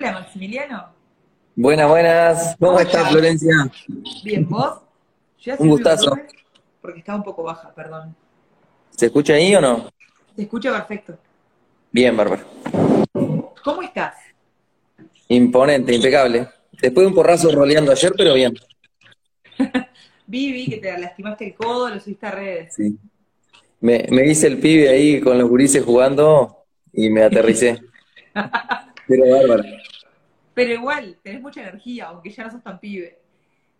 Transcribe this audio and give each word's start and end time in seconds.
Hola, 0.00 0.12
Maximiliano. 0.12 0.86
Buenas, 1.56 1.88
buenas. 1.88 2.56
¿Cómo, 2.60 2.78
estás, 2.78 3.10
Florencia? 3.10 3.52
Bien, 4.22 4.48
¿vos? 4.48 4.78
un 5.58 5.68
gustazo. 5.68 6.16
Porque 6.80 7.00
está 7.00 7.16
un 7.16 7.24
poco 7.24 7.42
baja, 7.42 7.74
perdón. 7.74 8.14
¿Se 8.90 9.06
escucha 9.06 9.32
ahí 9.34 9.56
o 9.56 9.60
no? 9.60 9.90
Se 10.36 10.42
escucha 10.42 10.70
perfecto. 10.70 11.18
Bien, 11.90 12.16
Bárbara. 12.16 12.44
¿Cómo 13.64 13.82
estás? 13.82 14.14
Imponente, 15.26 15.92
impecable. 15.92 16.48
Después 16.80 17.02
de 17.02 17.08
un 17.08 17.14
porrazo 17.14 17.50
roleando 17.50 17.90
ayer, 17.90 18.12
pero 18.16 18.34
bien. 18.34 18.54
vi, 20.28 20.52
vi 20.52 20.66
que 20.68 20.76
te 20.76 20.96
lastimaste 20.96 21.44
el 21.44 21.54
codo, 21.56 21.88
lo 21.88 21.98
subiste 21.98 22.24
a 22.24 22.30
redes. 22.30 22.72
Sí. 22.72 22.96
Me, 23.80 24.06
me 24.10 24.24
hice 24.28 24.46
el 24.46 24.58
pibe 24.58 24.90
ahí 24.90 25.20
con 25.20 25.36
los 25.36 25.48
gurises 25.48 25.84
jugando 25.84 26.66
y 26.92 27.10
me 27.10 27.24
aterricé. 27.24 27.80
pero 29.08 29.28
bárbara. 29.28 29.64
Pero 30.58 30.72
igual, 30.72 31.16
tenés 31.22 31.40
mucha 31.40 31.60
energía, 31.60 32.06
aunque 32.06 32.30
ya 32.30 32.42
no 32.42 32.50
sos 32.50 32.64
tan 32.64 32.80
pibe. 32.80 33.16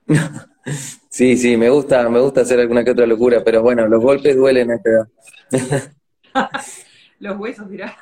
sí, 1.09 1.37
sí, 1.37 1.57
me 1.57 1.69
gusta, 1.71 2.09
me 2.09 2.21
gusta 2.21 2.43
hacer 2.43 2.61
alguna 2.61 2.85
que 2.85 2.93
otra 2.93 3.05
locura, 3.05 3.43
pero 3.45 3.63
bueno, 3.63 3.89
los 3.89 4.01
golpes 4.01 4.37
duelen 4.37 4.71
a 4.71 4.77
esta 4.77 4.91
edad. 4.91 5.91
los 7.19 7.37
huesos, 7.37 7.69
dirá. 7.69 7.97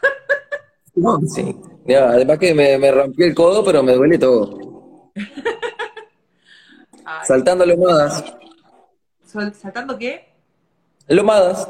sí. 1.27 1.57
además 1.89 2.39
que 2.39 2.53
me, 2.53 2.77
me 2.77 2.91
rompí 2.91 3.23
el 3.23 3.35
codo, 3.35 3.65
pero 3.65 3.83
me 3.83 3.95
duele 3.95 4.19
todo. 4.19 5.11
Saltando 7.25 7.65
lomadas. 7.65 8.25
¿Saltando 9.55 9.97
qué? 9.97 10.35
Lomadas. 11.09 11.67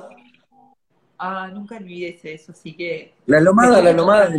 Ah, 1.18 1.48
nunca 1.54 1.76
olvides 1.76 2.24
eso, 2.24 2.50
así 2.50 2.74
que... 2.74 3.14
Las 3.26 3.44
lomadas, 3.44 3.84
las 3.84 3.94
lomadas, 3.94 4.30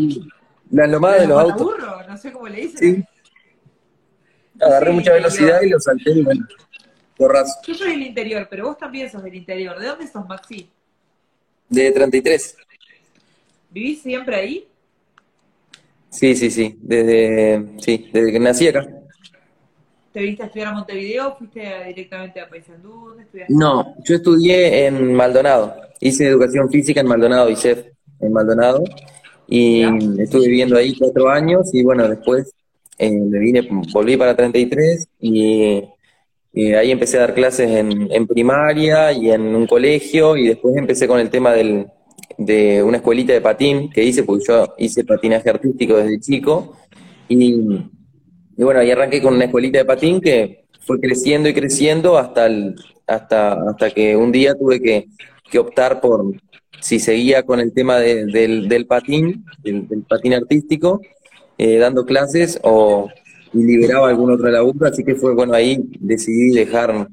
las 0.71 0.89
lomadas 0.89 1.21
de 1.21 1.27
los 1.27 1.39
autos. 1.39 1.62
Burro, 1.62 2.07
no 2.07 2.17
sé 2.17 2.31
cómo 2.31 2.48
le 2.48 2.62
dicen. 2.62 2.77
Sí. 2.80 3.03
Agarré 4.59 4.91
mucha 4.91 5.14
velocidad 5.14 5.61
y 5.61 5.69
lo 5.69 5.80
salté 5.80 6.11
y 6.11 6.23
bueno, 6.23 6.45
porrazo. 7.16 7.59
Yo 7.66 7.75
soy 7.75 7.91
del 7.91 8.02
interior, 8.02 8.47
pero 8.50 8.66
vos 8.66 8.78
también 8.78 9.09
sos 9.09 9.23
del 9.23 9.36
interior. 9.36 9.80
¿De 9.80 9.88
dónde 9.88 10.08
sos, 10.08 10.28
Maxi? 10.28 10.69
De 11.69 11.91
33. 11.91 12.58
¿Vivís 13.69 14.02
siempre 14.02 14.36
ahí? 14.36 14.67
Sí, 16.09 16.36
sí, 16.36 16.50
sí. 16.50 16.78
Desde, 16.81 17.75
sí, 17.80 18.09
desde 18.11 18.31
que 18.31 18.39
nací 18.39 18.67
acá. 18.67 18.88
¿Te 20.11 20.22
viniste 20.22 20.41
a 20.41 20.45
estudiar 20.47 20.69
a 20.69 20.72
Montevideo 20.72 21.36
fuiste 21.36 21.61
directamente 21.86 22.41
a 22.41 22.50
Paysandú? 22.50 23.17
No, 23.50 23.95
yo 24.03 24.16
estudié 24.16 24.88
en 24.88 25.13
Maldonado. 25.13 25.75
Hice 26.00 26.28
educación 26.28 26.72
física 26.72 27.02
en 27.02 27.08
Maldonado, 27.08 27.50
ICEF 27.52 27.86
en 28.22 28.34
Maldonado. 28.34 28.84
Y 29.48 29.84
estuve 30.22 30.48
viviendo 30.48 30.76
ahí 30.78 30.95
cuatro 30.98 31.30
años 31.30 31.73
y 31.73 31.84
bueno, 31.84 32.08
después 32.08 32.53
eh, 32.98 33.12
me 33.12 33.40
vine, 33.40 33.67
volví 33.94 34.17
para 34.17 34.36
33 34.36 35.08
y, 35.20 35.84
y 36.53 36.73
ahí 36.73 36.92
empecé 36.92 37.17
a 37.17 37.22
dar 37.22 37.34
clases 37.34 37.70
en, 37.70 38.12
en, 38.12 38.28
primaria 38.28 39.12
y 39.14 39.31
en 39.31 39.56
un 39.56 39.68
colegio 39.68 40.36
y 40.36 40.48
después 40.48 40.75
empecé 40.75 41.08
con 41.08 41.20
el 41.20 41.30
tema 41.30 41.53
del, 41.53 41.88
de 42.38 42.84
una 42.84 42.98
escuelita 42.98 43.34
de 43.34 43.42
patín 43.42 43.90
que 43.90 44.03
hice, 44.03 44.23
porque 44.23 44.45
yo 44.48 44.73
hice 44.78 45.06
patinaje 45.06 45.50
artístico 45.50 45.95
desde 45.95 46.20
chico 46.20 46.75
y 47.30 47.80
y 48.58 48.64
bueno, 48.64 48.80
ahí 48.80 48.90
arranqué 48.90 49.22
con 49.22 49.36
una 49.36 49.45
escuelita 49.45 49.78
de 49.78 49.86
patín 49.86 50.20
que 50.20 50.66
fue 50.80 51.00
creciendo 51.00 51.48
y 51.48 51.53
creciendo 51.53 52.18
hasta, 52.18 52.48
el, 52.48 52.75
hasta, 53.06 53.53
hasta 53.70 53.92
que 53.92 54.16
un 54.16 54.31
día 54.31 54.56
tuve 54.56 54.81
que, 54.81 55.08
optar 55.59 56.02
por 56.02 56.25
si 56.80 57.00
seguía 57.00 57.44
con 57.44 57.59
el 57.59 57.73
tema 57.73 57.97
del, 57.97 58.31
del, 58.31 58.86
patín, 58.86 59.45
del, 59.64 59.88
patín 60.08 60.33
artístico, 60.33 61.02
eh, 61.58 61.78
dando 61.78 62.06
clases 62.06 62.59
o 62.64 63.09
liberaba 63.53 64.09
algún 64.09 64.31
otro 64.31 64.50
laburo, 64.50 64.88
así 64.88 65.03
que 65.03 65.16
fue 65.16 65.34
bueno 65.34 65.53
ahí 65.53 65.80
decidí 66.00 66.52
dejar, 66.52 67.08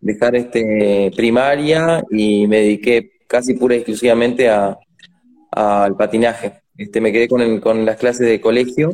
dejar 0.00 0.36
este 0.36 1.10
primaria 1.16 2.04
y 2.10 2.46
me 2.46 2.60
dediqué 2.60 3.12
casi 3.26 3.54
pura 3.54 3.74
y 3.74 3.78
exclusivamente 3.78 4.48
al 4.48 5.96
patinaje. 5.96 6.60
Este, 6.76 7.00
me 7.00 7.12
quedé 7.12 7.28
con, 7.28 7.60
con 7.60 7.84
las 7.84 7.96
clases 7.96 8.26
de 8.26 8.40
colegio 8.40 8.92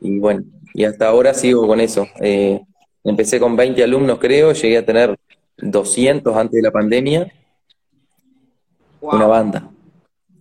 y 0.00 0.18
bueno, 0.18 0.44
y 0.74 0.84
hasta 0.84 1.08
ahora 1.08 1.32
sigo 1.32 1.66
con 1.66 1.80
eso. 1.80 2.06
Eh, 2.20 2.60
empecé 3.02 3.40
con 3.40 3.56
20 3.56 3.82
alumnos, 3.82 4.18
creo, 4.18 4.52
llegué 4.52 4.78
a 4.78 4.84
tener 4.84 5.16
200 5.58 6.36
antes 6.36 6.52
de 6.52 6.62
la 6.62 6.70
pandemia, 6.70 7.32
una 9.14 9.26
banda. 9.26 9.70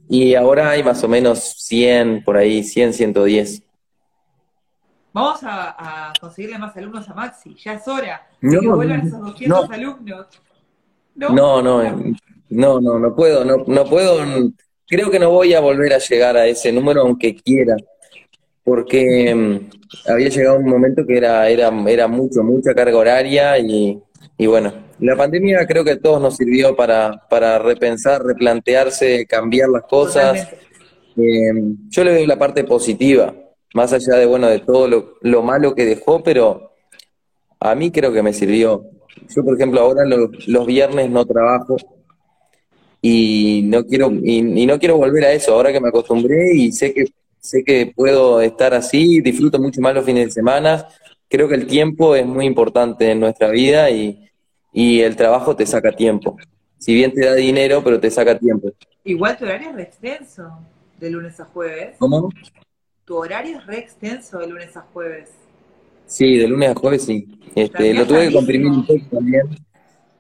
Y 0.07 0.35
ahora 0.35 0.69
hay 0.69 0.83
más 0.83 1.03
o 1.03 1.07
menos 1.07 1.55
100, 1.57 2.23
por 2.23 2.37
ahí, 2.37 2.63
100, 2.63 2.93
110. 2.93 3.63
Vamos 5.13 5.39
a, 5.43 6.13
conseguirle 6.19 6.57
más 6.57 6.75
alumnos 6.75 7.09
a 7.09 7.13
Maxi, 7.13 7.55
ya 7.55 7.73
es 7.73 7.87
hora 7.87 8.27
no, 8.41 8.59
que 8.59 8.67
vuelvan 8.67 9.07
esos 9.07 9.21
200 9.21 9.69
alumnos. 9.71 10.27
¿No? 11.15 11.29
no, 11.29 11.61
no, 11.61 11.83
no, 12.49 12.81
no, 12.81 12.99
no 12.99 13.15
puedo, 13.15 13.45
no, 13.45 13.63
no 13.65 13.85
puedo, 13.85 14.17
creo 14.85 15.09
que 15.09 15.19
no 15.19 15.29
voy 15.29 15.53
a 15.53 15.61
volver 15.61 15.93
a 15.93 15.99
llegar 15.99 16.35
a 16.35 16.45
ese 16.45 16.73
número 16.73 17.01
aunque 17.01 17.35
quiera 17.35 17.77
porque 18.65 19.33
mm, 19.33 20.11
había 20.11 20.27
llegado 20.27 20.57
un 20.57 20.67
momento 20.67 21.05
que 21.05 21.15
era, 21.15 21.47
era, 21.47 21.71
era 21.87 22.07
mucho, 22.07 22.43
mucha 22.43 22.73
carga 22.73 22.97
horaria 22.97 23.57
y, 23.59 24.01
bueno, 24.40 24.73
la 25.00 25.16
pandemia 25.16 25.66
creo 25.66 25.84
que 25.84 25.91
a 25.91 26.00
todos 26.00 26.22
nos 26.22 26.35
sirvió 26.35 26.75
para, 26.75 27.25
para 27.29 27.57
repensar, 27.59 28.23
replantearse, 28.23 29.25
cambiar 29.25 29.69
las 29.69 29.84
cosas. 29.84 30.50
Eh, 31.16 31.53
yo 31.90 32.03
le 32.03 32.13
doy 32.13 32.25
la 32.25 32.38
parte 32.38 32.63
positiva, 32.66 33.34
más 33.74 33.94
allá 33.94 34.16
de, 34.16 34.25
bueno, 34.25 34.47
de 34.47 34.59
todo 34.59 34.88
lo, 34.88 35.13
lo, 35.22 35.41
malo 35.41 35.74
que 35.74 35.85
dejó, 35.85 36.22
pero 36.22 36.74
a 37.59 37.75
mí 37.75 37.91
creo 37.91 38.12
que 38.12 38.24
me 38.24 38.34
sirvió. 38.34 38.85
Yo, 39.34 39.44
por 39.44 39.56
ejemplo, 39.56 39.79
ahora 39.79 40.03
los 40.06 40.66
viernes 40.66 41.09
no 41.09 41.25
trabajo 41.25 41.78
y 43.01 43.62
no 43.66 43.85
quiero 43.85 44.12
y, 44.12 44.62
y 44.62 44.66
no 44.66 44.78
quiero 44.79 44.97
volver 44.97 45.25
a 45.25 45.31
eso, 45.31 45.53
ahora 45.53 45.72
que 45.72 45.79
me 45.79 45.90
acostumbré 45.90 46.53
y 46.53 46.72
sé 46.72 46.94
que 46.94 47.06
sé 47.45 47.63
que 47.63 47.94
puedo 47.95 48.41
estar 48.41 48.74
así, 48.74 49.22
disfruto 49.22 49.59
mucho 49.59 49.79
más 49.79 49.94
los 49.94 50.06
fines 50.06 50.25
de 50.25 50.31
semana. 50.31 50.88
Creo 51.35 51.50
que 51.50 51.56
el 51.56 51.68
tiempo 51.68 52.16
es 52.16 52.25
muy 52.25 52.46
importante 52.46 53.12
en 53.12 53.19
nuestra 53.19 53.50
vida 53.50 53.90
y, 53.90 54.22
el 54.73 55.18
trabajo 55.18 55.53
te 55.53 55.66
saca 55.66 55.91
tiempo. 55.91 56.38
Si 56.78 56.94
bien 56.94 57.12
te 57.13 57.25
da 57.25 57.34
dinero, 57.34 57.84
pero 57.84 58.00
te 58.00 58.09
saca 58.09 58.40
tiempo. 58.40 58.72
Igual 59.03 59.38
tu 59.38 59.44
horario 59.44 59.72
es 59.72 59.75
re 59.75 59.84
extenso, 59.84 60.59
de 60.97 61.09
lunes 61.09 61.38
a 61.41 61.44
jueves. 61.44 61.97
¿Cómo? 62.00 62.29
Tu 63.03 63.18
horario 63.18 63.57
es 63.57 63.66
re 63.66 63.79
extenso 63.79 64.40
de 64.40 64.47
lunes 64.47 64.78
a 64.78 64.81
jueves. 64.94 65.31
Sí, 66.06 66.38
de 66.38 66.47
lunes 66.47 66.69
a 66.69 66.75
jueves 66.75 67.03
sí. 67.03 67.28
Este, 67.53 67.94
lo 67.94 68.07
tuve 68.07 68.29
que 68.29 68.34
comprimir 68.34 68.68
un 68.68 68.85
poco 68.85 69.06
también. 69.12 69.44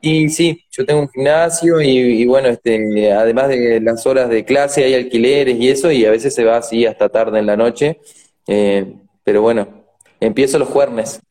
Y 0.01 0.27
sí, 0.27 0.65
yo 0.69 0.85
tengo 0.85 0.99
un 0.99 1.09
gimnasio 1.09 1.79
y, 1.79 2.25
bueno, 2.25 2.49
este, 2.49 3.13
además 3.13 3.47
de 3.47 3.79
las 3.79 4.05
horas 4.05 4.27
de 4.27 4.43
clase 4.43 4.83
hay 4.83 4.95
alquileres 4.95 5.57
y 5.57 5.69
eso, 5.69 5.89
y 5.93 6.03
a 6.03 6.11
veces 6.11 6.35
se 6.35 6.43
va 6.43 6.57
así 6.57 6.85
hasta 6.85 7.07
tarde 7.07 7.39
en 7.39 7.45
la 7.45 7.55
noche. 7.55 8.01
Eh, 8.47 8.95
pero 9.23 9.41
bueno, 9.41 9.84
empiezo 10.19 10.59
los 10.59 10.69
jueves. 10.69 11.21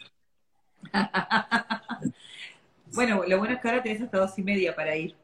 bueno, 2.92 3.22
lo 3.26 3.38
bueno 3.38 3.54
es 3.54 3.60
que 3.60 3.68
ahora 3.68 3.82
tenés 3.82 4.02
hasta 4.02 4.18
dos 4.18 4.38
y 4.38 4.42
media 4.42 4.74
para 4.74 4.96
ir. 4.96 5.14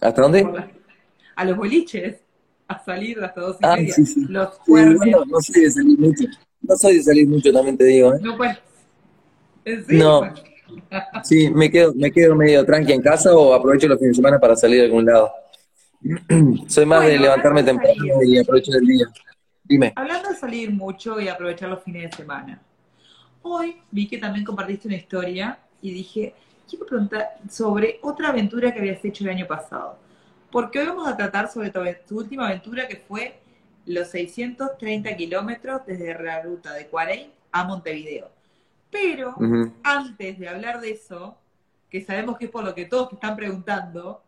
¿Hasta 0.00 0.22
dónde? 0.22 0.46
A 1.36 1.44
los 1.44 1.56
boliches, 1.56 2.20
a 2.68 2.84
salir 2.84 3.22
hasta 3.22 3.40
dos 3.40 3.56
y 3.60 3.66
ah, 3.66 3.76
media. 3.76 3.94
Los 4.28 4.60
no 4.66 5.40
soy 5.40 5.62
de 5.62 5.70
salir 5.70 5.98
mucho. 5.98 6.24
No 6.62 6.76
soy 6.76 6.96
de 6.96 7.02
salir 7.02 7.28
mucho, 7.28 7.52
también 7.52 7.76
te 7.76 7.84
digo. 7.84 8.14
¿eh? 8.14 8.18
No, 8.20 8.36
pues. 8.36 8.58
no. 9.88 10.22
Sí, 11.22 11.50
me 11.50 11.70
quedo, 11.70 11.94
me 11.94 12.10
quedo 12.10 12.34
medio 12.34 12.64
tranqui 12.64 12.92
en 12.92 13.02
casa 13.02 13.34
o 13.34 13.54
aprovecho 13.54 13.86
los 13.86 13.98
fines 13.98 14.12
de 14.12 14.16
semana 14.16 14.40
para 14.40 14.56
salir 14.56 14.80
a 14.80 14.84
algún 14.84 15.04
lado. 15.04 15.30
Soy 16.68 16.84
más 16.84 17.06
de 17.06 17.18
levantarme 17.18 17.62
temprano 17.62 18.22
y 18.26 18.38
aprovecho 18.38 18.72
el 18.72 18.86
día. 18.86 19.06
Dime. 19.64 19.94
Hablando 19.96 20.28
de 20.28 20.36
salir 20.36 20.70
mucho 20.70 21.18
y 21.18 21.28
aprovechar 21.28 21.70
los 21.70 21.82
fines 21.82 22.10
de 22.10 22.16
semana. 22.16 22.60
Hoy 23.40 23.80
vi 23.90 24.06
que 24.06 24.18
también 24.18 24.44
compartiste 24.44 24.88
una 24.88 24.96
historia 24.98 25.58
y 25.80 25.90
dije, 25.90 26.34
quiero 26.68 26.84
preguntar 26.84 27.38
sobre 27.50 27.98
otra 28.02 28.28
aventura 28.28 28.72
que 28.72 28.80
habías 28.80 29.02
hecho 29.02 29.24
el 29.24 29.30
año 29.30 29.46
pasado. 29.46 29.98
Porque 30.50 30.80
hoy 30.80 30.86
vamos 30.86 31.08
a 31.08 31.16
tratar 31.16 31.50
sobre 31.50 31.70
tu, 31.70 32.18
última 32.18 32.46
aventura 32.46 32.86
que 32.86 32.96
fue 32.96 33.40
los 33.86 34.08
630 34.08 35.16
kilómetros 35.16 35.80
desde 35.86 36.22
la 36.22 36.42
ruta 36.42 36.74
de 36.74 36.86
Cuarey 36.86 37.32
a 37.50 37.64
Montevideo. 37.64 38.30
Pero 38.90 39.34
antes 39.82 40.38
de 40.38 40.48
hablar 40.48 40.80
de 40.80 40.90
eso, 40.90 41.38
que 41.90 42.04
sabemos 42.04 42.36
que 42.36 42.44
es 42.44 42.50
por 42.50 42.64
lo 42.64 42.74
que 42.74 42.84
todos 42.84 43.08
te 43.08 43.14
están 43.16 43.34
preguntando, 43.34 44.22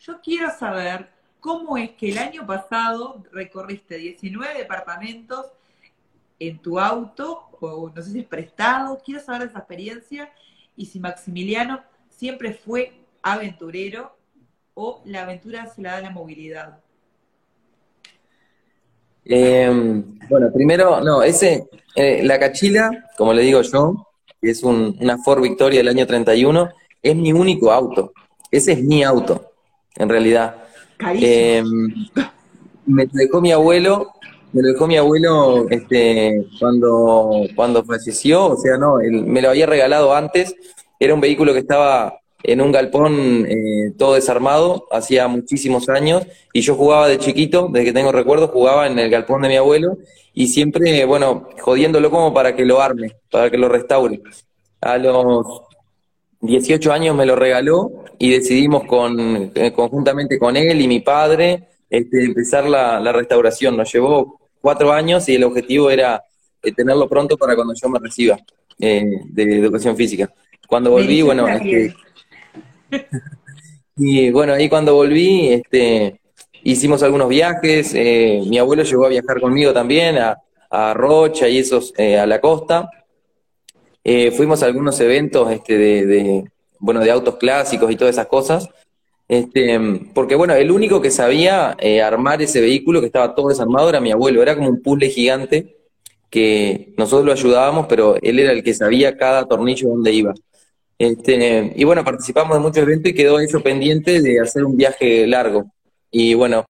yo 0.00 0.20
quiero 0.20 0.50
saber 0.50 1.08
cómo 1.40 1.76
es 1.76 1.90
que 1.90 2.10
el 2.10 2.18
año 2.18 2.46
pasado 2.46 3.24
recorriste 3.32 3.96
19 3.96 4.58
departamentos 4.58 5.46
en 6.38 6.58
tu 6.58 6.78
auto, 6.78 7.48
o 7.60 7.90
no 7.94 8.02
sé 8.02 8.10
si 8.10 8.20
es 8.20 8.26
prestado, 8.26 8.98
quiero 9.04 9.20
saber 9.20 9.42
de 9.42 9.46
esa 9.48 9.58
experiencia 9.58 10.30
y 10.76 10.86
si 10.86 11.00
Maximiliano 11.00 11.82
siempre 12.08 12.54
fue 12.54 12.92
aventurero 13.22 14.16
o 14.74 15.02
la 15.04 15.22
aventura 15.22 15.66
se 15.66 15.82
la 15.82 15.92
da 15.92 16.00
la 16.00 16.10
movilidad. 16.10 16.78
Em, 19.24 20.18
Bueno, 20.28 20.50
primero, 20.52 21.00
no, 21.02 21.22
ese, 21.22 21.68
eh, 21.94 22.22
la 22.24 22.38
cachila, 22.38 23.10
como 23.18 23.34
le 23.34 23.42
digo 23.42 23.60
yo, 23.62 24.06
es 24.40 24.62
un, 24.62 24.96
una 25.00 25.18
Ford 25.18 25.42
Victoria 25.42 25.80
del 25.80 25.88
año 25.88 26.06
31, 26.06 26.70
es 27.02 27.16
mi 27.16 27.32
único 27.32 27.70
auto. 27.70 28.12
Ese 28.50 28.72
es 28.72 28.82
mi 28.82 29.02
auto, 29.02 29.52
en 29.96 30.08
realidad. 30.08 30.59
Eh, 31.14 31.62
me 32.86 33.06
dejó 33.12 33.40
mi 33.40 33.52
abuelo, 33.52 34.12
me 34.52 34.62
lo 34.62 34.68
dejó 34.72 34.86
mi 34.86 34.96
abuelo 34.96 35.68
este, 35.70 36.46
cuando, 36.58 37.46
cuando 37.54 37.84
falleció, 37.84 38.46
o 38.46 38.56
sea, 38.56 38.76
no, 38.76 39.00
él, 39.00 39.24
me 39.24 39.42
lo 39.42 39.50
había 39.50 39.66
regalado 39.66 40.14
antes, 40.14 40.54
era 40.98 41.14
un 41.14 41.20
vehículo 41.20 41.52
que 41.52 41.60
estaba 41.60 42.20
en 42.42 42.60
un 42.60 42.72
galpón 42.72 43.46
eh, 43.46 43.92
todo 43.98 44.14
desarmado, 44.14 44.86
hacía 44.90 45.28
muchísimos 45.28 45.88
años, 45.88 46.26
y 46.52 46.62
yo 46.62 46.74
jugaba 46.74 47.08
de 47.08 47.18
chiquito, 47.18 47.68
desde 47.70 47.86
que 47.86 47.92
tengo 47.92 48.12
recuerdo, 48.12 48.48
jugaba 48.48 48.86
en 48.86 48.98
el 48.98 49.10
galpón 49.10 49.42
de 49.42 49.48
mi 49.48 49.56
abuelo, 49.56 49.98
y 50.32 50.48
siempre, 50.48 51.04
bueno, 51.04 51.48
jodiéndolo 51.60 52.10
como 52.10 52.32
para 52.32 52.54
que 52.54 52.64
lo 52.64 52.80
arme, 52.80 53.16
para 53.30 53.50
que 53.50 53.58
lo 53.58 53.68
restaure. 53.68 54.22
A 54.80 54.96
los 54.96 55.62
18 56.40 56.92
años 56.92 57.14
me 57.14 57.26
lo 57.26 57.36
regaló 57.36 58.04
y 58.18 58.30
decidimos 58.30 58.84
con, 58.84 59.52
eh, 59.54 59.72
conjuntamente 59.72 60.38
con 60.38 60.56
él 60.56 60.80
y 60.80 60.88
mi 60.88 61.00
padre 61.00 61.68
este, 61.88 62.24
empezar 62.24 62.68
la, 62.68 63.00
la, 63.00 63.12
restauración. 63.12 63.76
Nos 63.76 63.92
llevó 63.92 64.40
cuatro 64.60 64.92
años 64.92 65.28
y 65.28 65.34
el 65.34 65.44
objetivo 65.44 65.90
era 65.90 66.22
eh, 66.62 66.72
tenerlo 66.72 67.08
pronto 67.08 67.36
para 67.36 67.54
cuando 67.54 67.74
yo 67.74 67.88
me 67.88 67.98
reciba 67.98 68.38
eh, 68.78 69.04
de 69.26 69.58
educación 69.58 69.96
física. 69.96 70.32
Cuando 70.66 70.90
volví, 70.92 71.20
bueno, 71.22 71.48
este, 71.48 71.94
y 73.96 74.30
bueno, 74.30 74.54
ahí 74.54 74.68
cuando 74.68 74.94
volví, 74.94 75.52
este, 75.52 76.20
hicimos 76.62 77.02
algunos 77.02 77.28
viajes. 77.28 77.92
Eh, 77.94 78.42
mi 78.46 78.58
abuelo 78.58 78.82
llegó 78.82 79.06
a 79.06 79.10
viajar 79.10 79.40
conmigo 79.40 79.72
también 79.72 80.18
a, 80.18 80.38
a 80.70 80.94
Rocha 80.94 81.48
y 81.48 81.58
esos 81.58 81.92
eh, 81.98 82.18
a 82.18 82.26
la 82.26 82.40
costa. 82.40 82.88
Eh, 84.04 84.30
fuimos 84.30 84.62
a 84.62 84.66
algunos 84.66 84.98
eventos 85.00 85.50
este, 85.50 85.76
de, 85.76 86.06
de, 86.06 86.44
bueno, 86.78 87.00
de 87.00 87.10
autos 87.10 87.36
clásicos 87.36 87.90
y 87.90 87.96
todas 87.96 88.14
esas 88.14 88.26
cosas. 88.26 88.68
Este, 89.28 89.78
porque 90.12 90.34
bueno, 90.34 90.54
el 90.54 90.72
único 90.72 91.00
que 91.00 91.12
sabía 91.12 91.76
eh, 91.78 92.02
armar 92.02 92.42
ese 92.42 92.60
vehículo 92.60 93.00
que 93.00 93.06
estaba 93.06 93.34
todo 93.34 93.48
desarmado 93.48 93.88
era 93.88 94.00
mi 94.00 94.10
abuelo, 94.10 94.42
era 94.42 94.56
como 94.56 94.68
un 94.68 94.82
puzzle 94.82 95.08
gigante 95.08 95.76
que 96.28 96.92
nosotros 96.96 97.26
lo 97.26 97.32
ayudábamos, 97.32 97.86
pero 97.88 98.16
él 98.22 98.40
era 98.40 98.52
el 98.52 98.64
que 98.64 98.74
sabía 98.74 99.16
cada 99.16 99.46
tornillo 99.46 99.88
dónde 99.88 100.12
iba. 100.12 100.34
Este, 100.98 101.72
y 101.76 101.84
bueno, 101.84 102.04
participamos 102.04 102.56
de 102.56 102.60
muchos 102.60 102.78
eventos 102.78 103.10
y 103.10 103.14
quedó 103.14 103.40
eso 103.40 103.62
pendiente 103.62 104.20
de 104.20 104.40
hacer 104.40 104.64
un 104.64 104.76
viaje 104.76 105.26
largo. 105.26 105.64
Y 106.10 106.34
bueno. 106.34 106.66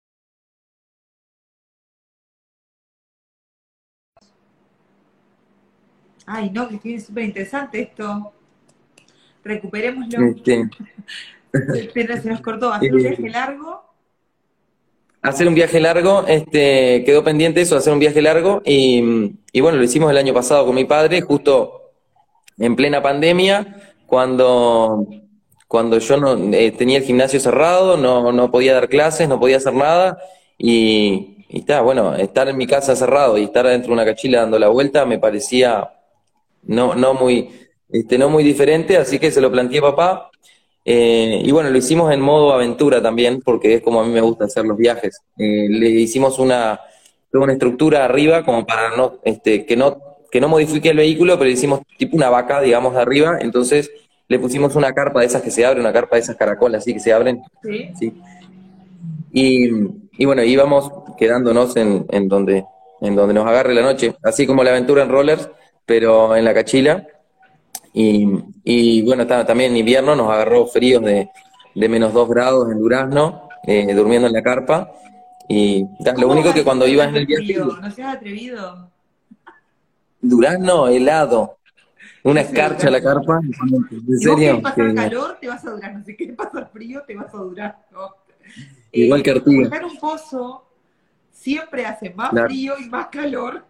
Ay, 6.26 6.50
no, 6.50 6.68
que 6.68 6.78
tiene 6.78 7.00
súper 7.00 7.24
interesante 7.24 7.80
esto. 7.80 8.32
Recuperémoslo. 9.42 10.26
Este, 10.26 10.68
Pero 11.94 12.16
se 12.20 12.28
nos 12.28 12.40
cortó. 12.40 12.72
¿Hacer 12.72 12.94
un 12.94 13.02
viaje 13.02 13.30
largo? 13.30 13.84
Hacer 15.22 15.48
un 15.48 15.54
viaje 15.54 15.80
largo, 15.80 16.26
este, 16.26 17.02
quedó 17.06 17.24
pendiente 17.24 17.62
eso, 17.62 17.76
hacer 17.76 17.94
un 17.94 17.98
viaje 17.98 18.20
largo, 18.20 18.60
y, 18.62 19.32
y 19.52 19.60
bueno, 19.62 19.78
lo 19.78 19.84
hicimos 19.84 20.10
el 20.10 20.18
año 20.18 20.34
pasado 20.34 20.66
con 20.66 20.74
mi 20.74 20.84
padre, 20.84 21.22
justo 21.22 21.92
en 22.58 22.76
plena 22.76 23.00
pandemia, 23.00 23.94
cuando, 24.04 25.06
cuando 25.66 25.96
yo 25.98 26.18
no 26.18 26.36
eh, 26.54 26.72
tenía 26.72 26.98
el 26.98 27.04
gimnasio 27.04 27.40
cerrado, 27.40 27.96
no, 27.96 28.32
no 28.32 28.50
podía 28.50 28.74
dar 28.74 28.90
clases, 28.90 29.26
no 29.26 29.40
podía 29.40 29.56
hacer 29.56 29.72
nada, 29.72 30.18
y, 30.58 31.46
y 31.48 31.60
está, 31.60 31.80
bueno, 31.80 32.14
estar 32.16 32.46
en 32.48 32.58
mi 32.58 32.66
casa 32.66 32.94
cerrado 32.94 33.38
y 33.38 33.44
estar 33.44 33.66
dentro 33.66 33.88
de 33.88 33.94
una 33.94 34.04
cachila 34.04 34.40
dando 34.40 34.58
la 34.58 34.68
vuelta 34.68 35.06
me 35.06 35.18
parecía 35.18 35.93
no, 36.66 36.94
no 36.94 37.14
muy, 37.14 37.50
este, 37.90 38.18
no 38.18 38.28
muy 38.28 38.44
diferente, 38.44 38.96
así 38.96 39.18
que 39.18 39.30
se 39.30 39.40
lo 39.40 39.50
planteé 39.50 39.78
a 39.78 39.82
papá, 39.82 40.30
eh, 40.84 41.40
y 41.42 41.50
bueno, 41.50 41.70
lo 41.70 41.78
hicimos 41.78 42.12
en 42.12 42.20
modo 42.20 42.52
aventura 42.52 43.00
también, 43.00 43.40
porque 43.40 43.74
es 43.74 43.82
como 43.82 44.00
a 44.00 44.04
mí 44.04 44.12
me 44.12 44.20
gusta 44.20 44.44
hacer 44.44 44.66
los 44.66 44.76
viajes. 44.76 45.18
Eh, 45.38 45.66
le 45.68 45.88
hicimos 45.88 46.38
una, 46.38 46.78
una 47.32 47.52
estructura 47.52 48.04
arriba 48.04 48.44
como 48.44 48.66
para 48.66 48.94
no, 48.96 49.18
este, 49.24 49.64
que 49.64 49.76
no, 49.76 49.98
que 50.30 50.40
no 50.40 50.48
modifique 50.48 50.90
el 50.90 50.98
vehículo, 50.98 51.34
pero 51.34 51.46
le 51.46 51.52
hicimos 51.52 51.80
tipo 51.96 52.16
una 52.16 52.28
vaca, 52.28 52.60
digamos, 52.60 52.94
de 52.94 53.00
arriba, 53.00 53.38
entonces 53.40 53.90
le 54.28 54.38
pusimos 54.38 54.74
una 54.76 54.92
carpa 54.92 55.20
de 55.20 55.26
esas 55.26 55.42
que 55.42 55.50
se 55.50 55.64
abre, 55.64 55.80
una 55.80 55.92
carpa 55.92 56.16
de 56.16 56.22
esas 56.22 56.36
caracolas 56.36 56.82
así 56.82 56.92
que 56.92 57.00
se 57.00 57.12
abren. 57.12 57.42
Sí. 57.62 57.90
sí. 57.98 58.12
Y, 59.32 59.68
y, 60.18 60.24
bueno, 60.26 60.44
íbamos 60.44 60.92
quedándonos 61.18 61.76
en, 61.76 62.06
en, 62.10 62.28
donde, 62.28 62.64
en 63.00 63.16
donde 63.16 63.34
nos 63.34 63.46
agarre 63.46 63.74
la 63.74 63.82
noche, 63.82 64.14
así 64.22 64.46
como 64.46 64.62
la 64.62 64.70
aventura 64.70 65.02
en 65.02 65.08
rollers, 65.08 65.50
pero 65.86 66.36
en 66.36 66.44
la 66.44 66.54
cachila. 66.54 67.06
Y, 67.92 68.28
y 68.64 69.02
bueno, 69.02 69.26
también 69.26 69.72
en 69.72 69.78
invierno 69.78 70.16
nos 70.16 70.30
agarró 70.30 70.66
fríos 70.66 71.02
de, 71.04 71.30
de 71.74 71.88
menos 71.88 72.12
dos 72.12 72.28
grados 72.28 72.70
en 72.70 72.78
Durazno, 72.78 73.48
eh, 73.66 73.92
durmiendo 73.94 74.26
en 74.26 74.32
la 74.32 74.42
carpa. 74.42 74.92
Y 75.48 75.86
lo 76.16 76.28
único 76.28 76.52
que 76.52 76.64
cuando 76.64 76.86
ibas 76.86 77.08
en 77.08 77.16
el 77.16 77.26
viaje. 77.26 77.54
No 77.56 77.90
seas 77.90 78.16
atrevido. 78.16 78.90
Durazno 80.20 80.88
helado. 80.88 81.58
Una 82.22 82.40
escarcha 82.40 82.90
la 82.90 83.02
carpa. 83.02 83.40
¿En 83.42 84.18
serio? 84.18 84.56
Si 84.56 84.62
pasa 84.62 84.94
calor, 84.94 85.36
te 85.40 85.48
vas 85.48 85.64
a 85.66 85.70
Durazno. 85.70 86.04
Si 86.04 86.16
quieres 86.16 86.36
pasar 86.36 86.70
frío, 86.72 87.02
te 87.06 87.14
vas 87.14 87.34
a 87.34 87.36
Durazno. 87.36 88.14
Igual 88.92 89.22
que 89.22 89.30
Artigas. 89.32 89.70
Un 89.82 89.98
pozo 89.98 90.66
siempre 91.30 91.84
hace 91.84 92.10
más 92.10 92.30
claro. 92.30 92.48
frío 92.48 92.74
y 92.78 92.88
más 92.88 93.08
calor. 93.08 93.64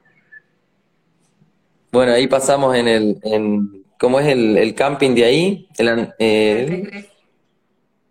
Bueno, 1.95 2.11
ahí 2.11 2.27
pasamos 2.27 2.75
en 2.75 2.89
el, 2.89 3.19
en, 3.23 3.85
¿cómo 4.01 4.19
es 4.19 4.27
el, 4.27 4.59
el 4.59 4.75
camping 4.75 5.15
de 5.15 5.25
ahí? 5.25 5.69
El, 5.79 6.13
eh, 6.19 7.09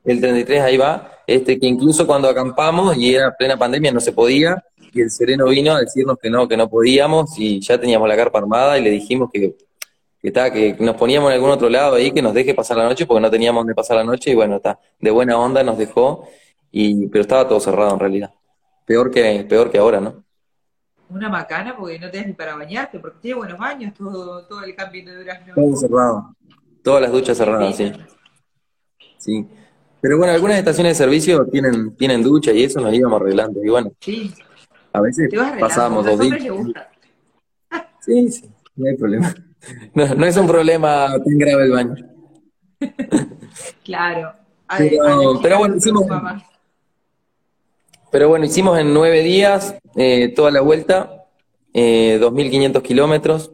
el 0.05 0.21
33, 0.21 0.61
ahí 0.61 0.77
va. 0.77 1.11
Este, 1.27 1.59
que 1.59 1.67
incluso 1.67 2.07
cuando 2.07 2.29
acampamos 2.29 2.95
y 2.95 3.13
era 3.13 3.35
plena 3.35 3.57
pandemia 3.57 3.91
no 3.91 3.99
se 3.99 4.13
podía, 4.13 4.63
y 4.93 5.01
el 5.01 5.11
sereno 5.11 5.47
vino 5.47 5.73
a 5.73 5.81
decirnos 5.81 6.17
que 6.17 6.29
no, 6.29 6.47
que 6.47 6.55
no 6.55 6.69
podíamos, 6.69 7.37
y 7.37 7.59
ya 7.59 7.77
teníamos 7.77 8.07
la 8.07 8.15
carpa 8.15 8.39
armada 8.39 8.79
y 8.79 8.83
le 8.83 8.89
dijimos 8.89 9.29
que, 9.33 9.57
que, 10.21 10.27
está, 10.29 10.49
que 10.49 10.77
nos 10.79 10.95
poníamos 10.95 11.31
en 11.31 11.35
algún 11.35 11.49
otro 11.49 11.67
lado 11.67 11.95
ahí, 11.95 12.13
que 12.13 12.21
nos 12.21 12.33
deje 12.33 12.53
pasar 12.53 12.77
la 12.77 12.85
noche, 12.85 13.05
porque 13.05 13.19
no 13.19 13.29
teníamos 13.29 13.59
dónde 13.59 13.75
pasar 13.75 13.97
la 13.97 14.05
noche, 14.05 14.31
y 14.31 14.35
bueno, 14.35 14.55
está, 14.55 14.79
de 15.01 15.11
buena 15.11 15.37
onda 15.37 15.61
nos 15.61 15.77
dejó, 15.77 16.29
y, 16.71 17.07
pero 17.07 17.23
estaba 17.23 17.49
todo 17.49 17.59
cerrado 17.59 17.95
en 17.95 17.99
realidad. 17.99 18.33
Peor 18.85 19.11
que, 19.11 19.45
peor 19.49 19.69
que 19.69 19.77
ahora, 19.77 19.99
¿no? 19.99 20.23
Una 21.13 21.29
macana 21.29 21.77
porque 21.77 21.99
no 21.99 22.09
tenés 22.09 22.27
ni 22.27 22.33
para 22.33 22.55
bañarte, 22.55 22.99
porque 22.99 23.19
tiene 23.21 23.37
buenos 23.37 23.59
baños 23.59 23.93
todo, 23.93 24.45
todo 24.47 24.63
el 24.63 24.75
camping 24.75 25.05
de 25.05 25.15
Durazno. 25.15 25.53
Todo 25.53 25.75
cerrado. 25.75 26.35
Todas 26.81 27.01
las 27.03 27.11
duchas 27.11 27.37
cerradas, 27.37 27.77
sí. 27.77 27.93
Sí. 29.17 29.47
Pero 30.01 30.17
bueno, 30.17 30.33
algunas 30.33 30.57
estaciones 30.57 30.97
de 30.97 31.03
servicio 31.05 31.45
tienen, 31.45 31.95
tienen 31.95 32.23
ducha 32.23 32.51
y 32.51 32.63
eso 32.63 32.81
nos 32.81 32.93
íbamos 32.93 33.21
arreglando. 33.21 33.63
Y 33.63 33.69
bueno, 33.69 33.91
sí. 34.01 34.33
a 34.91 35.01
veces 35.01 35.29
pasábamos 35.59 36.05
dos 36.05 36.19
días. 36.19 36.43
Sí, 38.05 38.29
sí, 38.29 38.51
no 38.75 38.89
hay 38.89 38.97
problema. 38.97 39.33
No, 39.93 40.13
no, 40.13 40.25
es 40.25 40.35
un 40.35 40.45
problema 40.45 41.07
tan 41.07 41.37
grave 41.37 41.63
el 41.63 41.71
baño. 41.71 41.95
claro. 43.85 44.33
Pero, 44.77 45.39
pero 45.41 45.57
bueno, 45.59 45.77
hicimos, 45.77 46.05
pero 48.13 48.29
bueno, 48.29 48.45
hicimos 48.45 48.77
en 48.77 48.93
nueve 48.93 49.21
días 49.23 49.75
eh, 49.95 50.31
toda 50.35 50.51
la 50.51 50.61
vuelta, 50.61 51.25
eh, 51.73 52.19
2.500 52.21 52.83
kilómetros, 52.83 53.51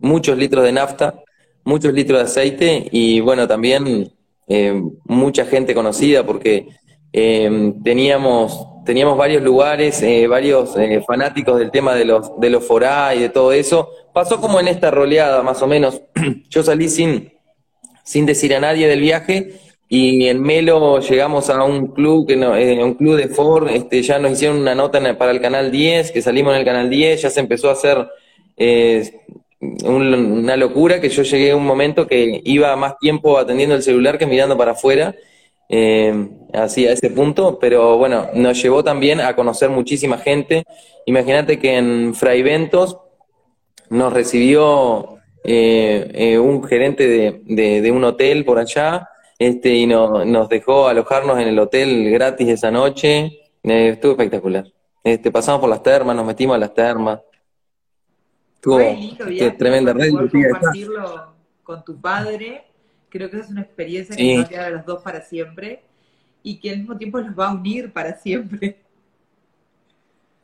muchos 0.00 0.36
litros 0.36 0.64
de 0.64 0.72
nafta, 0.72 1.22
muchos 1.62 1.94
litros 1.94 2.18
de 2.18 2.24
aceite 2.24 2.88
y 2.90 3.20
bueno, 3.20 3.46
también 3.46 4.12
eh, 4.48 4.82
mucha 5.04 5.44
gente 5.44 5.76
conocida 5.76 6.26
porque 6.26 6.70
eh, 7.12 7.72
teníamos, 7.84 8.66
teníamos 8.84 9.16
varios 9.16 9.44
lugares, 9.44 10.02
eh, 10.02 10.26
varios 10.26 10.74
fanáticos 11.06 11.60
del 11.60 11.70
tema 11.70 11.94
de 11.94 12.04
los, 12.04 12.32
de 12.40 12.50
los 12.50 12.66
forá 12.66 13.14
y 13.14 13.20
de 13.20 13.28
todo 13.28 13.52
eso. 13.52 13.90
Pasó 14.12 14.40
como 14.40 14.58
en 14.58 14.66
esta 14.66 14.90
roleada, 14.90 15.44
más 15.44 15.62
o 15.62 15.68
menos. 15.68 16.02
Yo 16.50 16.64
salí 16.64 16.88
sin, 16.88 17.32
sin 18.02 18.26
decir 18.26 18.56
a 18.56 18.60
nadie 18.60 18.88
del 18.88 19.02
viaje 19.02 19.60
y 19.92 20.28
en 20.28 20.40
Melo 20.40 21.00
llegamos 21.00 21.50
a 21.50 21.64
un 21.64 21.88
club, 21.88 22.28
que 22.28 22.36
no, 22.36 22.56
eh, 22.56 22.82
un 22.82 22.94
club 22.94 23.16
de 23.16 23.26
Ford, 23.26 23.68
este, 23.68 24.02
ya 24.02 24.20
nos 24.20 24.30
hicieron 24.30 24.58
una 24.58 24.72
nota 24.72 25.00
para 25.18 25.32
el 25.32 25.40
canal 25.40 25.72
10, 25.72 26.12
que 26.12 26.22
salimos 26.22 26.52
en 26.52 26.60
el 26.60 26.64
canal 26.64 26.88
10, 26.88 27.22
ya 27.22 27.28
se 27.28 27.40
empezó 27.40 27.68
a 27.68 27.72
hacer 27.72 28.08
eh, 28.56 29.10
un, 29.58 30.14
una 30.14 30.56
locura, 30.56 31.00
que 31.00 31.08
yo 31.08 31.24
llegué 31.24 31.50
a 31.50 31.56
un 31.56 31.66
momento 31.66 32.06
que 32.06 32.40
iba 32.44 32.76
más 32.76 32.98
tiempo 33.00 33.36
atendiendo 33.36 33.74
el 33.74 33.82
celular 33.82 34.16
que 34.16 34.26
mirando 34.26 34.56
para 34.56 34.72
afuera, 34.72 35.16
eh, 35.68 36.28
así 36.52 36.86
a 36.86 36.92
ese 36.92 37.10
punto, 37.10 37.58
pero 37.58 37.98
bueno, 37.98 38.28
nos 38.32 38.62
llevó 38.62 38.84
también 38.84 39.20
a 39.20 39.34
conocer 39.34 39.70
muchísima 39.70 40.18
gente. 40.18 40.62
Imagínate 41.04 41.58
que 41.58 41.76
en 41.76 42.14
Fraiventos 42.14 42.96
nos 43.88 44.12
recibió 44.12 45.16
eh, 45.42 46.38
un 46.40 46.62
gerente 46.62 47.08
de, 47.08 47.80
de 47.80 47.90
un 47.90 48.04
hotel 48.04 48.44
por 48.44 48.60
allá, 48.60 49.08
este, 49.40 49.74
y 49.74 49.86
no, 49.86 50.22
nos 50.26 50.48
dejó 50.50 50.86
alojarnos 50.86 51.38
en 51.40 51.48
el 51.48 51.58
hotel 51.58 52.10
gratis 52.12 52.46
esa 52.48 52.70
noche. 52.70 53.40
Eh, 53.62 53.88
estuvo 53.88 54.12
espectacular. 54.12 54.66
Este, 55.02 55.30
pasamos 55.32 55.60
por 55.62 55.70
las 55.70 55.82
termas, 55.82 56.14
nos 56.14 56.26
metimos 56.26 56.54
a 56.56 56.58
las 56.58 56.74
termas. 56.74 57.20
Tuvo 58.60 58.76
Re 58.78 58.94
lindo 58.94 59.24
qué 59.24 59.30
viaje, 59.30 59.50
tremenda 59.52 59.92
red. 59.94 60.10
compartirlo 60.10 61.32
con 61.62 61.82
tu 61.84 61.98
padre. 61.98 62.64
Creo 63.08 63.30
que 63.30 63.38
es 63.38 63.48
una 63.48 63.62
experiencia 63.62 64.14
que 64.14 64.22
Sí. 64.22 64.34
nos 64.36 64.44
va 64.44 64.46
a 64.46 64.50
quedar 64.50 64.66
a 64.66 64.70
los 64.76 64.84
dos 64.86 65.02
para 65.02 65.22
siempre 65.22 65.82
y 66.42 66.60
que 66.60 66.70
al 66.70 66.78
mismo 66.80 66.96
tiempo 66.98 67.18
los 67.18 67.36
va 67.36 67.48
a 67.48 67.54
unir 67.54 67.90
para 67.92 68.14
siempre. 68.18 68.76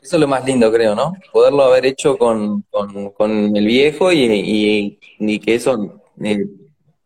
Eso 0.00 0.16
es 0.16 0.20
lo 0.20 0.28
más 0.28 0.44
lindo, 0.46 0.72
creo, 0.72 0.94
¿no? 0.94 1.12
Poderlo 1.32 1.64
haber 1.64 1.84
hecho 1.86 2.16
con, 2.16 2.62
con- 2.70 3.10
con 3.10 3.56
el 3.56 3.66
viejo 3.66 4.10
y, 4.12 4.18
y- 4.24 4.98
y 5.18 5.38
que 5.40 5.54
eso 5.56 6.00
eh, 6.22 6.46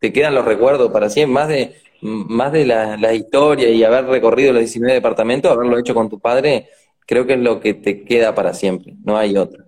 te 0.00 0.12
quedan 0.12 0.35
los 0.35 0.45
recuerdos 0.45 0.90
para 0.90 1.11
siempre, 1.11 1.35
más 1.35 1.49
de, 1.49 1.76
más 2.00 2.52
de 2.52 2.64
la, 2.64 2.97
la 2.97 3.14
historia 3.14 3.69
y 3.69 3.85
haber 3.85 4.07
recorrido 4.07 4.52
los 4.52 4.61
19 4.61 4.95
departamentos, 4.95 5.52
haberlo 5.52 5.78
hecho 5.78 5.95
con 5.95 6.09
tu 6.09 6.19
padre, 6.19 6.69
creo 7.07 7.26
que 7.26 7.35
es 7.35 7.40
lo 7.40 7.61
que 7.61 7.75
te 7.75 8.02
queda 8.02 8.35
para 8.35 8.54
siempre, 8.54 8.95
no 9.04 9.16
hay 9.16 9.37
otra. 9.37 9.64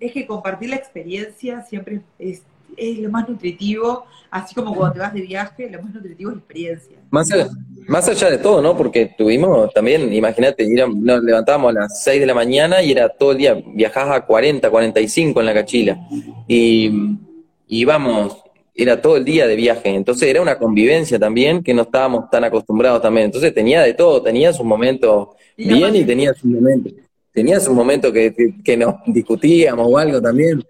Es 0.00 0.12
que 0.12 0.26
compartir 0.26 0.70
la 0.70 0.76
experiencia 0.76 1.62
siempre 1.62 2.00
es, 2.18 2.42
es 2.76 2.98
lo 2.98 3.08
más 3.08 3.28
nutritivo, 3.28 4.04
así 4.32 4.52
como 4.52 4.74
cuando 4.74 4.94
te 4.94 4.98
vas 4.98 5.14
de 5.14 5.20
viaje, 5.20 5.70
lo 5.70 5.80
más 5.80 5.94
nutritivo 5.94 6.30
es 6.30 6.36
la 6.36 6.40
experiencia. 6.40 6.96
Más 7.10 7.30
allá, 7.30 7.48
más 7.86 8.08
allá 8.08 8.30
de 8.30 8.38
todo, 8.38 8.60
¿no? 8.60 8.76
Porque 8.76 9.14
tuvimos 9.16 9.72
también, 9.72 10.12
imagínate, 10.12 10.66
nos 10.88 11.22
levantábamos 11.22 11.70
a 11.70 11.80
las 11.80 12.02
6 12.02 12.18
de 12.18 12.26
la 12.26 12.34
mañana 12.34 12.82
y 12.82 12.90
era 12.90 13.08
todo 13.10 13.30
el 13.30 13.38
día, 13.38 13.62
viajabas 13.64 14.16
a 14.16 14.26
40, 14.26 14.68
45 14.68 15.38
en 15.38 15.46
la 15.46 15.54
cachila. 15.54 16.00
Y 16.48 16.90
y 17.72 17.80
íbamos, 17.80 18.41
era 18.74 19.00
todo 19.00 19.16
el 19.16 19.24
día 19.24 19.46
de 19.46 19.56
viaje. 19.56 19.90
Entonces 19.90 20.28
era 20.28 20.40
una 20.40 20.58
convivencia 20.58 21.18
también 21.18 21.62
que 21.62 21.74
no 21.74 21.82
estábamos 21.82 22.30
tan 22.30 22.44
acostumbrados 22.44 23.02
también. 23.02 23.26
Entonces 23.26 23.52
tenía 23.54 23.82
de 23.82 23.94
todo, 23.94 24.22
tenía 24.22 24.52
sus 24.52 24.64
momentos 24.64 25.28
bien 25.56 25.94
y 25.94 26.04
tenía 26.04 26.32
sus 26.34 26.44
momentos. 26.44 26.92
Tenía 27.32 27.60
sus 27.60 27.74
momentos 27.74 28.12
que, 28.12 28.34
que, 28.34 28.54
que 28.62 28.76
nos 28.76 28.96
discutíamos 29.06 29.86
o 29.88 29.98
algo 29.98 30.20
también. 30.20 30.62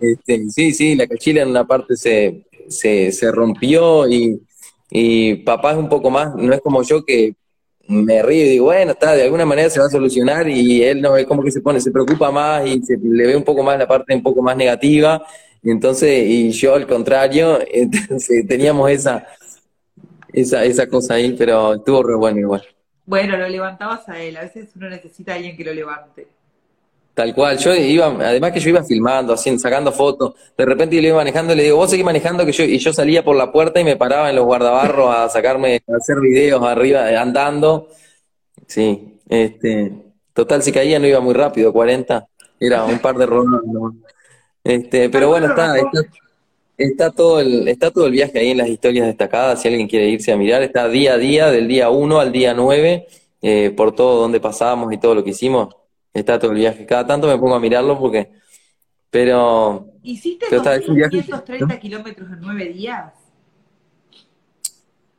Este, 0.00 0.48
sí, 0.50 0.72
sí, 0.72 0.94
la 0.94 1.06
cachila 1.06 1.42
en 1.42 1.48
una 1.48 1.66
parte 1.66 1.96
se, 1.96 2.44
se, 2.68 3.10
se 3.10 3.32
rompió 3.32 4.08
y, 4.08 4.40
y 4.90 5.36
papá 5.36 5.72
es 5.72 5.78
un 5.78 5.88
poco 5.88 6.10
más, 6.10 6.34
no 6.36 6.52
es 6.52 6.60
como 6.60 6.82
yo 6.82 7.04
que 7.04 7.34
me 7.88 8.22
río 8.22 8.44
y 8.44 8.48
digo, 8.50 8.66
bueno, 8.66 8.92
está, 8.92 9.14
de 9.14 9.22
alguna 9.22 9.46
manera 9.46 9.70
se 9.70 9.80
va 9.80 9.86
a 9.86 9.90
solucionar 9.90 10.48
y 10.48 10.82
él 10.82 11.00
no 11.00 11.16
es 11.16 11.26
como 11.26 11.42
que 11.42 11.50
se 11.50 11.62
pone, 11.62 11.80
se 11.80 11.90
preocupa 11.90 12.30
más 12.30 12.66
y 12.66 12.82
se, 12.82 12.98
le 12.98 13.26
ve 13.26 13.34
un 13.34 13.42
poco 13.42 13.62
más 13.62 13.78
la 13.78 13.88
parte 13.88 14.14
un 14.14 14.22
poco 14.22 14.42
más 14.42 14.56
negativa. 14.56 15.24
Entonces, 15.62 16.24
y 16.26 16.50
yo 16.50 16.74
al 16.74 16.86
contrario, 16.86 17.58
entonces 17.72 18.46
teníamos 18.46 18.90
esa, 18.90 19.26
esa, 20.32 20.64
esa 20.64 20.86
cosa 20.88 21.14
ahí, 21.14 21.34
pero 21.36 21.74
estuvo 21.74 22.02
re 22.02 22.14
bueno 22.16 22.38
igual. 22.38 22.62
Bueno, 23.06 23.36
lo 23.36 23.48
levantabas 23.48 24.08
a 24.08 24.20
él, 24.20 24.36
a 24.36 24.42
veces 24.42 24.68
uno 24.76 24.88
necesita 24.90 25.32
a 25.32 25.36
alguien 25.36 25.56
que 25.56 25.64
lo 25.64 25.72
levante. 25.72 26.26
Tal 27.14 27.34
cual, 27.34 27.58
yo 27.58 27.74
iba, 27.74 28.06
además 28.06 28.52
que 28.52 28.60
yo 28.60 28.68
iba 28.68 28.84
filmando, 28.84 29.32
haciendo, 29.32 29.60
sacando 29.60 29.90
fotos, 29.90 30.34
de 30.56 30.64
repente 30.64 30.94
yo 30.94 31.02
lo 31.02 31.08
iba 31.08 31.16
manejando 31.16 31.52
y 31.52 31.56
le 31.56 31.62
digo, 31.64 31.76
vos 31.76 31.90
seguís 31.90 32.04
manejando 32.04 32.46
que 32.46 32.52
yo, 32.52 32.62
y 32.62 32.78
yo 32.78 32.92
salía 32.92 33.24
por 33.24 33.34
la 33.34 33.50
puerta 33.50 33.80
y 33.80 33.84
me 33.84 33.96
paraba 33.96 34.30
en 34.30 34.36
los 34.36 34.44
guardabarros 34.44 35.12
a 35.12 35.28
sacarme, 35.28 35.82
a 35.88 35.96
hacer 35.96 36.20
videos 36.20 36.62
arriba, 36.62 37.10
eh, 37.10 37.16
andando. 37.16 37.88
Sí, 38.68 39.18
este, 39.28 39.90
total, 40.32 40.62
si 40.62 40.70
caía 40.70 41.00
no 41.00 41.08
iba 41.08 41.18
muy 41.18 41.34
rápido, 41.34 41.72
40, 41.72 42.24
era 42.60 42.84
un 42.84 43.00
par 43.00 43.16
de 43.16 43.26
rondas. 43.26 43.62
¿no? 43.64 43.96
Este, 44.68 45.08
pero 45.08 45.28
bueno, 45.28 45.46
está, 45.46 45.78
está, 45.78 46.00
está 46.76 47.10
todo 47.10 47.40
el, 47.40 47.66
está 47.68 47.90
todo 47.90 48.04
el 48.06 48.12
viaje 48.12 48.38
ahí 48.38 48.50
en 48.50 48.58
las 48.58 48.68
historias 48.68 49.06
destacadas, 49.06 49.62
si 49.62 49.68
alguien 49.68 49.88
quiere 49.88 50.10
irse 50.10 50.30
a 50.30 50.36
mirar, 50.36 50.62
está 50.62 50.88
día 50.88 51.14
a 51.14 51.16
día, 51.16 51.50
del 51.50 51.66
día 51.66 51.88
1 51.88 52.20
al 52.20 52.30
día 52.30 52.52
9, 52.52 53.06
eh, 53.40 53.70
por 53.74 53.94
todo 53.94 54.20
donde 54.20 54.40
pasamos 54.40 54.92
y 54.92 54.98
todo 54.98 55.14
lo 55.14 55.24
que 55.24 55.30
hicimos. 55.30 55.74
Está 56.12 56.38
todo 56.38 56.50
el 56.50 56.58
viaje. 56.58 56.84
Cada 56.84 57.06
tanto 57.06 57.26
me 57.28 57.38
pongo 57.38 57.54
a 57.54 57.60
mirarlo 57.60 57.98
porque. 57.98 58.30
Pero. 59.08 59.86
¿Hiciste 60.02 60.46
Pero 60.50 60.60
está, 60.60 60.76
es 60.76 60.86
un 60.86 60.96
viaje- 60.96 61.16
2.530 61.22 61.78
kilómetros 61.80 62.28
en 62.30 62.40
nueve 62.40 62.64
días? 62.66 63.12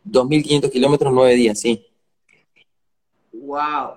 2.500 0.06 0.72
kilómetros, 0.72 1.12
9 1.14 1.34
días, 1.36 1.60
sí. 1.60 1.86
¡Wow! 3.34 3.96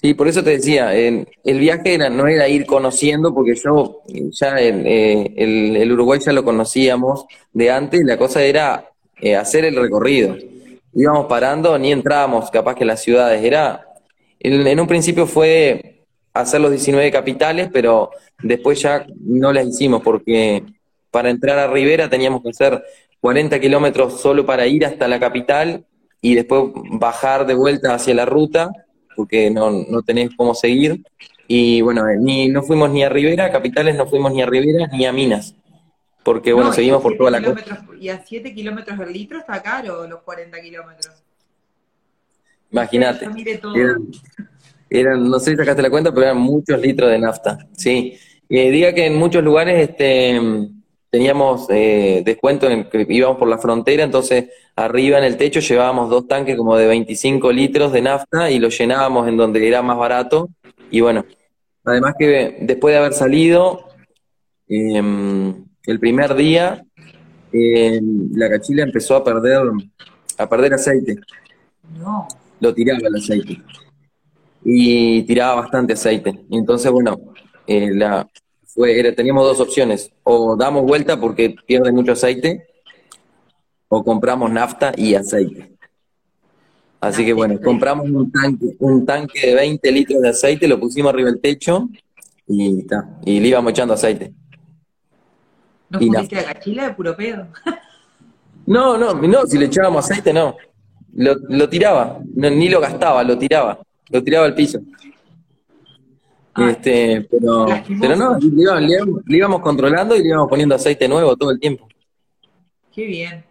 Sí, 0.00 0.14
por 0.14 0.28
eso 0.28 0.44
te 0.44 0.50
decía, 0.50 0.94
en- 0.96 1.26
el 1.42 1.58
viaje 1.58 1.94
era, 1.94 2.08
no 2.08 2.28
era 2.28 2.48
ir 2.48 2.66
conociendo, 2.66 3.34
porque 3.34 3.56
yo 3.56 4.02
eh, 4.08 4.30
ya 4.30 4.50
el, 4.58 4.86
eh, 4.86 5.32
el- 5.36 5.76
el 5.76 5.92
Uruguay 5.92 6.20
ya 6.24 6.32
lo 6.32 6.44
conocíamos 6.44 7.26
de 7.52 7.70
antes, 7.72 8.02
la 8.04 8.16
cosa 8.16 8.42
era 8.44 8.84
eh, 9.20 9.34
hacer 9.34 9.64
el 9.64 9.74
recorrido. 9.74 10.36
Íbamos 10.94 11.26
parando, 11.26 11.76
ni 11.78 11.90
entrábamos 11.90 12.48
capaz 12.52 12.76
que 12.76 12.84
en 12.84 12.88
las 12.88 13.02
ciudades, 13.02 13.42
era, 13.44 13.84
en, 14.38 14.64
en 14.64 14.78
un 14.80 14.86
principio 14.86 15.26
fue 15.26 16.04
hacer 16.32 16.60
los 16.60 16.70
19 16.70 17.10
capitales, 17.10 17.68
pero 17.72 18.10
después 18.40 18.80
ya 18.80 19.04
no 19.20 19.52
las 19.52 19.66
hicimos, 19.66 20.02
porque 20.02 20.62
para 21.10 21.30
entrar 21.30 21.58
a 21.58 21.66
Rivera 21.66 22.08
teníamos 22.08 22.42
que 22.44 22.50
hacer 22.50 22.80
40 23.20 23.58
kilómetros 23.58 24.20
solo 24.20 24.46
para 24.46 24.64
ir 24.68 24.86
hasta 24.86 25.08
la 25.08 25.18
capital 25.18 25.84
y 26.22 26.36
después 26.36 26.66
bajar 26.92 27.46
de 27.46 27.54
vuelta 27.54 27.94
hacia 27.94 28.14
la 28.14 28.24
ruta 28.26 28.70
porque 29.18 29.50
no, 29.50 29.68
no 29.68 30.02
tenés 30.02 30.30
cómo 30.36 30.54
seguir. 30.54 31.02
Y 31.48 31.80
bueno, 31.80 32.08
eh, 32.08 32.16
ni, 32.16 32.48
no 32.48 32.62
fuimos 32.62 32.88
ni 32.90 33.02
a 33.02 33.08
Rivera, 33.08 33.46
a 33.46 33.50
Capitales 33.50 33.96
no 33.96 34.06
fuimos 34.06 34.32
ni 34.32 34.42
a 34.42 34.46
Rivera 34.46 34.86
ni 34.92 35.06
a 35.06 35.12
Minas, 35.12 35.56
porque 36.22 36.52
bueno, 36.52 36.68
No, 36.68 36.74
seguimos 36.74 37.02
por 37.02 37.16
toda 37.16 37.32
la 37.32 37.42
costa. 37.42 37.84
Y 38.00 38.10
a 38.10 38.24
7 38.24 38.54
kilómetros 38.54 39.00
el 39.00 39.12
litro 39.12 39.40
está 39.40 39.60
caro 39.60 40.06
los 40.06 40.22
40 40.22 40.60
kilómetros. 40.60 41.24
Imagínate. 42.70 43.28
Eran, 44.88 45.28
no 45.28 45.40
sé 45.40 45.50
si 45.50 45.56
sacaste 45.56 45.82
la 45.82 45.90
cuenta, 45.90 46.14
pero 46.14 46.26
eran 46.26 46.38
muchos 46.38 46.80
litros 46.80 47.10
de 47.10 47.18
nafta. 47.18 47.58
Sí. 47.72 48.16
Eh, 48.48 48.70
diga 48.70 48.92
que 48.94 49.06
en 49.06 49.16
muchos 49.16 49.42
lugares 49.42 49.90
este, 49.90 50.40
teníamos 51.10 51.66
eh, 51.70 52.22
descuento 52.24 52.68
en 52.68 52.88
que 52.88 53.06
íbamos 53.08 53.38
por 53.38 53.48
la 53.48 53.58
frontera, 53.58 54.04
entonces 54.04 54.50
arriba 54.76 55.18
en 55.18 55.24
el 55.24 55.36
techo 55.36 55.60
llevábamos 55.60 56.10
dos 56.10 56.28
tanques 56.28 56.56
como 56.56 56.76
de 56.76 56.86
25 56.86 57.50
litros 57.52 57.92
de 57.92 58.02
nafta 58.02 58.50
y 58.50 58.58
los 58.58 58.76
llenábamos 58.78 59.28
en 59.28 59.36
donde 59.36 59.66
era 59.66 59.82
más 59.82 59.96
barato. 59.98 60.48
Y 60.90 61.00
bueno, 61.00 61.24
además 61.84 62.14
que 62.18 62.58
después 62.60 62.92
de 62.92 62.98
haber 62.98 63.12
salido, 63.14 63.88
eh, 64.68 65.02
el 65.84 65.98
primer 65.98 66.34
día, 66.34 66.84
eh, 67.52 68.00
la 68.34 68.50
cachila 68.50 68.82
empezó 68.82 69.16
a 69.16 69.24
perder, 69.24 69.62
a 70.36 70.48
perder 70.48 70.74
aceite 70.74 71.16
No. 71.98 72.28
lo 72.60 72.74
tiraba 72.74 73.08
el 73.08 73.14
aceite. 73.16 73.62
Y 74.64 75.22
tiraba 75.22 75.62
bastante 75.62 75.94
aceite. 75.94 76.40
Y 76.50 76.58
entonces, 76.58 76.90
bueno, 76.90 77.18
eh, 77.66 77.90
la, 77.94 78.28
fue, 78.78 78.96
era, 78.96 79.12
teníamos 79.12 79.44
dos 79.44 79.58
opciones. 79.58 80.12
O 80.22 80.56
damos 80.56 80.84
vuelta 80.84 81.18
porque 81.18 81.56
pierde 81.66 81.90
mucho 81.90 82.12
aceite, 82.12 82.68
o 83.88 84.04
compramos 84.04 84.52
nafta 84.52 84.92
y 84.96 85.16
aceite. 85.16 85.72
Así 87.00 87.24
que 87.24 87.32
bueno, 87.32 87.60
compramos 87.60 88.08
un 88.08 88.30
tanque, 88.30 88.76
un 88.78 89.04
tanque 89.04 89.48
de 89.48 89.54
20 89.54 89.90
litros 89.90 90.22
de 90.22 90.28
aceite, 90.28 90.68
lo 90.68 90.78
pusimos 90.78 91.12
arriba 91.12 91.30
del 91.30 91.40
techo 91.40 91.88
y, 92.46 92.84
ta, 92.84 93.18
y 93.24 93.40
le 93.40 93.48
íbamos 93.48 93.72
echando 93.72 93.94
aceite. 93.94 94.32
¿No 95.90 95.98
pusiste 95.98 96.36
la 96.36 96.44
cachila 96.44 96.88
de 96.88 96.94
puro 96.94 97.16
pedo? 97.16 97.48
No, 98.66 98.98
no, 98.98 99.14
no, 99.14 99.46
si 99.46 99.56
le 99.56 99.64
echábamos 99.64 100.04
aceite, 100.04 100.30
no. 100.30 100.54
Lo, 101.14 101.36
lo 101.48 101.70
tiraba, 101.70 102.20
no, 102.34 102.50
ni 102.50 102.68
lo 102.68 102.82
gastaba, 102.82 103.24
lo 103.24 103.38
tiraba, 103.38 103.80
lo 104.10 104.22
tiraba 104.22 104.44
al 104.44 104.54
piso. 104.54 104.78
Ay, 106.64 106.70
Este, 106.72 107.28
pero, 107.30 107.66
pero 108.00 108.16
no, 108.16 108.38
le 108.38 108.46
íbamos, 108.62 108.82
le 108.82 108.88
íbamos- 108.96 109.22
le 109.26 109.36
íbamos 109.36 109.60
controlando 109.60 110.14
y 110.16 110.22
le 110.22 110.28
íbamos 110.28 110.48
poniendo 110.48 110.74
aceite 110.74 111.08
nuevo 111.08 111.36
todo 111.36 111.50
el 111.50 111.60
tiempo. 111.60 111.88
Qué 112.94 113.04
bien. 113.06 113.44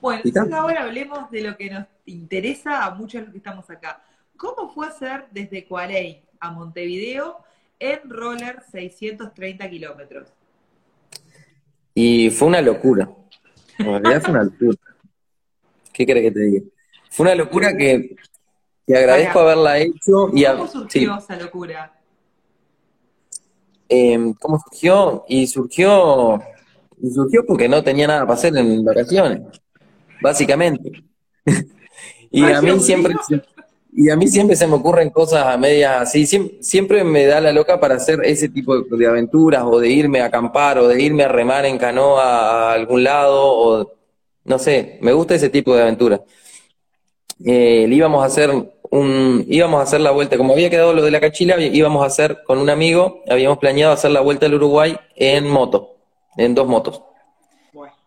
Bueno, 0.00 0.20
¿Y 0.24 0.28
entonces 0.28 0.54
ahora 0.54 0.82
hablemos 0.82 1.30
de 1.30 1.42
lo 1.42 1.56
que 1.56 1.70
nos 1.70 1.86
interesa 2.06 2.84
a 2.84 2.90
muchos 2.94 3.14
de 3.14 3.20
los 3.22 3.30
que 3.32 3.38
estamos 3.38 3.68
acá. 3.70 4.02
¿Cómo 4.36 4.72
fue 4.72 4.86
hacer 4.88 5.26
desde 5.30 5.64
Cuarey 5.66 6.22
a 6.40 6.50
Montevideo 6.50 7.38
en 7.78 8.00
roller 8.10 8.62
630 8.72 9.68
kilómetros? 9.70 10.28
Y 11.94 12.30
fue 12.30 12.48
una 12.48 12.60
locura. 12.60 13.08
En 13.78 13.86
realidad 13.86 14.22
fue 14.22 14.30
una 14.32 14.44
locura. 14.44 14.78
¿Qué 15.92 16.06
querés 16.06 16.22
que 16.24 16.30
te 16.32 16.40
diga? 16.40 16.64
Fue 17.10 17.24
una 17.26 17.34
locura 17.34 17.76
que, 17.76 18.16
que 18.86 18.96
agradezco 18.96 19.40
haberla 19.40 19.78
hecho 19.78 20.30
y 20.34 20.44
a- 20.44 20.52
¿Cómo 20.56 20.66
sí. 20.66 20.72
surgió 20.78 21.18
esa 21.18 21.36
locura? 21.36 21.92
Eh, 23.94 24.34
¿cómo 24.40 24.58
surgió? 24.58 25.22
Y 25.28 25.46
surgió, 25.46 26.42
y 27.02 27.10
surgió 27.10 27.44
porque 27.46 27.68
no 27.68 27.84
tenía 27.84 28.06
nada 28.06 28.22
para 28.22 28.32
hacer 28.32 28.56
en 28.56 28.82
vacaciones, 28.82 29.42
básicamente. 30.22 31.04
y 32.30 32.42
Ay, 32.42 32.52
a 32.54 32.62
mí 32.62 32.80
siempre, 32.80 33.14
y 33.92 34.08
a 34.08 34.16
mí 34.16 34.28
siempre 34.28 34.56
se 34.56 34.66
me 34.66 34.76
ocurren 34.76 35.10
cosas 35.10 35.44
a 35.44 35.58
medias 35.58 36.00
así, 36.00 36.24
siempre, 36.24 36.62
siempre 36.62 37.04
me 37.04 37.26
da 37.26 37.42
la 37.42 37.52
loca 37.52 37.78
para 37.78 37.96
hacer 37.96 38.20
ese 38.24 38.48
tipo 38.48 38.80
de, 38.80 38.96
de 38.96 39.06
aventuras, 39.06 39.62
o 39.66 39.78
de 39.78 39.90
irme 39.90 40.22
a 40.22 40.26
acampar, 40.26 40.78
o 40.78 40.88
de 40.88 41.02
irme 41.02 41.24
a 41.24 41.28
remar 41.28 41.66
en 41.66 41.76
canoa 41.76 42.70
a 42.70 42.72
algún 42.72 43.04
lado, 43.04 43.42
o 43.44 43.92
no 44.44 44.58
sé, 44.58 44.98
me 45.02 45.12
gusta 45.12 45.34
ese 45.34 45.50
tipo 45.50 45.76
de 45.76 45.82
aventuras. 45.82 46.20
Eh, 47.44 47.84
le 47.86 47.94
íbamos 47.94 48.22
a 48.22 48.26
hacer 48.26 48.50
un, 48.92 49.46
íbamos 49.48 49.80
a 49.80 49.84
hacer 49.84 50.02
la 50.02 50.10
vuelta, 50.10 50.36
como 50.36 50.52
había 50.52 50.68
quedado 50.68 50.92
lo 50.92 51.02
de 51.02 51.10
la 51.10 51.18
cachila, 51.18 51.58
íbamos 51.58 52.02
a 52.02 52.06
hacer 52.06 52.42
con 52.44 52.58
un 52.58 52.68
amigo, 52.68 53.22
habíamos 53.26 53.56
planeado 53.56 53.94
hacer 53.94 54.10
la 54.10 54.20
vuelta 54.20 54.44
al 54.44 54.54
Uruguay 54.54 54.94
en 55.16 55.48
moto, 55.48 55.96
en 56.36 56.54
dos 56.54 56.68
motos. 56.68 57.02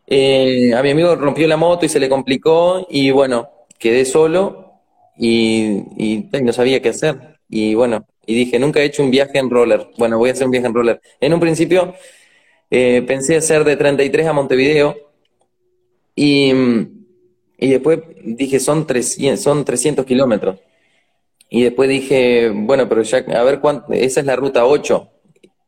Eh, 0.06 0.76
a 0.76 0.84
mi 0.84 0.92
amigo 0.92 1.16
rompió 1.16 1.48
la 1.48 1.58
moto 1.58 1.88
y 1.88 1.90
se 1.90 2.00
le 2.00 2.08
complicó 2.08 2.86
y 2.88 3.10
bueno, 3.10 3.50
quedé 3.80 4.06
solo 4.06 4.74
y, 5.18 6.28
no 6.44 6.54
sabía 6.54 6.84
qué 6.84 6.90
hacer. 6.90 7.40
Y 7.50 7.74
bueno, 7.74 8.06
y 8.24 8.36
dije, 8.36 8.60
nunca 8.60 8.80
he 8.80 8.86
hecho 8.86 9.02
un 9.02 9.10
viaje 9.10 9.40
en 9.40 9.50
roller. 9.50 9.88
Bueno, 9.98 10.20
voy 10.20 10.30
a 10.30 10.34
hacer 10.34 10.46
un 10.46 10.52
viaje 10.52 10.68
en 10.68 10.74
roller. 10.76 11.02
En 11.20 11.34
un 11.34 11.40
principio 11.40 11.96
eh, 12.70 13.04
pensé 13.08 13.38
hacer 13.38 13.64
de 13.64 13.76
33 13.76 14.28
a 14.28 14.34
Montevideo 14.34 14.96
y, 16.16 16.54
y 17.58 17.70
después 17.70 18.02
dije, 18.24 18.60
son 18.60 18.86
300, 18.86 19.42
son 19.42 19.66
300 19.66 20.06
kilómetros. 20.06 20.60
Y 21.50 21.64
después 21.64 21.90
dije, 21.90 22.52
bueno, 22.54 22.90
pero 22.90 23.02
ya, 23.04 23.18
a 23.18 23.44
ver 23.44 23.60
cuánto, 23.60 23.94
esa 23.94 24.20
es 24.20 24.26
la 24.26 24.36
ruta 24.36 24.66
8. 24.66 25.10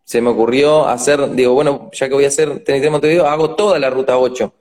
Se 0.04 0.22
me 0.22 0.30
ocurrió 0.30 0.88
hacer, 0.88 1.32
digo, 1.32 1.54
bueno, 1.54 1.90
ya 1.94 2.08
que 2.08 2.14
voy 2.16 2.26
a 2.26 2.30
hacer 2.30 2.48
33 2.64 2.92
Montevideo, 2.92 3.26
hago 3.28 3.56
toda 3.56 3.78
la 3.80 3.90
ruta 3.90 4.18
8. 4.18 4.54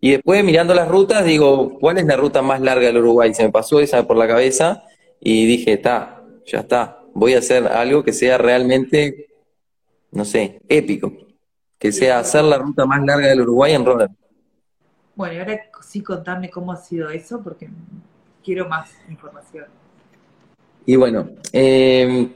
Y 0.00 0.12
después 0.12 0.44
mirando 0.44 0.74
las 0.74 0.88
rutas, 0.88 1.24
digo, 1.24 1.78
¿cuál 1.78 1.98
es 1.98 2.06
la 2.06 2.16
ruta 2.16 2.42
más 2.42 2.60
larga 2.60 2.86
del 2.86 2.98
Uruguay? 2.98 3.32
Se 3.34 3.44
me 3.44 3.50
pasó 3.50 3.80
esa 3.80 4.06
por 4.06 4.16
la 4.16 4.26
cabeza 4.26 4.82
y 5.20 5.46
dije, 5.46 5.74
está, 5.74 6.22
ya 6.46 6.60
está, 6.60 7.00
voy 7.14 7.34
a 7.34 7.38
hacer 7.38 7.66
algo 7.66 8.04
que 8.04 8.12
sea 8.12 8.38
realmente, 8.38 9.28
no 10.12 10.24
sé, 10.24 10.60
épico 10.68 11.12
que 11.78 11.92
sea 11.92 12.18
hacer 12.18 12.44
la 12.44 12.58
ruta 12.58 12.86
más 12.86 13.04
larga 13.04 13.28
del 13.28 13.42
Uruguay 13.42 13.74
en 13.74 13.84
roller. 13.84 14.10
Bueno, 15.14 15.34
y 15.34 15.38
ahora 15.38 15.60
sí 15.82 16.02
contame 16.02 16.50
cómo 16.50 16.72
ha 16.72 16.76
sido 16.76 17.10
eso, 17.10 17.42
porque 17.42 17.68
quiero 18.44 18.68
más 18.68 18.90
información. 19.08 19.66
Y 20.86 20.96
bueno, 20.96 21.28
eh, 21.52 22.28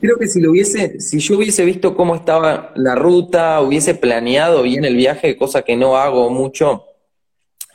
creo 0.00 0.16
que 0.16 0.28
si 0.28 0.40
lo 0.40 0.52
hubiese, 0.52 1.00
si 1.00 1.18
yo 1.18 1.36
hubiese 1.36 1.64
visto 1.64 1.96
cómo 1.96 2.14
estaba 2.14 2.72
la 2.76 2.94
ruta, 2.94 3.60
hubiese 3.60 3.94
planeado 3.94 4.62
bien 4.62 4.84
el 4.84 4.96
viaje, 4.96 5.36
cosa 5.36 5.62
que 5.62 5.76
no 5.76 5.96
hago 5.96 6.30
mucho, 6.30 6.84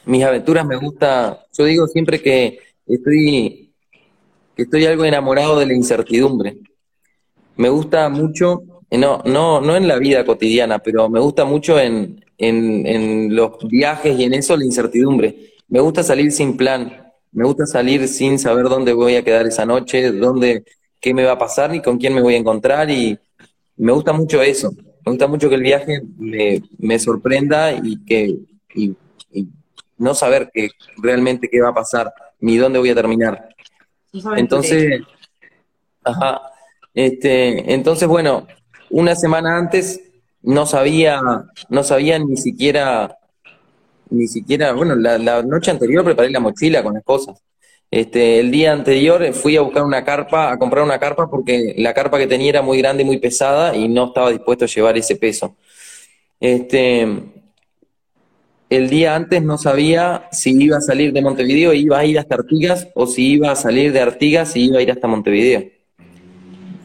mis 0.05 0.23
aventuras 0.23 0.65
me 0.65 0.77
gusta, 0.77 1.45
yo 1.55 1.65
digo 1.65 1.87
siempre 1.87 2.21
que 2.21 2.59
estoy, 2.85 3.73
que 4.55 4.63
estoy 4.63 4.85
algo 4.85 5.03
enamorado 5.03 5.59
de 5.59 5.65
la 5.65 5.73
incertidumbre. 5.73 6.57
Me 7.57 7.69
gusta 7.69 8.07
mucho 8.09 8.63
no, 8.91 9.21
no, 9.25 9.59
no 9.59 9.75
en 9.75 9.87
la 9.87 9.97
vida 9.97 10.25
cotidiana, 10.25 10.79
pero 10.79 11.09
me 11.09 11.19
gusta 11.19 11.43
mucho 11.43 11.79
en, 11.79 12.23
en, 12.37 13.35
los 13.35 13.57
viajes 13.67 14.17
y 14.17 14.23
en 14.23 14.33
eso 14.33 14.55
la 14.55 14.65
incertidumbre. 14.65 15.53
Me 15.67 15.81
gusta 15.81 16.03
salir 16.03 16.31
sin 16.31 16.55
plan, 16.55 17.06
me 17.31 17.45
gusta 17.45 17.65
salir 17.65 18.07
sin 18.07 18.39
saber 18.39 18.69
dónde 18.69 18.93
voy 18.93 19.15
a 19.15 19.23
quedar 19.23 19.45
esa 19.47 19.65
noche, 19.65 20.11
dónde, 20.11 20.63
qué 20.99 21.13
me 21.13 21.23
va 21.23 21.33
a 21.33 21.37
pasar 21.37 21.71
ni 21.71 21.81
con 21.81 21.97
quién 21.97 22.13
me 22.13 22.21
voy 22.21 22.35
a 22.35 22.37
encontrar 22.37 22.89
y 22.89 23.17
me 23.77 23.91
gusta 23.91 24.13
mucho 24.13 24.41
eso. 24.41 24.71
Me 25.05 25.11
gusta 25.11 25.27
mucho 25.27 25.49
que 25.49 25.55
el 25.55 25.61
viaje 25.61 26.01
me, 26.17 26.61
me 26.79 26.99
sorprenda 26.99 27.71
y 27.71 28.03
que 28.03 28.37
y, 28.75 28.95
no 29.97 30.13
saber 30.13 30.51
que 30.53 30.69
realmente 30.97 31.49
qué 31.49 31.59
va 31.59 31.69
a 31.69 31.73
pasar 31.73 32.13
ni 32.39 32.57
dónde 32.57 32.77
voy 32.77 32.89
a 32.89 32.95
terminar. 32.95 33.49
Entonces, 34.35 35.01
ajá, 36.03 36.41
este, 36.93 37.73
entonces 37.73 38.07
bueno, 38.07 38.47
una 38.89 39.15
semana 39.15 39.57
antes 39.57 40.01
no 40.41 40.65
sabía, 40.65 41.21
no 41.69 41.83
sabía 41.83 42.19
ni 42.19 42.37
siquiera, 42.37 43.17
ni 44.09 44.27
siquiera, 44.27 44.73
bueno, 44.73 44.95
la, 44.95 45.43
noche 45.43 45.71
anterior 45.71 46.03
preparé 46.03 46.29
la 46.29 46.39
mochila 46.39 46.83
con 46.83 46.93
las 46.93 47.03
cosas. 47.03 47.41
Este, 47.89 48.39
el 48.39 48.51
día 48.51 48.73
anterior 48.73 49.33
fui 49.33 49.55
a 49.55 49.61
buscar 49.61 49.83
una 49.83 50.03
carpa, 50.03 50.51
a 50.51 50.59
comprar 50.59 50.83
una 50.83 50.99
carpa 50.99 51.29
porque 51.29 51.73
la 51.77 51.93
carpa 51.93 52.17
que 52.17 52.27
tenía 52.27 52.49
era 52.49 52.61
muy 52.61 52.77
grande 52.79 53.03
y 53.03 53.05
muy 53.05 53.17
pesada 53.17 53.75
y 53.75 53.87
no 53.87 54.07
estaba 54.07 54.29
dispuesto 54.31 54.65
a 54.65 54.67
llevar 54.67 54.97
ese 54.97 55.15
peso. 55.15 55.55
Este, 56.39 57.07
el 58.69 58.89
día 58.89 59.15
antes 59.15 59.41
no 59.41 59.57
sabía 59.57 60.27
si 60.31 60.51
iba 60.61 60.77
a 60.77 60.81
salir 60.81 61.13
de 61.13 61.21
Montevideo 61.21 61.71
e 61.71 61.77
iba 61.77 61.97
a 61.97 62.05
ir 62.05 62.19
hasta 62.19 62.35
Artigas 62.35 62.89
o 62.95 63.07
si 63.07 63.33
iba 63.33 63.51
a 63.51 63.55
salir 63.55 63.93
de 63.93 64.01
Artigas 64.01 64.55
y 64.55 64.65
iba 64.65 64.79
a 64.79 64.81
ir 64.81 64.91
hasta 64.91 65.07
Montevideo 65.07 65.77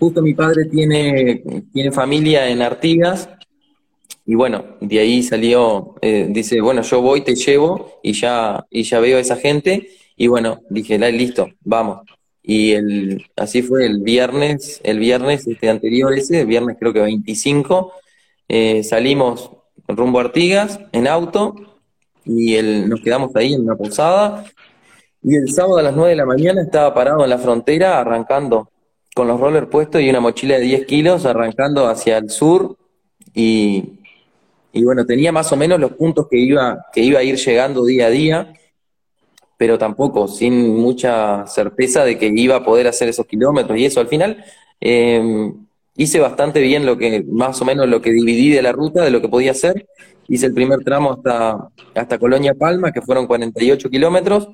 justo 0.03 0.21
mi 0.21 0.35
padre 0.35 0.65
tiene, 0.65 1.45
tiene 1.73 1.93
familia 1.93 2.49
en 2.49 2.61
Artigas 2.61 3.29
y 4.25 4.35
bueno, 4.35 4.77
de 4.81 5.01
ahí 5.01 5.23
salió, 5.23 5.97
eh, 6.01 6.27
dice, 6.31 6.61
bueno, 6.61 6.83
yo 6.83 7.01
voy, 7.03 7.23
te 7.23 7.35
llevo 7.35 7.99
y 8.03 8.13
ya, 8.13 8.65
y 8.71 8.85
ya 8.85 9.01
veo 9.01 9.19
a 9.19 9.21
esa 9.21 9.37
gente 9.37 9.89
y 10.17 10.29
bueno, 10.29 10.61
dije, 10.71 10.99
listo, 11.13 11.49
vamos. 11.61 12.03
Y 12.43 12.73
el, 12.73 13.27
así 13.37 13.63
fue 13.63 13.87
el 13.87 14.01
viernes, 14.01 14.81
el 14.85 14.99
viernes 14.99 15.47
este 15.47 15.69
anterior 15.69 16.13
ese, 16.13 16.41
el 16.41 16.47
viernes 16.47 16.77
creo 16.79 16.93
que 16.93 17.01
25, 17.01 17.93
eh, 18.49 18.83
salimos 18.85 19.51
rumbo 19.89 20.19
a 20.19 20.23
Artigas 20.23 20.81
en 20.93 21.07
auto 21.09 21.55
y 22.25 22.55
el, 22.55 22.89
nos 22.89 23.01
quedamos 23.01 23.35
ahí 23.35 23.55
en 23.55 23.63
una 23.63 23.77
posada 23.77 24.45
y 25.23 25.37
el 25.37 25.53
sábado 25.53 25.79
a 25.79 25.83
las 25.83 25.95
9 25.95 26.11
de 26.11 26.17
la 26.17 26.27
mañana 26.27 26.63
estaba 26.63 26.95
parado 26.95 27.25
en 27.25 27.31
la 27.31 27.39
frontera 27.39 27.99
arrancando 27.99 28.71
con 29.15 29.29
los 29.29 29.39
rollers 29.39 29.69
puestos 29.69 30.01
y 30.01 30.09
una 30.09 30.21
mochila 30.21 30.55
de 30.55 30.63
10 30.63 30.87
kilos 30.87 31.27
arrancando 31.27 31.89
hacia 31.89 32.19
el 32.19 32.31
sur 32.31 32.77
y, 33.35 34.02
y, 34.73 34.85
bueno, 34.85 35.05
tenía 35.05 35.33
más 35.33 35.53
o 35.53 35.57
menos 35.57 35.79
los 35.79 35.93
puntos 35.93 36.27
que 36.31 36.39
iba, 36.39 36.87
que 36.93 37.01
iba 37.03 37.21
a 37.21 37.23
ir 37.23 37.37
llegando 37.37 37.85
día 37.85 38.07
a 38.07 38.11
día, 38.11 38.53
pero 39.57 39.79
tampoco 39.79 40.27
sin 40.29 40.77
mucha 40.77 41.47
certeza 41.47 42.05
de 42.05 42.19
que 42.19 42.33
iba 42.35 42.57
a 42.57 42.65
poder 42.65 42.89
hacer 42.89 43.09
esos 43.09 43.27
kilómetros 43.27 43.79
y 43.79 43.85
eso. 43.85 44.01
Al 44.01 44.09
final 44.09 44.45
em, 44.81 45.55
hice 45.97 46.21
bastante 46.21 46.61
bien 46.61 46.85
lo 46.87 46.99
que, 46.99 47.23
más 47.29 47.61
o 47.61 47.65
menos 47.65 47.89
lo 47.89 48.01
que 48.01 48.11
dividí 48.13 48.51
de 48.51 48.63
la 48.63 48.73
ruta, 48.73 49.05
de 49.05 49.11
lo 49.11 49.21
que 49.21 49.29
podía 49.29 49.53
hacer. 49.53 49.87
Hice 50.29 50.47
el 50.47 50.55
primer 50.55 50.81
tramo 50.81 51.13
hasta, 51.13 51.69
hasta 51.95 52.19
Colonia 52.19 52.55
Palma, 52.55 52.93
que 52.93 53.03
fueron 53.03 53.27
48 53.27 53.91
kilómetros, 53.91 54.49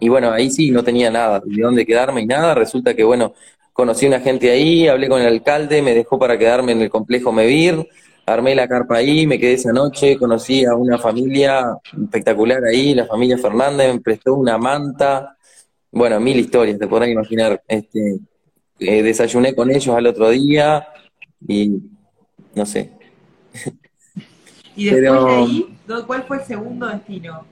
y 0.00 0.08
bueno, 0.08 0.32
ahí 0.32 0.50
sí 0.50 0.70
no 0.70 0.82
tenía 0.82 1.10
nada, 1.10 1.42
de 1.44 1.62
dónde 1.62 1.84
quedarme 1.84 2.22
y 2.22 2.26
nada. 2.26 2.54
Resulta 2.54 2.94
que, 2.94 3.04
bueno, 3.04 3.34
conocí 3.74 4.06
una 4.06 4.20
gente 4.20 4.50
ahí, 4.50 4.88
hablé 4.88 5.08
con 5.08 5.20
el 5.20 5.28
alcalde, 5.28 5.82
me 5.82 5.94
dejó 5.94 6.18
para 6.18 6.38
quedarme 6.38 6.72
en 6.72 6.80
el 6.80 6.90
complejo 6.90 7.32
Mevir, 7.32 7.86
armé 8.32 8.54
la 8.54 8.68
carpa 8.68 8.96
ahí, 8.96 9.26
me 9.26 9.38
quedé 9.38 9.54
esa 9.54 9.72
noche, 9.72 10.16
conocí 10.16 10.64
a 10.64 10.74
una 10.74 10.98
familia 10.98 11.76
espectacular 11.92 12.64
ahí, 12.64 12.94
la 12.94 13.06
familia 13.06 13.38
Fernández, 13.38 13.92
me 13.94 14.00
prestó 14.00 14.34
una 14.34 14.58
manta. 14.58 15.36
Bueno, 15.90 16.20
mil 16.20 16.38
historias, 16.38 16.78
te 16.78 16.86
podrás 16.86 17.08
imaginar. 17.08 17.62
Este, 17.66 18.18
eh, 18.78 19.02
desayuné 19.02 19.54
con 19.54 19.70
ellos 19.70 19.94
al 19.94 20.06
otro 20.06 20.30
día 20.30 20.86
y 21.46 21.80
no 22.54 22.66
sé. 22.66 22.90
¿Y 24.76 24.86
después 24.86 25.02
de 25.02 25.30
ahí, 25.30 25.76
cuál 26.06 26.22
fue 26.24 26.38
el 26.38 26.44
segundo 26.44 26.86
destino? 26.86 27.44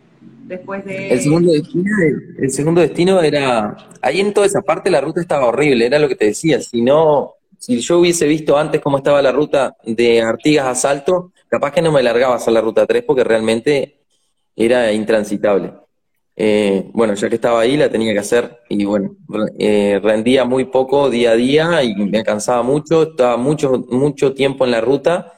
después 0.48 0.84
de... 0.84 1.10
El 1.10 1.20
segundo 1.20 1.52
destino, 1.52 1.90
el 2.38 2.50
segundo 2.50 2.80
destino 2.80 3.20
era, 3.20 3.76
ahí 4.00 4.20
en 4.20 4.32
toda 4.32 4.46
esa 4.46 4.62
parte 4.62 4.90
la 4.90 5.00
ruta 5.00 5.20
estaba 5.20 5.46
horrible, 5.46 5.86
era 5.86 5.98
lo 5.98 6.08
que 6.08 6.16
te 6.16 6.26
decía, 6.26 6.60
si 6.60 6.82
no, 6.82 7.34
si 7.59 7.81
yo 7.81 7.99
hubiese 7.99 8.27
visto 8.27 8.57
antes 8.57 8.81
cómo 8.81 8.99
estaba 8.99 9.21
la 9.21 9.33
ruta 9.33 9.77
de 9.85 10.23
Artigas 10.23 10.66
a 10.66 10.75
Salto, 10.75 11.33
capaz 11.49 11.73
que 11.73 11.83
no 11.83 11.92
me 11.92 12.03
largaba 12.03 12.37
a 12.37 12.51
la 12.51 12.61
ruta 12.61 12.87
3 12.87 13.05
porque 13.05 13.25
realmente 13.25 13.99
era 14.55 14.92
intransitable. 14.92 15.73
Eh, 16.40 16.88
bueno, 16.92 17.14
ya 17.14 17.29
que 17.29 17.35
estaba 17.35 17.61
ahí 17.61 17.77
la 17.77 17.90
tenía 17.90 18.12
que 18.12 18.21
hacer 18.21 18.61
y 18.68 18.85
bueno, 18.85 19.16
eh, 19.59 19.99
rendía 20.01 20.44
muy 20.44 20.66
poco 20.66 21.11
día 21.11 21.33
a 21.33 21.35
día 21.35 21.83
y 21.83 21.97
me 21.97 22.23
cansaba 22.23 22.62
mucho, 22.62 23.03
estaba 23.03 23.37
mucho, 23.37 23.85
mucho 23.90 24.35
tiempo 24.35 24.64
en 24.64 24.71
la 24.71 24.81
ruta 24.81 25.33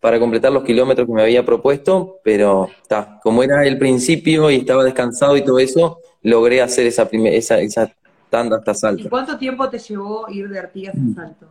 para 0.00 0.18
completar 0.18 0.52
los 0.52 0.64
kilómetros 0.64 1.06
que 1.06 1.12
me 1.12 1.22
había 1.22 1.44
propuesto, 1.44 2.20
pero 2.24 2.70
está, 2.80 3.20
como 3.22 3.42
era 3.42 3.66
el 3.66 3.76
principio 3.76 4.50
y 4.50 4.56
estaba 4.56 4.82
descansado 4.82 5.36
y 5.36 5.44
todo 5.44 5.58
eso, 5.58 5.98
logré 6.22 6.62
hacer 6.62 6.86
esa, 6.86 7.06
esa, 7.12 7.60
esa 7.60 7.92
tanda 8.30 8.56
hasta 8.56 8.72
Salto. 8.72 9.02
¿Y 9.02 9.08
cuánto 9.10 9.36
tiempo 9.36 9.68
te 9.68 9.78
llevó 9.78 10.26
ir 10.30 10.48
de 10.48 10.58
Artigas 10.58 10.94
a 10.94 11.14
Salto? 11.14 11.48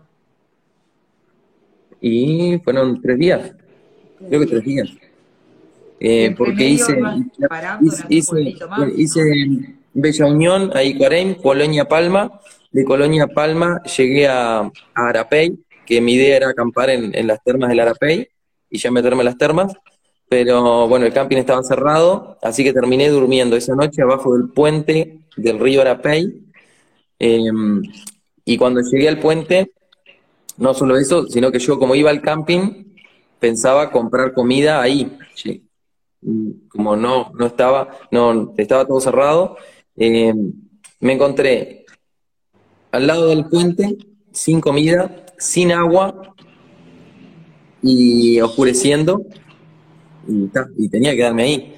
Y 2.08 2.60
fueron 2.64 3.02
tres 3.02 3.18
días, 3.18 3.52
creo 4.30 4.40
que 4.42 4.46
tres 4.46 4.64
días. 4.64 4.90
Eh, 6.00 6.36
porque 6.38 6.70
hice, 6.70 7.00
hice, 8.10 8.56
hice, 8.96 9.22
Bella 9.92 10.26
Unión, 10.28 10.72
a 10.76 10.84
Icuarem, 10.84 11.34
Colonia 11.34 11.86
Palma. 11.86 12.40
De 12.72 12.86
Colonia 12.86 13.26
Palma 13.26 13.82
llegué 13.98 14.28
a, 14.28 14.60
a 14.60 14.72
Arapey, 14.94 15.58
que 15.84 16.00
mi 16.00 16.14
idea 16.14 16.38
era 16.38 16.50
acampar 16.50 16.92
en, 16.92 17.18
en 17.18 17.26
las 17.26 17.44
termas 17.44 17.70
del 17.70 17.80
Arapey 17.80 18.28
y 18.70 18.78
ya 18.78 18.92
meterme 18.92 19.22
en 19.22 19.26
las 19.26 19.40
termas. 19.40 19.74
Pero 20.30 20.88
bueno, 20.88 21.08
el 21.08 21.14
camping 21.14 21.38
estaba 21.38 21.64
cerrado, 21.64 22.38
así 22.44 22.64
que 22.64 22.72
terminé 22.72 23.10
durmiendo 23.10 23.56
esa 23.56 23.74
noche 23.74 24.04
abajo 24.04 24.38
del 24.38 24.50
puente 24.50 25.22
del 25.38 25.58
río 25.58 25.82
Arapey. 25.82 26.52
Em, 27.18 27.82
y 28.44 28.58
cuando 28.58 28.82
llegué 28.82 29.10
al 29.10 29.18
puente, 29.18 29.72
no 30.58 30.74
solo 30.74 30.98
eso, 30.98 31.28
sino 31.28 31.52
que 31.52 31.60
yo 31.60 31.78
como 31.78 31.96
iba 31.96 32.10
al 32.10 32.22
camping, 32.22 32.86
pensaba 33.40 33.92
comprar 33.92 34.34
comida 34.34 34.82
ahí. 34.82 35.18
Como 36.70 36.96
no, 36.96 37.32
no 37.38 37.46
estaba, 37.46 37.90
no, 38.12 38.54
estaba 38.58 38.86
todo 38.86 39.00
cerrado, 39.00 39.58
em, 39.96 40.54
me 41.00 41.14
encontré 41.14 41.86
al 42.92 43.06
lado 43.08 43.28
del 43.28 43.46
puente, 43.46 43.98
sin 44.32 44.62
comida, 44.62 45.26
sin 45.38 45.72
agua 45.72 46.34
y 47.82 48.40
oscureciendo, 48.42 49.22
y, 50.28 50.50
y 50.78 50.90
tenía 50.90 51.12
que 51.12 51.18
quedarme 51.18 51.44
ahí. 51.44 51.76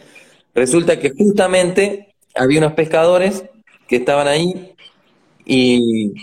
Resulta 0.53 0.99
que 0.99 1.11
justamente 1.11 2.15
había 2.33 2.59
unos 2.59 2.73
pescadores 2.73 3.43
que 3.87 3.97
estaban 3.97 4.27
ahí 4.27 4.73
y, 5.45 6.13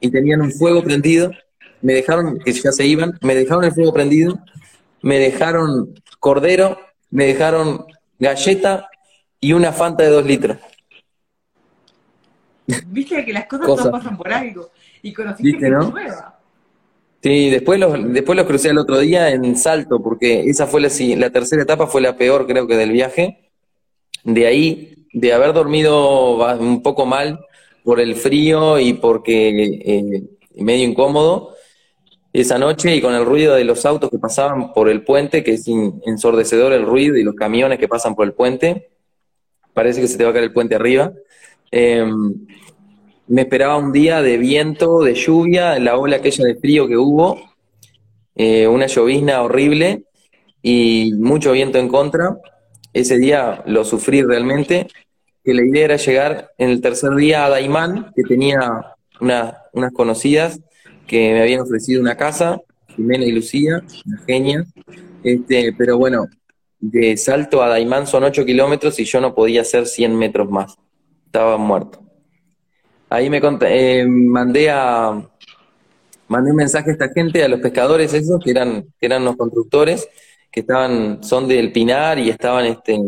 y 0.00 0.10
tenían 0.10 0.40
un 0.40 0.52
fuego 0.52 0.82
prendido, 0.82 1.30
me 1.82 1.94
dejaron, 1.94 2.38
que 2.38 2.52
ya 2.52 2.72
se 2.72 2.86
iban, 2.86 3.18
me 3.22 3.34
dejaron 3.34 3.64
el 3.64 3.72
fuego 3.72 3.92
prendido, 3.92 4.38
me 5.02 5.18
dejaron 5.18 5.94
cordero, 6.18 6.78
me 7.10 7.26
dejaron 7.26 7.86
galleta 8.18 8.88
y 9.40 9.52
una 9.52 9.72
fanta 9.72 10.04
de 10.04 10.10
dos 10.10 10.26
litros. 10.26 10.58
Viste 12.86 13.24
que 13.24 13.32
las 13.32 13.46
cosas 13.46 13.84
no 13.84 13.90
pasan 13.90 14.16
por 14.16 14.32
algo. 14.32 14.70
Y 15.02 15.12
conociste 15.12 15.52
gente 15.52 15.70
nueva. 15.70 16.38
Sí, 17.22 17.50
después 17.50 17.80
los, 17.80 18.12
después 18.12 18.36
los 18.36 18.46
crucé 18.46 18.70
el 18.70 18.78
otro 18.78 18.98
día 18.98 19.30
en 19.30 19.56
Salto, 19.56 20.00
porque 20.02 20.42
esa 20.42 20.66
fue 20.66 20.80
la, 20.80 20.88
la 21.16 21.30
tercera 21.30 21.62
etapa, 21.62 21.86
fue 21.86 22.00
la 22.00 22.16
peor 22.16 22.46
creo 22.46 22.66
que 22.66 22.76
del 22.76 22.92
viaje. 22.92 23.50
De 24.22 24.46
ahí, 24.46 25.06
de 25.12 25.32
haber 25.32 25.52
dormido 25.52 26.36
un 26.58 26.82
poco 26.82 27.06
mal 27.06 27.40
por 27.82 28.00
el 28.00 28.14
frío 28.14 28.78
y 28.78 28.92
porque 28.92 29.48
eh, 29.84 30.22
medio 30.56 30.86
incómodo, 30.86 31.54
esa 32.32 32.58
noche 32.58 32.94
y 32.94 33.00
con 33.00 33.14
el 33.14 33.24
ruido 33.24 33.54
de 33.54 33.64
los 33.64 33.86
autos 33.86 34.10
que 34.10 34.18
pasaban 34.18 34.72
por 34.72 34.88
el 34.88 35.02
puente, 35.02 35.42
que 35.42 35.54
es 35.54 35.66
ensordecedor 36.06 36.72
el 36.72 36.84
ruido 36.84 37.16
y 37.16 37.24
los 37.24 37.34
camiones 37.34 37.78
que 37.78 37.88
pasan 37.88 38.14
por 38.14 38.26
el 38.26 38.34
puente, 38.34 38.90
parece 39.72 40.00
que 40.00 40.08
se 40.08 40.18
te 40.18 40.24
va 40.24 40.30
a 40.30 40.32
caer 40.32 40.44
el 40.44 40.52
puente 40.52 40.74
arriba. 40.74 41.12
Em, 41.70 42.46
me 43.28 43.42
esperaba 43.42 43.76
un 43.76 43.92
día 43.92 44.22
de 44.22 44.38
viento, 44.38 45.02
de 45.02 45.14
lluvia, 45.14 45.78
la 45.78 45.96
ola 45.96 46.16
aquella 46.16 46.44
de 46.44 46.56
frío 46.56 46.86
que 46.86 46.96
hubo, 46.96 47.40
eh, 48.34 48.66
una 48.66 48.86
llovizna 48.86 49.42
horrible 49.42 50.04
y 50.62 51.12
mucho 51.18 51.52
viento 51.52 51.78
en 51.78 51.88
contra. 51.88 52.38
Ese 52.92 53.18
día 53.18 53.62
lo 53.66 53.84
sufrí 53.84 54.22
realmente, 54.22 54.88
que 55.44 55.54
la 55.54 55.62
idea 55.62 55.84
era 55.84 55.96
llegar 55.96 56.52
en 56.58 56.70
el 56.70 56.80
tercer 56.80 57.14
día 57.14 57.44
a 57.44 57.50
Daimán, 57.50 58.12
que 58.14 58.22
tenía 58.22 58.94
unas 59.20 59.92
conocidas 59.92 60.60
que 61.08 61.32
me 61.32 61.42
habían 61.42 61.60
ofrecido 61.60 62.00
una 62.00 62.16
casa, 62.16 62.60
Jimena 62.94 63.24
y 63.24 63.32
Lucía, 63.32 63.82
una 64.06 64.18
genia, 64.26 64.64
este, 65.24 65.72
pero 65.76 65.98
bueno, 65.98 66.26
de 66.78 67.16
Salto 67.16 67.62
a 67.62 67.68
Daimán 67.68 68.06
son 68.06 68.22
8 68.22 68.44
kilómetros 68.44 69.00
y 69.00 69.04
yo 69.04 69.20
no 69.20 69.34
podía 69.34 69.62
hacer 69.62 69.86
100 69.86 70.16
metros 70.16 70.48
más, 70.48 70.76
estaba 71.26 71.56
muerto. 71.56 72.00
Ahí 73.10 73.30
me 73.30 73.40
eh, 73.62 74.06
mandé 74.06 74.70
a 74.70 75.28
mandé 76.28 76.50
un 76.50 76.56
mensaje 76.56 76.90
a 76.90 76.92
esta 76.92 77.08
gente, 77.08 77.42
a 77.42 77.48
los 77.48 77.60
pescadores 77.60 78.12
esos, 78.14 78.42
que 78.42 78.50
eran, 78.50 78.84
que 79.00 79.06
eran 79.06 79.24
los 79.24 79.36
constructores, 79.36 80.08
que 80.50 80.60
estaban, 80.60 81.22
son 81.22 81.48
del 81.48 81.72
Pinar 81.72 82.18
y 82.18 82.30
estaban 82.30 82.66
este, 82.66 82.98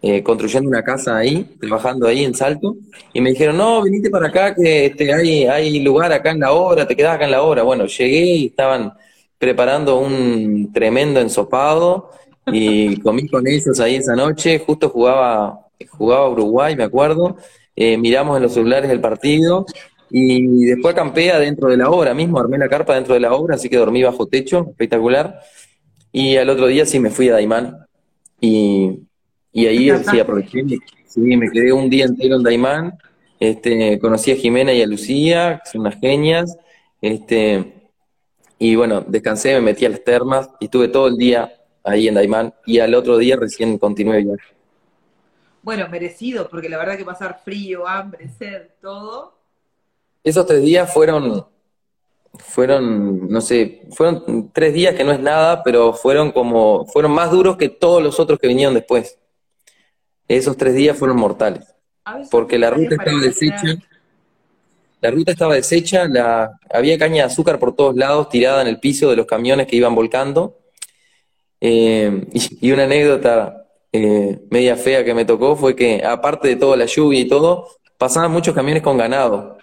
eh, 0.00 0.22
construyendo 0.22 0.68
una 0.68 0.82
casa 0.82 1.16
ahí, 1.16 1.56
trabajando 1.60 2.06
ahí 2.06 2.24
en 2.24 2.34
Salto, 2.34 2.76
y 3.12 3.20
me 3.20 3.30
dijeron, 3.30 3.56
no, 3.56 3.82
viniste 3.82 4.10
para 4.10 4.28
acá, 4.28 4.54
que 4.54 4.86
este, 4.86 5.12
hay, 5.12 5.44
hay 5.46 5.80
lugar 5.80 6.12
acá 6.12 6.30
en 6.30 6.40
la 6.40 6.52
obra, 6.52 6.86
te 6.86 6.94
quedás 6.94 7.16
acá 7.16 7.24
en 7.24 7.32
la 7.32 7.42
obra. 7.42 7.62
Bueno, 7.62 7.86
llegué 7.86 8.24
y 8.24 8.46
estaban 8.46 8.92
preparando 9.38 9.98
un 9.98 10.72
tremendo 10.72 11.20
ensopado 11.20 12.10
y 12.46 13.00
comí 13.02 13.28
con 13.28 13.46
ellos 13.46 13.80
ahí 13.80 13.96
esa 13.96 14.14
noche, 14.14 14.58
justo 14.58 14.88
jugaba, 14.88 15.66
jugaba 15.90 16.28
Uruguay, 16.28 16.76
me 16.76 16.84
acuerdo, 16.84 17.36
eh, 17.74 17.96
miramos 17.96 18.36
en 18.36 18.44
los 18.44 18.54
celulares 18.54 18.90
el 18.90 19.00
partido 19.00 19.66
y 20.10 20.64
después 20.64 20.94
acampé 20.94 21.32
dentro 21.38 21.68
de 21.68 21.76
la 21.76 21.90
obra 21.90 22.14
mismo, 22.14 22.38
armé 22.38 22.58
la 22.58 22.68
carpa 22.68 22.94
dentro 22.94 23.14
de 23.14 23.20
la 23.20 23.34
obra, 23.34 23.56
así 23.56 23.68
que 23.68 23.76
dormí 23.76 24.02
bajo 24.02 24.26
techo, 24.26 24.66
espectacular. 24.70 25.40
Y 26.12 26.36
al 26.36 26.48
otro 26.48 26.66
día 26.66 26.86
sí 26.86 26.98
me 26.98 27.10
fui 27.10 27.28
a 27.28 27.34
Daimán 27.34 27.76
y 28.40 29.00
y 29.58 29.66
ahí 29.66 29.90
sí 30.04 30.20
aproveché, 30.20 30.64
sí, 31.04 31.20
me 31.20 31.50
quedé 31.50 31.72
un 31.72 31.90
día 31.90 32.04
entero 32.04 32.36
en 32.36 32.44
Daimán, 32.44 32.98
este, 33.40 33.98
conocí 33.98 34.30
a 34.30 34.36
Jimena 34.36 34.72
y 34.72 34.82
a 34.82 34.86
Lucía, 34.86 35.60
que 35.64 35.70
son 35.70 35.80
unas 35.80 35.98
genias, 35.98 36.56
este, 37.00 37.90
y 38.56 38.76
bueno, 38.76 39.04
descansé, 39.04 39.54
me 39.54 39.60
metí 39.60 39.84
a 39.84 39.88
las 39.88 40.04
termas 40.04 40.48
y 40.60 40.66
estuve 40.66 40.86
todo 40.86 41.08
el 41.08 41.16
día 41.16 41.52
ahí 41.82 42.06
en 42.06 42.14
Daimán 42.14 42.54
y 42.66 42.78
al 42.78 42.94
otro 42.94 43.18
día 43.18 43.34
recién 43.34 43.78
continué 43.78 44.24
ya. 44.24 44.34
Bueno, 45.62 45.88
merecido, 45.88 46.48
porque 46.48 46.68
la 46.68 46.78
verdad 46.78 46.96
que 46.96 47.04
pasar 47.04 47.40
frío, 47.44 47.84
hambre, 47.84 48.28
sed, 48.28 48.68
todo. 48.80 49.34
Esos 50.22 50.46
tres 50.46 50.62
días 50.62 50.92
fueron, 50.92 51.44
fueron, 52.38 53.28
no 53.28 53.40
sé, 53.40 53.82
fueron 53.90 54.50
tres 54.52 54.72
días 54.72 54.94
que 54.94 55.02
no 55.02 55.10
es 55.10 55.18
nada, 55.18 55.64
pero 55.64 55.92
fueron 55.94 56.30
como, 56.30 56.86
fueron 56.86 57.10
más 57.10 57.32
duros 57.32 57.56
que 57.56 57.68
todos 57.68 58.00
los 58.00 58.20
otros 58.20 58.38
que 58.38 58.46
vinieron 58.46 58.74
después. 58.74 59.18
Esos 60.28 60.56
tres 60.56 60.74
días 60.74 60.96
fueron 60.96 61.16
mortales. 61.16 61.74
Porque 62.30 62.58
la 62.58 62.70
ruta 62.70 62.94
estaba 62.94 63.20
deshecha. 63.20 63.78
La 65.00 65.10
ruta 65.10 65.32
estaba 65.32 65.54
deshecha, 65.54 66.08
la, 66.08 66.58
había 66.70 66.98
caña 66.98 67.16
de 67.16 67.22
azúcar 67.22 67.58
por 67.58 67.74
todos 67.74 67.94
lados 67.94 68.28
tirada 68.28 68.62
en 68.62 68.68
el 68.68 68.80
piso 68.80 69.08
de 69.10 69.16
los 69.16 69.26
camiones 69.26 69.66
que 69.66 69.76
iban 69.76 69.94
volcando. 69.94 70.58
Eh, 71.60 72.26
y, 72.60 72.72
una 72.72 72.84
anécdota 72.84 73.66
eh, 73.92 74.40
media 74.50 74.76
fea 74.76 75.04
que 75.04 75.14
me 75.14 75.24
tocó 75.24 75.56
fue 75.56 75.74
que, 75.74 76.04
aparte 76.04 76.48
de 76.48 76.56
toda 76.56 76.76
la 76.76 76.86
lluvia 76.86 77.20
y 77.20 77.28
todo, 77.28 77.68
pasaban 77.96 78.32
muchos 78.32 78.54
camiones 78.54 78.82
con 78.82 78.98
ganado. 78.98 79.58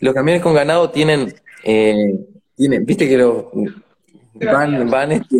los 0.00 0.14
camiones 0.14 0.42
con 0.42 0.54
ganado 0.54 0.90
tienen, 0.90 1.34
eh, 1.62 2.18
tienen 2.56 2.84
viste 2.86 3.08
que 3.08 3.18
los 3.18 3.44
van, 4.34 4.88
van 4.88 5.12
este, 5.12 5.36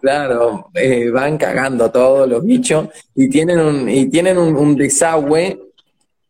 Claro, 0.00 0.70
eh, 0.74 1.10
van 1.10 1.36
cagando 1.36 1.90
todos 1.90 2.28
los 2.28 2.44
bichos 2.44 2.88
y 3.14 3.28
tienen 3.28 3.60
un, 3.60 3.88
y 3.88 4.08
tienen 4.08 4.38
un, 4.38 4.76
desagüe 4.76 5.60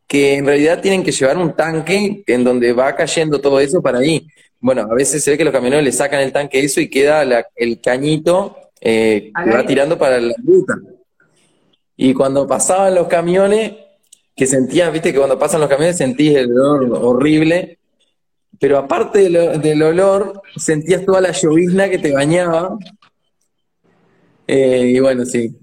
que 0.09 0.35
en 0.35 0.47
realidad 0.47 0.81
tienen 0.81 1.05
que 1.05 1.13
llevar 1.13 1.39
un 1.39 1.53
tanque 1.55 2.25
en 2.27 2.43
donde 2.43 2.73
va 2.73 2.97
cayendo 2.97 3.41
todo 3.41 3.61
eso 3.61 3.81
para 3.81 3.99
ahí. 3.99 4.27
Bueno, 4.59 4.83
a 4.83 4.95
veces 4.95 5.23
se 5.23 5.31
ve 5.31 5.39
que 5.39 5.45
los 5.45 5.53
camioneros 5.53 5.85
le 5.85 5.93
sacan 5.93 6.21
el 6.21 6.33
tanque 6.33 6.61
eso 6.61 6.81
y 6.81 6.91
queda 6.91 7.23
el 7.55 7.81
cañito 7.81 8.57
eh, 8.81 9.31
que 9.45 9.51
va 9.51 9.65
tirando 9.65 9.97
para 9.97 10.21
la 10.21 10.35
ruta. 10.45 10.75
Y 11.97 12.13
cuando 12.13 12.47
pasaban 12.49 12.95
los 12.95 13.07
camiones, 13.07 13.73
que 14.35 14.47
sentías, 14.47 14.93
viste 14.93 15.13
que 15.13 15.19
cuando 15.19 15.39
pasan 15.39 15.61
los 15.61 15.69
camiones 15.69 15.97
sentís 15.97 16.35
el 16.35 16.51
olor 16.51 16.99
horrible, 17.03 17.79
pero 18.59 18.79
aparte 18.79 19.31
del 19.31 19.83
olor, 19.83 20.43
sentías 20.57 21.05
toda 21.05 21.21
la 21.21 21.33
llovizna 21.33 21.89
que 21.89 21.99
te 21.99 22.13
bañaba 22.13 22.77
eh, 24.53 24.93
y 24.97 25.01
bueno, 25.01 25.25
sí, 25.25 25.57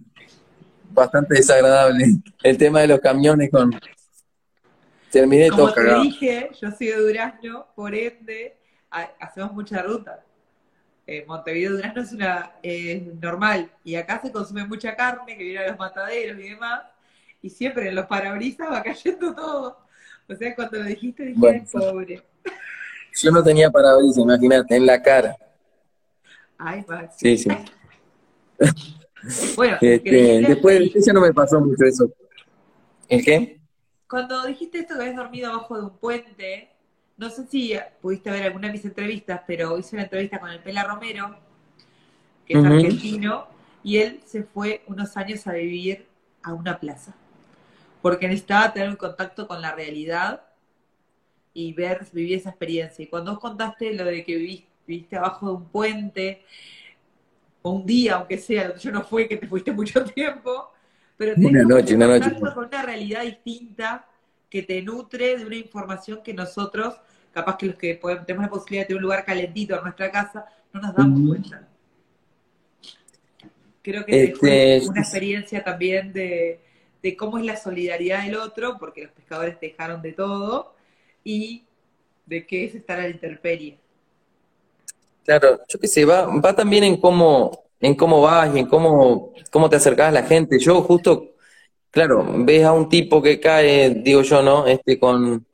bastante 0.92 1.36
desagradable 1.36 2.06
el 2.42 2.58
tema 2.58 2.82
de 2.82 2.88
los 2.88 3.00
camiones 3.00 3.52
con... 3.52 3.78
Terminé 5.12 5.50
Como 5.50 5.74
te 5.74 6.00
dije, 6.02 6.50
yo 6.62 6.72
soy 6.72 6.88
de 6.88 6.98
Durazno, 6.98 7.68
por 7.76 7.94
ende, 7.94 8.58
hacemos 9.20 9.54
mucha 9.54 9.82
ruta. 9.82 10.24
Eh, 11.06 11.26
Montevideo 11.28 11.72
Durazno 11.72 12.02
es 12.02 12.12
una 12.14 12.52
normal 13.22 13.72
y 13.84 13.96
acá 13.96 14.22
se 14.22 14.32
consume 14.32 14.66
mucha 14.66 14.96
carne 14.96 15.38
que 15.38 15.44
viene 15.44 15.60
a 15.60 15.70
los 15.70 15.80
mataderos 15.80 16.40
y 16.40 16.50
demás 16.50 16.82
y 17.42 17.50
siempre 17.50 17.90
en 17.90 17.96
los 17.96 18.06
parabrisas 18.06 18.72
va 18.72 18.84
cayendo 18.84 19.34
todo. 19.34 19.78
O 20.30 20.36
sea, 20.36 20.56
cuando 20.56 20.80
lo 20.80 20.86
dijiste 20.86 21.26
dije, 21.26 21.64
pobre. 21.72 22.24
Yo 23.22 23.32
no 23.32 23.44
tenía 23.44 23.70
parabrisas, 23.70 24.18
imagínate, 24.18 24.76
en 24.76 24.86
la 24.86 25.02
cara. 25.02 25.38
Ay, 26.58 26.86
Max. 26.88 27.16
Sí, 27.18 27.38
sí. 27.38 27.50
Bueno, 29.56 29.78
este, 29.82 30.42
después 30.42 30.92
ya 31.06 31.14
no 31.14 31.22
me 31.22 31.34
pasó 31.34 31.60
mucho 31.60 31.86
eso. 31.86 32.10
¿El 33.08 33.24
qué? 33.24 33.60
Cuando 34.10 34.46
dijiste 34.46 34.80
esto 34.80 34.96
que 34.96 35.02
habías 35.02 35.18
dormido 35.18 35.52
abajo 35.52 35.78
de 35.78 35.84
un 35.84 35.98
puente, 35.98 36.70
no 37.18 37.30
sé 37.30 37.46
si 37.48 37.74
pudiste 38.02 38.32
ver 38.32 38.44
alguna 38.44 38.68
de 38.68 38.74
mis 38.74 38.86
entrevistas, 38.86 39.42
pero 39.46 39.78
hice 39.78 39.96
una 39.96 40.04
entrevista 40.04 40.40
con 40.40 40.50
el 40.50 40.60
Pela 40.60 40.84
Romero, 40.84 41.36
que 42.46 42.54
es 42.54 42.64
argentino, 42.64 43.48
y 43.84 43.98
él 43.98 44.22
se 44.26 44.44
fue 44.44 44.84
unos 44.88 45.18
años 45.18 45.46
a 45.48 45.54
vivir 45.54 46.06
a 46.44 46.54
una 46.54 46.80
plaza, 46.80 47.16
porque 48.02 48.28
necesitaba 48.28 48.72
tener 48.72 48.90
un 48.90 48.96
contacto 48.96 49.48
con 49.48 49.62
la 49.62 49.74
realidad 49.74 50.44
y 51.54 51.74
ver, 51.74 52.06
vivir 52.14 52.38
esa 52.38 52.50
experiencia. 52.50 53.04
Y 53.04 53.08
cuando 53.08 53.32
vos 53.32 53.40
contaste 53.40 53.94
lo 53.94 54.06
de 54.06 54.24
que 54.24 54.36
viviste, 54.36 54.68
viviste 54.86 55.18
abajo 55.18 55.48
de 55.48 55.54
un 55.54 55.66
puente 55.66 56.46
un 57.72 57.86
día, 57.86 58.16
aunque 58.16 58.38
sea, 58.38 58.76
yo 58.76 58.92
no 58.92 59.04
fue 59.04 59.28
que 59.28 59.38
te 59.38 59.48
fuiste 59.48 59.72
mucho 59.72 60.04
tiempo, 60.16 60.72
pero 61.16 61.34
una 61.38 61.64
noche, 61.64 61.96
una 61.96 62.08
noche. 62.08 62.40
con 62.40 62.66
una 62.66 62.82
realidad 62.84 63.24
distinta 63.24 64.08
que 64.50 64.64
te 64.64 64.82
nutre 64.82 65.38
de 65.38 65.46
una 65.46 65.56
información 65.56 66.22
que 66.24 66.34
nosotros, 66.34 66.96
capaz 67.34 67.58
que 67.58 67.66
los 67.68 67.76
que 67.76 67.96
tenemos 68.26 68.46
la 68.46 68.50
posibilidad 68.50 68.84
de 68.84 68.88
tener 68.88 68.98
un 68.98 69.04
lugar 69.04 69.26
calentito 69.26 69.76
en 69.76 69.84
nuestra 69.84 70.12
casa, 70.12 70.46
no 70.74 70.82
nos 70.82 70.96
damos 70.96 71.28
cuenta. 71.28 71.68
Creo 73.82 74.06
que 74.06 74.24
es 74.24 74.30
este, 74.32 74.82
una 74.90 75.02
experiencia 75.02 75.64
también 75.64 76.12
de, 76.12 76.60
de 77.02 77.18
cómo 77.18 77.38
es 77.38 77.46
la 77.46 77.56
solidaridad 77.56 78.24
del 78.24 78.36
otro, 78.36 78.78
porque 78.78 79.04
los 79.04 79.12
pescadores 79.12 79.60
dejaron 79.60 80.02
de 80.02 80.14
todo, 80.14 80.76
y 81.24 81.66
de 82.26 82.46
qué 82.46 82.66
es 82.66 82.76
estar 82.76 83.00
a 83.00 83.04
la 83.04 83.10
intemperie. 83.10 83.78
Claro, 85.28 85.60
yo 85.68 85.80
qué 85.80 85.88
sé, 85.90 86.06
va, 86.06 86.26
va 86.40 86.56
también 86.56 86.86
en 86.86 86.98
cómo, 87.02 87.52
en 87.82 87.96
cómo 87.96 88.22
vas 88.22 88.56
y 88.56 88.60
en 88.60 88.68
cómo, 88.68 89.34
cómo 89.52 89.70
te 89.70 89.76
acercás 89.76 90.10
a 90.10 90.12
la 90.12 90.24
gente. 90.24 90.58
Yo 90.60 90.82
justo, 90.84 91.36
claro, 91.92 92.26
ves 92.46 92.64
a 92.64 92.74
un 92.74 92.90
tipo 92.90 93.22
que 93.22 93.40
cae, 93.40 93.90
digo 93.90 94.22
yo, 94.22 94.42
¿no? 94.42 94.68
Este, 94.68 95.00
con, 95.00 95.46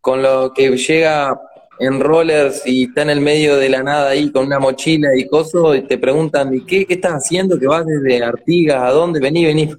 con 0.00 0.22
lo 0.22 0.52
que 0.54 0.76
llega 0.76 1.40
en 1.80 2.00
rollers 2.00 2.62
y 2.66 2.84
está 2.86 3.02
en 3.02 3.10
el 3.10 3.20
medio 3.20 3.56
de 3.56 3.68
la 3.70 3.82
nada 3.84 4.10
ahí 4.10 4.32
con 4.32 4.46
una 4.46 4.60
mochila 4.60 5.10
y 5.16 5.28
cosas, 5.28 5.76
y 5.76 5.82
te 5.82 5.98
preguntan, 5.98 6.54
¿y 6.54 6.66
qué, 6.66 6.86
qué 6.86 6.94
estás 6.94 7.14
haciendo? 7.14 7.58
Que 7.60 7.68
vas 7.68 7.86
desde 7.86 8.24
Artigas, 8.24 8.82
¿a 8.82 8.92
dónde? 8.92 9.20
Vení, 9.20 9.44
vení, 9.46 9.74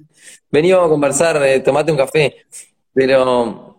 vení, 0.52 0.72
vamos 0.72 0.88
a 0.88 0.90
conversar, 0.90 1.42
eh, 1.46 1.60
tomate 1.60 1.92
un 1.92 1.98
café. 1.98 2.36
Pero 2.94 3.76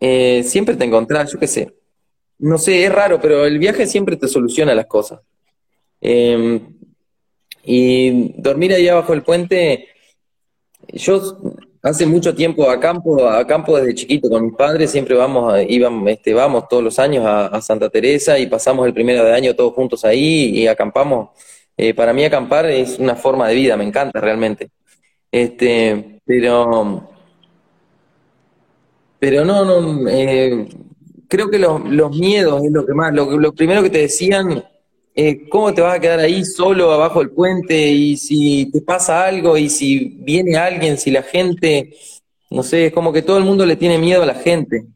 eh, 0.00 0.42
siempre 0.44 0.76
te 0.76 0.84
encontrás, 0.86 1.32
yo 1.32 1.38
qué 1.40 1.48
sé. 1.48 1.77
No 2.38 2.58
sé, 2.58 2.84
es 2.84 2.92
raro, 2.92 3.20
pero 3.20 3.44
el 3.44 3.58
viaje 3.58 3.86
siempre 3.86 4.16
te 4.16 4.28
soluciona 4.28 4.74
las 4.74 4.86
cosas. 4.86 5.20
Em, 6.00 6.74
y 7.64 8.32
dormir 8.40 8.72
ahí 8.72 8.88
abajo 8.88 9.12
del 9.12 9.22
puente, 9.22 9.88
yo 10.88 11.38
hace 11.82 12.06
mucho 12.06 12.34
tiempo 12.34 12.70
a 12.70 12.78
campo, 12.80 13.28
a 13.28 13.46
campo 13.46 13.76
desde 13.76 13.94
chiquito 13.94 14.28
con 14.30 14.44
mis 14.44 14.54
padres, 14.54 14.90
siempre 14.90 15.14
vamos, 15.16 15.54
íbamos, 15.68 16.08
este, 16.10 16.34
vamos 16.34 16.68
todos 16.68 16.82
los 16.82 16.98
años 16.98 17.24
a, 17.26 17.60
Santa 17.60 17.88
Teresa 17.90 18.38
y 18.38 18.46
pasamos 18.46 18.86
el 18.86 18.94
primero 18.94 19.24
de 19.24 19.34
año 19.34 19.54
todos 19.54 19.74
juntos 19.74 20.04
ahí 20.04 20.50
y 20.60 20.66
acampamos. 20.66 21.30
Eh, 21.76 21.94
para 21.94 22.12
mí 22.12 22.24
acampar 22.24 22.66
es 22.66 22.98
una 22.98 23.16
forma 23.16 23.48
de 23.48 23.54
vida, 23.54 23.76
me 23.76 23.84
encanta 23.84 24.20
realmente. 24.20 24.70
Este, 25.30 26.20
pero, 26.24 27.10
pero 29.18 29.44
no, 29.44 29.64
no, 29.64 30.08
eh, 30.08 30.68
creo 31.28 31.50
que 31.50 31.58
los, 31.58 31.84
los, 31.84 32.16
miedos 32.16 32.64
es 32.64 32.72
lo 32.72 32.84
que 32.84 32.94
más, 32.94 33.12
lo, 33.14 33.38
lo 33.38 33.52
primero 33.52 33.82
que 33.82 33.90
te 33.90 33.98
decían, 33.98 34.64
eh, 35.14 35.48
¿cómo 35.48 35.74
te 35.74 35.80
vas 35.80 35.96
a 35.96 36.00
quedar 36.00 36.20
ahí 36.20 36.44
solo 36.44 36.92
abajo 36.92 37.18
del 37.18 37.30
puente? 37.30 37.88
Y 37.90 38.16
si 38.16 38.70
te 38.70 38.80
pasa 38.80 39.24
algo, 39.24 39.56
y 39.56 39.68
si 39.68 40.16
viene 40.20 40.56
alguien, 40.56 40.96
si 40.96 41.10
la 41.10 41.22
gente, 41.22 41.92
no 42.50 42.62
sé, 42.62 42.86
es 42.86 42.92
como 42.92 43.12
que 43.12 43.22
todo 43.22 43.36
el 43.36 43.44
mundo 43.44 43.66
le 43.66 43.74
tiene 43.74 43.98
miedo 43.98 44.22
a 44.22 44.26
la 44.26 44.34
gente. 44.34 44.86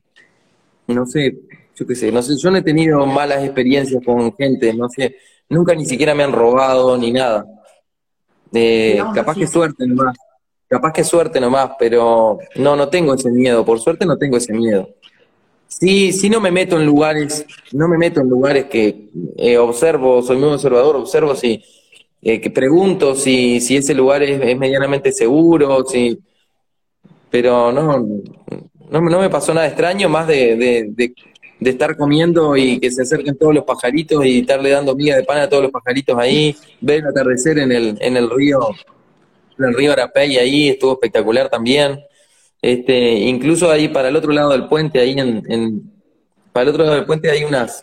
No 0.86 1.06
sé, 1.06 1.38
yo 1.74 1.86
qué 1.86 1.96
sé, 1.96 2.12
no 2.12 2.22
sé, 2.22 2.36
yo 2.36 2.50
no 2.50 2.58
he 2.58 2.62
tenido 2.62 3.04
malas 3.04 3.42
experiencias 3.42 4.00
con 4.04 4.32
gente, 4.36 4.72
no 4.74 4.88
sé, 4.88 5.16
nunca 5.48 5.74
ni 5.74 5.86
siquiera 5.86 6.14
me 6.14 6.22
han 6.22 6.32
robado 6.32 6.96
ni 6.96 7.10
nada. 7.10 7.44
Eh, 8.52 9.02
capaz 9.14 9.34
que 9.34 9.46
suerte 9.48 9.86
nomás, 9.86 10.16
capaz 10.68 10.92
que 10.92 11.02
suerte 11.02 11.40
nomás, 11.40 11.70
pero 11.78 12.38
no, 12.56 12.76
no 12.76 12.88
tengo 12.88 13.14
ese 13.14 13.30
miedo, 13.30 13.64
por 13.64 13.80
suerte 13.80 14.06
no 14.06 14.16
tengo 14.16 14.36
ese 14.36 14.52
miedo. 14.52 14.88
Sí, 15.80 16.12
sí 16.12 16.28
no 16.28 16.40
me 16.40 16.50
meto 16.50 16.78
en 16.78 16.86
lugares, 16.86 17.46
no 17.72 17.88
me 17.88 17.96
meto 17.96 18.20
en 18.20 18.28
lugares 18.28 18.66
que 18.66 19.08
eh, 19.36 19.56
observo, 19.56 20.22
soy 20.22 20.36
muy 20.36 20.50
observador, 20.50 20.96
observo 20.96 21.34
si, 21.34 21.64
eh, 22.20 22.40
que 22.40 22.50
pregunto 22.50 23.14
si, 23.14 23.60
si 23.60 23.76
ese 23.76 23.94
lugar 23.94 24.22
es, 24.22 24.38
medianamente 24.58 25.12
seguro, 25.12 25.84
si, 25.86 26.18
pero 27.30 27.72
no, 27.72 27.98
no, 28.90 29.00
no, 29.00 29.20
me 29.20 29.30
pasó 29.30 29.54
nada 29.54 29.66
extraño, 29.66 30.08
más 30.08 30.26
de, 30.26 30.56
de, 30.56 31.14
de, 31.58 31.70
estar 31.70 31.96
comiendo 31.96 32.56
y 32.56 32.78
que 32.78 32.90
se 32.90 33.02
acerquen 33.02 33.38
todos 33.38 33.54
los 33.54 33.64
pajaritos 33.64 34.24
y 34.26 34.40
estarle 34.40 34.70
dando 34.70 34.94
miga 34.94 35.16
de 35.16 35.24
pan 35.24 35.38
a 35.38 35.48
todos 35.48 35.62
los 35.62 35.72
pajaritos 35.72 36.18
ahí, 36.18 36.54
ver 36.80 37.00
el 37.00 37.06
atardecer 37.06 37.58
en 37.58 37.72
el, 37.72 37.96
en 38.00 38.16
el 38.16 38.28
río, 38.28 38.60
en 39.58 39.64
el 39.64 39.74
río 39.74 39.92
Arapey 39.92 40.36
ahí, 40.36 40.68
estuvo 40.68 40.92
espectacular 40.92 41.48
también. 41.48 41.98
Este, 42.62 43.14
incluso 43.14 43.70
ahí 43.72 43.88
para 43.88 44.08
el 44.08 44.14
otro 44.14 44.32
lado 44.32 44.50
del 44.50 44.68
puente, 44.68 45.00
ahí 45.00 45.16
en, 45.18 45.82
para 46.52 46.62
el 46.62 46.68
otro 46.68 46.84
lado 46.84 46.94
del 46.94 47.06
puente 47.06 47.28
hay 47.28 47.42
unas 47.42 47.82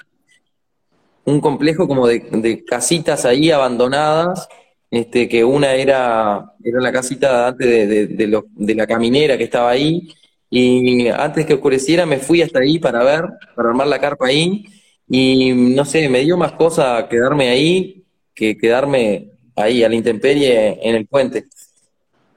un 1.26 1.42
complejo 1.42 1.88
como 1.88 2.08
de, 2.08 2.64
casitas 2.66 3.26
ahí 3.26 3.52
abandonadas, 3.52 4.48
este, 4.90 5.28
que 5.28 5.44
una 5.44 5.74
era, 5.74 6.54
era 6.64 6.80
la 6.80 6.92
casita 6.92 7.50
antes 7.50 7.68
de, 7.68 8.08
de, 8.08 8.42
de, 8.56 8.76
la 8.76 8.88
caminera 8.88 9.38
que 9.38 9.44
estaba 9.44 9.70
ahí, 9.70 10.10
y 10.50 11.08
antes 11.10 11.46
que 11.46 11.54
oscureciera 11.56 12.06
me 12.06 12.18
fui 12.18 12.42
hasta 12.42 12.60
ahí 12.60 12.80
para 12.80 13.04
ver, 13.04 13.26
para 13.56 13.70
armar 13.70 13.88
la 13.88 14.00
carpa 14.00 14.28
ahí, 14.28 14.66
y 15.08 15.52
no 15.52 15.86
sé, 15.86 16.10
me 16.10 16.22
dio 16.22 16.38
más 16.38 16.54
cosa 16.54 17.08
quedarme 17.08 17.50
ahí 17.50 18.04
que 18.34 18.58
quedarme 18.58 19.32
ahí 19.56 19.84
a 19.84 19.90
la 19.90 19.96
intemperie 19.96 20.80
en 20.82 20.96
el 20.96 21.06
puente. 21.06 21.46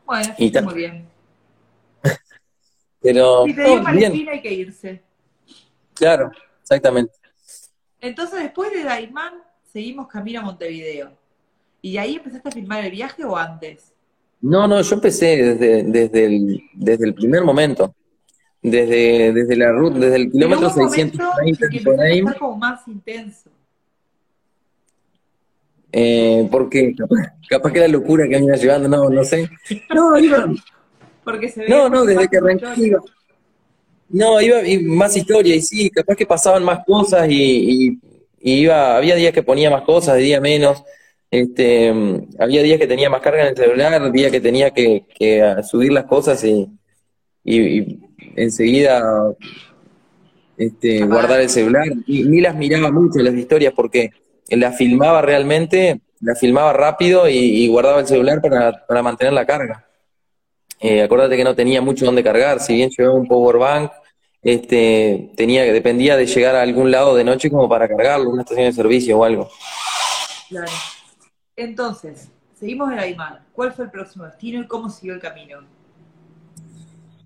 Bueno, 0.05 0.35
muy 0.65 0.75
bien. 0.75 1.12
Pero, 3.03 3.45
si 3.45 3.55
te 3.55 3.65
dio 3.65 3.83
Palestina 3.83 4.33
hay 4.33 4.43
que 4.43 4.53
irse. 4.53 5.03
Claro, 5.95 6.31
exactamente. 6.61 7.13
Entonces, 8.01 8.43
después 8.43 8.73
de 8.73 8.85
Daimán, 8.85 9.35
seguimos 9.73 10.09
camino 10.09 10.41
a 10.41 10.43
Montevideo. 10.45 11.13
¿Y 11.81 11.97
ahí 11.97 12.17
empezaste 12.17 12.49
a 12.49 12.53
filmar 12.53 12.85
el 12.85 12.91
viaje 12.91 13.25
o 13.25 13.37
antes? 13.37 13.93
No, 14.41 14.67
no, 14.67 14.81
yo 14.81 14.95
empecé 14.95 15.55
desde, 15.55 15.83
desde, 15.85 16.25
el, 16.27 16.63
desde 16.75 17.07
el 17.07 17.15
primer 17.15 17.45
momento. 17.45 17.95
Desde, 18.61 19.33
desde 19.33 19.57
la 19.57 19.73
ruta, 19.73 19.99
desde 19.99 20.17
el 20.17 20.31
kilómetro 20.31 20.71
630 20.71 21.67
por 21.85 22.01
ahí. 22.01 22.21
A 22.21 22.35
como 22.35 22.57
más 22.57 22.87
intenso. 22.87 23.51
Eh, 25.91 26.49
porque 26.51 26.95
capaz, 26.97 27.35
capaz 27.49 27.73
que 27.73 27.81
la 27.81 27.89
locura 27.89 28.29
que 28.29 28.39
me 28.39 28.47
iba 28.47 28.57
llevando, 28.57 28.89
no, 28.89 29.11
no 29.11 29.25
sé. 29.25 29.51
No, 29.95 30.17
iba, 30.19 30.47
porque 31.25 31.49
se 31.49 31.69
no, 31.69 31.89
no, 31.89 32.05
desde 32.05 32.29
que 32.29 32.39
arranqué 32.39 32.97
No, 34.09 34.41
iba 34.41 34.59
más 34.85 35.17
historia, 35.17 35.55
y 35.55 35.63
sí, 35.63 35.91
capaz 35.91 36.17
que 36.17 36.27
pasaban 36.27 36.65
más 36.65 36.85
cosas 36.85 37.29
y, 37.31 37.99
iba, 38.41 38.97
había 38.97 39.15
días 39.15 39.33
que 39.33 39.43
ponía 39.43 39.71
más 39.71 39.83
cosas, 39.83 40.17
de 40.17 40.23
día 40.23 40.41
menos. 40.41 40.83
Este, 41.31 41.91
había 42.39 42.63
días 42.63 42.79
que 42.79 42.87
tenía 42.87 43.09
más 43.09 43.23
carga 43.23 43.43
en 43.43 43.49
el 43.49 43.57
celular, 43.57 44.13
días 44.13 44.31
que 44.31 44.41
tenía 44.41 44.71
que, 44.71 45.05
subir 45.63 45.93
las 45.93 46.05
cosas 46.05 46.43
y, 46.45 46.69
y, 47.45 48.01
enseguida 48.37 49.03
este, 50.57 51.05
guardar 51.05 51.41
el 51.41 51.49
celular. 51.49 51.87
Y 52.07 52.25
ni 52.25 52.41
las 52.41 52.55
miraba 52.55 52.91
mucho 52.91 53.21
las 53.21 53.35
historias 53.35 53.73
porque 53.75 54.11
las 54.49 54.77
filmaba 54.77 55.23
realmente, 55.23 56.01
las 56.21 56.39
filmaba 56.39 56.73
rápido 56.73 57.29
y, 57.29 57.67
guardaba 57.69 58.01
el 58.01 58.07
celular 58.07 58.43
para, 58.43 58.85
para 58.87 59.03
mantener 59.03 59.33
la 59.33 59.47
carga. 59.47 59.87
Eh, 60.85 61.01
acuérdate 61.01 61.37
que 61.37 61.45
no 61.45 61.55
tenía 61.55 61.81
mucho 61.81 62.05
donde 62.05 62.25
cargar, 62.25 62.59
si 62.59 62.75
bien 62.75 62.91
llevaba 62.91 63.15
un 63.15 63.29
power 63.29 63.57
bank, 63.57 63.93
este, 64.43 65.31
tenía, 65.37 65.63
dependía 65.73 66.17
de 66.17 66.27
llegar 66.27 66.57
a 66.57 66.63
algún 66.63 66.91
lado 66.91 67.15
de 67.15 67.23
noche 67.23 67.49
como 67.49 67.69
para 67.69 67.87
cargarlo, 67.87 68.31
una 68.31 68.43
estación 68.43 68.67
de 68.67 68.73
servicio 68.73 69.17
o 69.17 69.23
algo. 69.23 69.49
Claro. 70.49 70.73
Entonces, 71.55 72.29
seguimos 72.59 72.91
en 72.91 72.99
Aymán. 72.99 73.39
¿Cuál 73.53 73.73
fue 73.73 73.85
el 73.85 73.93
próximo 73.93 74.25
destino 74.25 74.61
y 74.61 74.67
cómo 74.67 74.91
siguió 74.91 75.15
el 75.15 75.21
camino? 75.21 75.61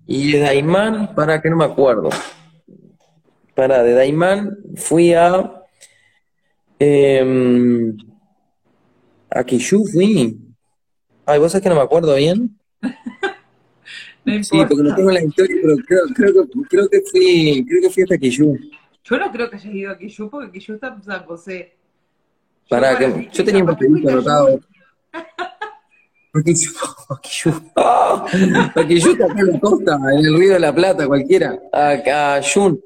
Y 0.05 0.33
de 0.33 0.39
Daimán, 0.39 1.15
para 1.15 1.41
que 1.41 1.49
no 1.49 1.57
me 1.57 1.65
acuerdo. 1.65 2.09
Para, 3.55 3.81
de 3.81 3.93
Daimán 3.93 4.55
fui 4.75 5.15
a. 5.15 5.63
Eh, 6.79 7.91
a 9.31 9.43
Quillú 9.43 9.83
fui. 9.91 10.37
Ay, 11.25 11.39
vos 11.39 11.51
sabés 11.51 11.63
que 11.63 11.69
no 11.69 11.75
me 11.75 11.81
acuerdo 11.81 12.13
bien. 12.13 12.57
Sí, 14.43 14.57
porque 14.67 14.83
no 14.83 14.95
tengo 14.95 15.11
la 15.11 15.23
historia, 15.23 15.55
pero 15.61 15.75
creo, 15.85 16.01
creo, 16.13 16.47
creo, 16.69 16.89
que 16.89 17.01
fui, 17.01 17.65
creo 17.67 17.81
que 17.81 17.89
fui 17.89 18.03
hasta 18.03 18.17
Quillú. 18.17 18.57
Yo 19.03 19.17
no 19.17 19.31
creo 19.31 19.49
que 19.49 19.55
haya 19.55 19.71
ido 19.71 19.91
a 19.91 19.97
Quillú 19.97 20.29
porque 20.29 20.51
Quillú 20.51 20.75
está 20.75 20.87
en 20.87 21.03
San 21.03 21.25
José. 21.25 21.73
Para 22.69 22.97
que, 22.97 23.29
yo 23.31 23.43
tenía 23.43 23.61
un 23.61 23.67
papelito 23.67 24.09
anotado. 24.09 24.59
Quillú, 26.45 26.71
Quillú 27.23 29.11
está 29.11 29.25
acá 29.25 29.39
en 29.39 29.51
la 29.53 29.59
costa, 29.59 29.99
en 30.13 30.25
el 30.25 30.37
Río 30.37 30.53
de 30.53 30.59
la 30.59 30.75
Plata, 30.75 31.07
cualquiera. 31.07 31.57
A, 31.71 32.39
Jun. 32.41 32.79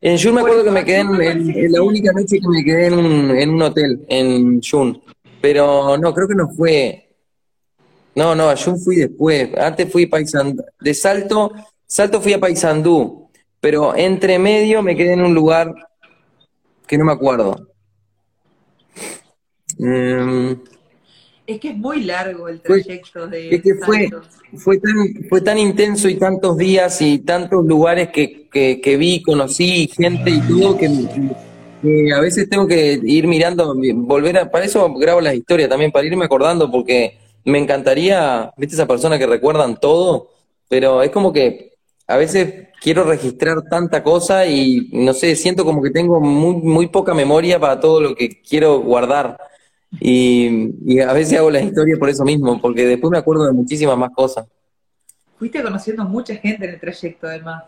En 0.00 0.18
Jun 0.18 0.34
me 0.34 0.40
acuerdo 0.40 0.64
que 0.64 0.70
me 0.70 0.84
quedé 0.84 1.00
en, 1.00 1.72
la 1.72 1.82
única 1.82 2.12
noche 2.12 2.38
que 2.40 2.48
me 2.48 2.64
quedé 2.64 2.86
en 2.86 2.94
un, 2.94 3.30
en 3.30 3.50
un 3.50 3.62
hotel, 3.62 4.04
en 4.08 4.60
Jun. 4.60 5.00
Pero 5.40 5.96
no, 5.98 6.14
creo 6.14 6.28
que 6.28 6.34
no 6.34 6.48
fue, 6.48 7.05
no, 8.16 8.34
no, 8.34 8.54
yo 8.54 8.76
fui 8.76 8.96
después. 8.96 9.50
Antes 9.58 9.92
fui 9.92 10.06
Paisandú. 10.06 10.64
De 10.80 10.94
Salto, 10.94 11.52
Salto 11.86 12.20
fui 12.20 12.32
a 12.32 12.40
Paisandú. 12.40 13.28
Pero 13.60 13.94
entre 13.94 14.38
medio 14.38 14.82
me 14.82 14.96
quedé 14.96 15.12
en 15.12 15.22
un 15.22 15.34
lugar 15.34 15.74
que 16.86 16.96
no 16.96 17.04
me 17.04 17.12
acuerdo. 17.12 17.68
Em, 19.78 20.58
es 21.46 21.60
que 21.60 21.70
es 21.70 21.76
muy 21.76 22.04
largo 22.04 22.48
el 22.48 22.60
trayecto 22.62 23.26
de. 23.26 23.54
Es 23.54 23.62
que 23.62 23.74
fue, 23.74 24.08
fue, 24.56 24.78
tan, 24.78 24.94
fue 25.28 25.40
tan 25.42 25.58
intenso 25.58 26.08
y 26.08 26.14
tantos 26.14 26.56
días 26.56 27.02
y 27.02 27.18
tantos 27.18 27.66
lugares 27.66 28.08
que, 28.08 28.48
que, 28.50 28.80
que 28.80 28.96
vi, 28.96 29.22
conocí 29.22 29.88
gente 29.88 30.30
y 30.30 30.40
todo 30.40 30.78
que, 30.78 30.88
que, 31.82 32.12
a 32.14 32.20
veces 32.20 32.48
tengo 32.48 32.66
que 32.66 32.98
ir 33.02 33.26
mirando, 33.26 33.74
volver 33.96 34.38
a. 34.38 34.50
Para 34.50 34.64
eso 34.64 34.94
grabo 34.94 35.20
las 35.20 35.34
historias 35.34 35.68
también, 35.68 35.92
para 35.92 36.06
irme 36.06 36.24
acordando, 36.24 36.70
porque 36.70 37.25
me 37.46 37.58
encantaría, 37.58 38.52
¿viste 38.56 38.74
esa 38.74 38.86
persona 38.86 39.18
que 39.18 39.26
recuerdan 39.26 39.80
todo? 39.80 40.36
pero 40.68 41.02
es 41.02 41.10
como 41.10 41.32
que 41.32 41.74
a 42.06 42.16
veces 42.16 42.68
quiero 42.80 43.04
registrar 43.04 43.62
tanta 43.68 44.02
cosa 44.02 44.46
y 44.46 44.90
no 44.92 45.12
sé, 45.12 45.34
siento 45.36 45.64
como 45.64 45.82
que 45.82 45.90
tengo 45.90 46.20
muy, 46.20 46.56
muy 46.56 46.86
poca 46.88 47.14
memoria 47.14 47.58
para 47.58 47.80
todo 47.80 48.00
lo 48.00 48.14
que 48.14 48.40
quiero 48.42 48.80
guardar. 48.80 49.38
Y, 50.00 50.70
y 50.84 51.00
a 51.00 51.12
veces 51.12 51.38
hago 51.38 51.50
las 51.50 51.64
historias 51.64 51.98
por 51.98 52.08
eso 52.08 52.24
mismo, 52.24 52.60
porque 52.60 52.84
después 52.86 53.10
me 53.10 53.18
acuerdo 53.18 53.46
de 53.46 53.52
muchísimas 53.52 53.96
más 53.96 54.10
cosas. 54.10 54.46
Fuiste 55.38 55.62
conociendo 55.62 56.04
mucha 56.04 56.34
gente 56.36 56.64
en 56.64 56.74
el 56.74 56.80
trayecto, 56.80 57.26
además. 57.26 57.64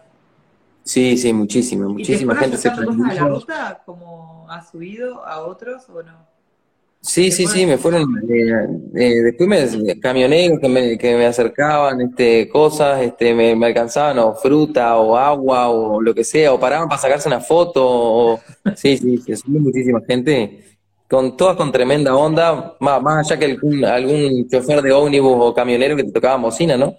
Sí, 0.83 1.17
sí, 1.19 1.33
muchísima, 1.33 1.87
muchísima 1.89 2.35
gente 2.37 2.57
se 2.57 2.71
de 2.71 3.15
la 3.15 3.29
ruta, 3.29 3.83
como 3.85 4.51
has 4.51 4.71
subido 4.71 5.25
a 5.25 5.41
otros 5.41 5.89
o 5.91 6.03
no? 6.03 6.38
Sí, 7.01 7.31
sí, 7.31 7.47
sí, 7.47 7.65
me 7.65 7.79
fueron, 7.79 8.09
eh, 8.29 8.67
eh, 8.97 9.23
después 9.23 9.49
me, 9.49 10.01
camioneros 10.01 10.59
que 10.59 10.69
me, 10.69 10.99
que 10.99 11.17
me 11.17 11.27
acercaban, 11.27 12.01
este, 12.01 12.49
cosas, 12.49 13.01
este, 13.03 13.33
me, 13.35 13.55
me 13.55 13.67
alcanzaban, 13.67 14.19
o 14.19 14.35
fruta, 14.35 14.97
o 14.99 15.17
agua, 15.17 15.69
o 15.69 16.03
lo 16.03 16.13
que 16.13 16.25
sea, 16.25 16.53
o 16.53 16.59
paraban 16.59 16.89
para 16.89 17.01
sacarse 17.01 17.29
una 17.29 17.41
foto, 17.41 17.83
o, 17.87 18.41
sí, 18.75 18.97
sí, 18.97 19.17
sí, 19.19 19.43
muchísima 19.47 20.01
gente, 20.07 20.65
con 21.09 21.37
todas 21.37 21.57
con 21.57 21.71
tremenda 21.71 22.17
onda, 22.17 22.77
más, 22.81 23.01
más 23.01 23.27
allá 23.27 23.39
que 23.39 23.45
algún, 23.47 23.85
algún 23.85 24.49
chofer 24.49 24.83
de 24.83 24.93
ómnibus 24.93 25.37
o 25.39 25.55
camionero 25.55 25.97
que 25.97 26.05
te 26.05 26.13
tocaba 26.13 26.37
bocina, 26.37 26.77
¿no? 26.77 26.97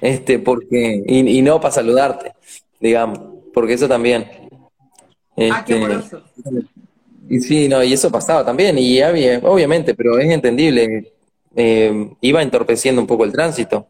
Este, 0.00 0.38
porque, 0.38 1.02
y, 1.06 1.38
y 1.38 1.42
no 1.42 1.60
para 1.60 1.72
saludarte, 1.72 2.32
digamos, 2.80 3.20
porque 3.52 3.74
eso 3.74 3.86
también. 3.86 4.30
ah, 5.52 5.64
qué. 5.64 5.82
Este, 5.82 6.16
y 7.30 7.40
sí, 7.40 7.68
no, 7.68 7.80
y 7.84 7.92
eso 7.92 8.10
pasaba 8.10 8.44
también, 8.44 8.76
y 8.76 9.00
había, 9.00 9.38
obviamente, 9.38 9.94
pero 9.94 10.18
es 10.18 10.28
entendible, 10.28 11.12
eh, 11.54 12.10
iba 12.20 12.42
entorpeciendo 12.42 13.00
un 13.00 13.06
poco 13.06 13.24
el 13.24 13.30
tránsito. 13.30 13.86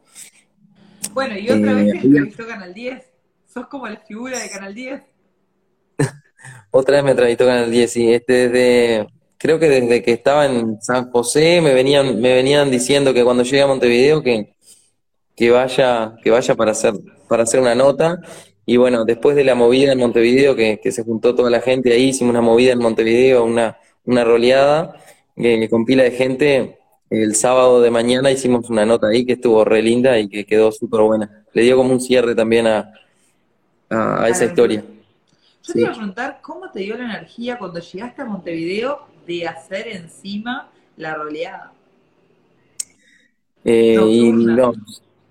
Bueno, 1.14 1.38
y 1.38 1.48
otra 1.48 1.72
vez 1.72 1.90
te 1.90 1.96
eh, 1.96 2.00
entrevistó 2.04 2.46
Canal 2.46 2.74
10, 2.74 3.02
sos 3.50 3.66
como 3.68 3.88
la 3.88 3.96
figura 3.96 4.38
de 4.38 4.50
Canal 4.50 4.74
10. 4.74 5.02
otra 6.70 6.96
vez 6.96 7.04
me 7.04 7.12
entrevistó 7.12 7.46
Canal 7.46 7.70
10, 7.70 7.90
sí, 7.90 8.12
este, 8.12 8.50
desde, 8.50 9.06
creo 9.38 9.58
que 9.58 9.70
desde 9.70 10.02
que 10.02 10.12
estaba 10.12 10.44
en 10.44 10.78
San 10.82 11.10
José 11.10 11.62
me 11.62 11.72
venían, 11.72 12.20
me 12.20 12.34
venían 12.34 12.70
diciendo 12.70 13.14
que 13.14 13.24
cuando 13.24 13.42
llegue 13.42 13.62
a 13.62 13.66
Montevideo 13.66 14.22
que, 14.22 14.52
que 15.34 15.50
vaya, 15.50 16.14
que 16.22 16.30
vaya 16.30 16.54
para 16.54 16.72
hacer, 16.72 16.92
para 17.26 17.44
hacer 17.44 17.58
una 17.58 17.74
nota, 17.74 18.20
y 18.66 18.76
bueno, 18.76 19.04
después 19.04 19.36
de 19.36 19.44
la 19.44 19.54
movida 19.54 19.92
en 19.92 19.98
Montevideo, 19.98 20.54
que, 20.54 20.80
se 20.92 21.02
juntó 21.02 21.34
toda 21.34 21.50
la 21.50 21.60
gente 21.60 21.92
ahí, 21.92 22.10
hicimos 22.10 22.30
una 22.30 22.40
movida 22.40 22.72
en 22.72 22.78
Montevideo, 22.78 23.44
una, 23.44 23.78
una 24.04 24.24
roleada 24.24 24.96
eh, 25.36 25.68
con 25.68 25.84
pila 25.84 26.04
de 26.04 26.10
gente. 26.12 26.78
El 27.08 27.34
sábado 27.34 27.80
de 27.80 27.90
mañana 27.90 28.30
hicimos 28.30 28.70
una 28.70 28.86
nota 28.86 29.08
ahí 29.08 29.26
que 29.26 29.32
estuvo 29.32 29.64
re 29.64 29.82
linda 29.82 30.18
y 30.18 30.28
que 30.28 30.46
quedó 30.46 30.70
súper 30.70 31.00
buena. 31.00 31.44
Le 31.52 31.62
dio 31.62 31.76
como 31.76 31.92
un 31.92 32.00
cierre 32.00 32.36
también 32.36 32.68
a, 32.68 32.92
a, 33.88 34.28
esa 34.28 34.44
historia. 34.44 34.84
Yo 35.64 35.72
te 35.72 35.80
iba 35.80 35.88
a 35.88 35.92
preguntar, 35.92 36.38
¿cómo 36.40 36.70
te 36.70 36.80
dio 36.80 36.96
la 36.96 37.04
energía 37.04 37.58
cuando 37.58 37.80
llegaste 37.80 38.22
a 38.22 38.24
Montevideo 38.24 39.00
de 39.26 39.48
hacer 39.48 39.88
encima 39.88 40.70
la 40.96 41.14
roleada? 41.14 41.72
Eh, 43.64 43.98
y 44.08 44.32
no, 44.32 44.72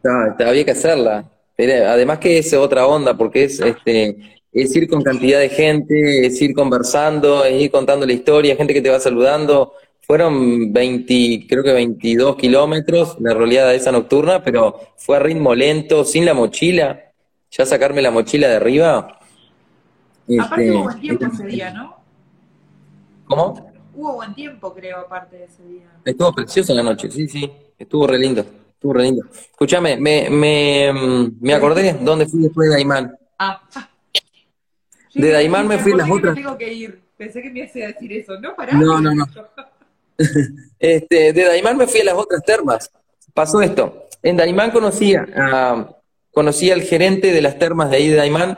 había 0.03 0.65
que 0.65 0.71
hacerla 0.71 1.25
además 1.59 2.19
que 2.19 2.37
es 2.37 2.53
otra 2.53 2.87
onda, 2.87 3.17
porque 3.17 3.45
es 3.45 3.59
este 3.59 4.39
es 4.51 4.75
ir 4.75 4.87
con 4.87 5.01
cantidad 5.03 5.39
de 5.39 5.49
gente, 5.49 6.25
es 6.25 6.41
ir 6.41 6.53
conversando, 6.53 7.45
es 7.45 7.61
ir 7.61 7.71
contando 7.71 8.05
la 8.05 8.13
historia, 8.13 8.55
gente 8.55 8.73
que 8.73 8.81
te 8.81 8.89
va 8.89 8.99
saludando. 8.99 9.73
Fueron 10.01 10.73
20, 10.73 11.45
creo 11.47 11.63
que 11.63 11.71
22 11.71 12.35
kilómetros 12.35 13.17
la 13.19 13.33
roleada 13.33 13.75
esa 13.75 13.91
nocturna, 13.91 14.43
pero 14.43 14.79
fue 14.97 15.17
a 15.17 15.19
ritmo 15.19 15.53
lento, 15.53 16.03
sin 16.03 16.25
la 16.25 16.33
mochila. 16.33 16.99
Ya 17.51 17.65
sacarme 17.65 18.01
la 18.01 18.11
mochila 18.11 18.47
de 18.47 18.55
arriba. 18.55 19.19
Aparte 20.39 20.67
este, 20.67 20.71
hubo 20.71 20.83
buen 20.83 20.99
tiempo 20.99 21.25
ese 21.25 21.45
día, 21.45 21.73
¿no? 21.73 21.95
¿Cómo? 23.25 23.71
Hubo 23.93 24.13
buen 24.15 24.33
tiempo, 24.33 24.73
creo, 24.73 24.99
aparte 24.99 25.37
de 25.37 25.45
ese 25.45 25.63
día. 25.63 25.85
Estuvo 26.05 26.33
precioso 26.33 26.73
la 26.73 26.83
noche, 26.83 27.11
sí, 27.11 27.27
sí. 27.27 27.51
Estuvo 27.77 28.07
re 28.07 28.17
lindo. 28.17 28.45
Estuvo 28.79 28.93
re 28.93 29.03
lindo. 29.03 29.25
Escúchame, 29.29 29.97
me, 29.97 30.29
me, 30.29 30.93
me 31.41 31.53
acordé 31.53 31.97
dónde 31.99 32.25
fui 32.27 32.43
después 32.43 32.69
de 32.69 32.75
Daimán. 32.75 33.13
Ah. 33.37 33.61
De 35.13 35.31
Daimán 35.31 35.67
me 35.67 35.77
fui 35.79 35.93
las 35.93 36.09
otras. 36.09 36.33
tengo 36.33 36.57
que 36.57 36.73
ir. 36.73 37.01
Pensé 37.17 37.41
que 37.41 37.49
me 37.49 37.59
iba 37.59 37.67
a 37.67 37.87
decir 37.87 38.13
eso. 38.13 38.39
No, 38.39 38.55
pará. 38.55 38.71
No, 38.71 39.01
no, 39.01 39.13
no. 39.13 39.25
este, 40.79 41.33
de 41.33 41.43
Daimán 41.43 41.75
me 41.75 41.87
fui 41.87 41.99
a 41.99 42.05
las 42.05 42.13
otras 42.13 42.41
termas. 42.45 42.89
Pasó 43.33 43.61
esto. 43.61 44.07
En 44.23 44.37
Daimán 44.37 44.71
conocí, 44.71 45.13
a, 45.13 45.89
conocí 46.31 46.71
al 46.71 46.83
gerente 46.83 47.33
de 47.33 47.41
las 47.41 47.59
termas 47.59 47.89
de 47.91 47.97
ahí 47.97 48.07
de 48.07 48.15
Daimán. 48.15 48.57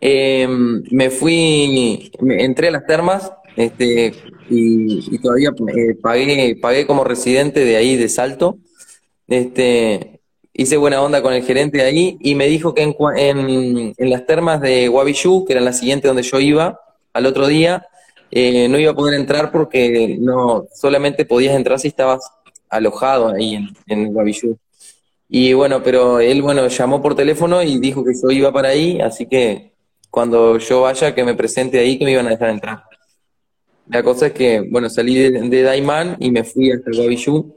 Em, 0.00 0.84
me 0.92 1.10
fui, 1.10 2.12
me, 2.20 2.44
entré 2.44 2.68
a 2.68 2.70
las 2.70 2.86
termas 2.86 3.32
este, 3.56 4.12
y, 4.48 5.18
todavía 5.18 5.50
eh, 5.76 5.96
pagué, 6.00 6.56
pagué 6.62 6.86
como 6.86 7.02
residente 7.02 7.64
de 7.64 7.76
ahí 7.76 7.96
de 7.96 8.08
Salto. 8.08 8.58
Este, 9.28 10.20
hice 10.52 10.76
buena 10.76 11.02
onda 11.02 11.22
con 11.22 11.32
el 11.32 11.44
gerente 11.44 11.82
ahí 11.82 12.18
y 12.20 12.34
me 12.34 12.46
dijo 12.46 12.74
que 12.74 12.82
en, 12.82 13.94
las 13.98 14.26
termas 14.26 14.60
de 14.60 14.88
Guavillú, 14.88 15.44
que 15.46 15.54
era 15.54 15.62
la 15.62 15.72
siguiente 15.72 16.08
donde 16.08 16.22
yo 16.22 16.40
iba, 16.40 16.80
al 17.12 17.26
otro 17.26 17.46
día, 17.46 17.86
eh, 18.30 18.68
no 18.68 18.78
iba 18.78 18.92
a 18.92 18.96
poder 18.96 19.18
entrar 19.18 19.52
porque 19.52 20.16
no 20.18 20.66
solamente 20.74 21.24
podías 21.24 21.54
entrar 21.54 21.78
si 21.78 21.88
estabas 21.88 22.20
alojado 22.68 23.28
ahí 23.28 23.54
en, 23.54 23.68
en. 23.86 24.14
Y 25.28 25.52
bueno, 25.54 25.82
pero 25.82 26.20
él, 26.20 26.42
bueno, 26.42 26.66
llamó 26.68 27.00
por 27.00 27.14
teléfono 27.14 27.62
y 27.62 27.78
dijo 27.78 28.04
que 28.04 28.12
yo 28.20 28.30
iba 28.30 28.52
para 28.52 28.68
ahí, 28.68 29.00
así 29.00 29.26
que 29.26 29.72
cuando 30.10 30.58
yo 30.58 30.82
vaya, 30.82 31.14
que 31.14 31.24
me 31.24 31.34
presente 31.34 31.78
ahí, 31.78 31.98
que 31.98 32.04
me 32.04 32.12
iban 32.12 32.26
a 32.26 32.30
dejar 32.30 32.50
entrar. 32.50 32.84
La 33.88 34.02
cosa 34.02 34.26
es 34.26 34.32
que, 34.32 34.60
bueno, 34.60 34.90
salí 34.90 35.14
de, 35.14 35.30
de 35.48 35.62
Daimán 35.62 36.16
y 36.20 36.30
me 36.30 36.44
fui 36.44 36.70
hasta 36.70 36.90
el 36.90 36.96
Guavillú 36.96 37.54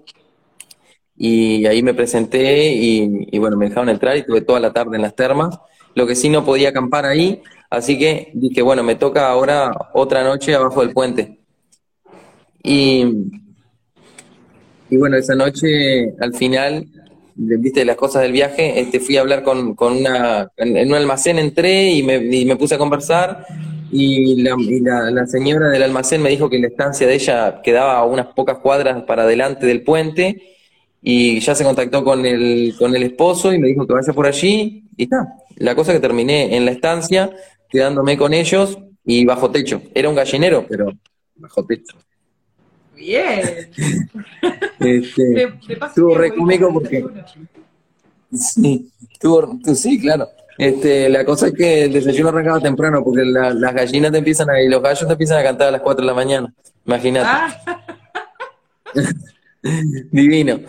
y 1.18 1.66
ahí 1.66 1.82
me 1.82 1.94
presenté 1.94 2.74
y, 2.74 3.38
bueno, 3.40 3.56
me 3.58 3.70
dejaron 3.70 3.90
entrar 3.90 4.18
y 4.18 4.26
tuve 4.26 4.42
toda 4.42 4.60
la 4.60 4.74
tarde 4.74 4.98
en 4.98 5.02
las 5.02 5.16
termas. 5.16 5.58
Lo 5.94 6.06
que 6.06 6.16
sí 6.16 6.30
no 6.30 6.44
podía 6.44 6.70
acampar 6.70 7.06
ahí, 7.06 7.42
así 7.70 7.98
que 7.98 8.32
dije, 8.34 8.62
bueno, 8.62 8.84
me 8.84 8.96
toca 8.96 9.30
ahora 9.30 9.72
otra 9.94 10.24
noche 10.24 10.54
abajo 10.56 10.82
del 10.82 10.92
puente. 10.92 11.40
Y, 12.62 13.06
y 14.90 14.98
bueno, 14.98 15.16
esa 15.16 15.36
noche 15.36 16.14
al 16.20 16.34
final, 16.34 16.86
viste 17.36 17.86
las 17.86 17.96
cosas 17.96 18.24
del 18.24 18.34
viaje, 18.34 18.82
este, 18.82 19.00
fui 19.00 19.16
a 19.16 19.22
hablar 19.22 19.44
con, 19.44 19.74
con 19.74 19.94
una, 19.98 20.52
en, 20.58 20.88
un 20.90 20.96
almacén 20.96 21.40
entré 21.40 21.92
y 21.92 22.04
me, 22.04 22.18
y 22.18 22.46
me 22.46 22.58
puse 22.58 22.76
a 22.76 22.78
conversar 22.78 23.46
y, 23.92 24.42
la, 24.42 24.56
la, 24.82 25.12
la, 25.12 25.28
señora 25.28 25.70
del 25.70 25.84
almacén 25.84 26.22
me 26.22 26.30
dijo 26.30 26.50
que 26.50 26.60
la 26.60 26.68
estancia 26.68 27.08
de 27.08 27.14
ella 27.14 27.62
quedaba 27.64 28.00
a 28.00 28.04
unas 28.04 28.28
pocas 28.28 28.58
cuadras 28.58 29.04
para 29.04 29.24
adelante 29.24 29.66
del 29.66 29.84
puente 29.84 30.55
y 31.08 31.40
ya 31.40 31.54
se 31.54 31.64
contactó 31.64 32.04
con 32.04 32.26
el, 32.26 32.74
con 32.80 32.96
el 32.96 33.04
esposo 33.04 33.54
y 33.54 33.60
me 33.60 33.68
dijo 33.68 33.86
que 33.86 33.94
vaya 33.94 34.12
por 34.12 34.26
allí 34.26 34.86
y 34.98 35.04
está. 35.04 35.36
La 35.58 35.76
cosa 35.76 35.94
que 35.94 36.00
terminé 36.00 36.58
en 36.58 36.66
la 36.66 36.72
estancia, 36.72 37.30
quedándome 37.70 38.18
con 38.18 38.34
ellos 38.34 38.80
y 39.06 39.24
bajo 39.24 39.52
techo. 39.52 39.84
Era 39.94 40.10
un 40.10 40.16
gallinero, 40.16 40.66
pero 40.68 40.92
bajo 41.36 41.64
techo. 41.64 41.96
Bien. 42.96 43.70
este, 44.80 45.54
estuvo 45.70 46.16
re 46.16 46.34
cómico 46.34 46.74
porque... 46.74 47.06
Sí, 48.34 48.92
estuvo, 49.12 49.60
sí, 49.76 50.02
claro. 50.02 50.28
Este, 50.58 51.08
la 51.08 51.24
cosa 51.24 51.50
es 51.50 51.54
que 51.54 51.84
el 51.84 51.94
desayuno 51.94 52.30
arrancaba 52.30 52.60
temprano 52.60 53.04
porque 53.04 53.24
las 53.26 53.74
gallinas 53.76 54.12
te 54.12 54.18
empiezan 54.18 54.50
a, 54.50 54.60
y 54.60 54.70
los 54.70 54.82
gallos 54.82 55.06
te 55.06 55.12
empiezan 55.12 55.38
a 55.38 55.44
cantar 55.44 55.68
a 55.68 55.72
las 55.72 55.82
4 55.82 56.02
de 56.02 56.08
la 56.08 56.16
mañana. 56.16 56.52
Imagínate. 56.84 57.28
Ah. 57.30 57.84
Divino. 60.12 60.62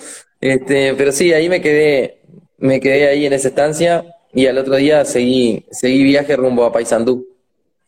Este, 0.46 0.94
pero 0.94 1.10
sí, 1.10 1.32
ahí 1.32 1.48
me 1.48 1.60
quedé, 1.60 2.20
me 2.58 2.78
quedé 2.78 3.08
ahí 3.08 3.26
en 3.26 3.32
esa 3.32 3.48
estancia 3.48 4.04
y 4.32 4.46
al 4.46 4.56
otro 4.58 4.76
día 4.76 5.04
seguí, 5.04 5.66
seguí 5.72 6.04
viaje 6.04 6.36
rumbo 6.36 6.64
a 6.64 6.72
Paysandú. 6.72 7.26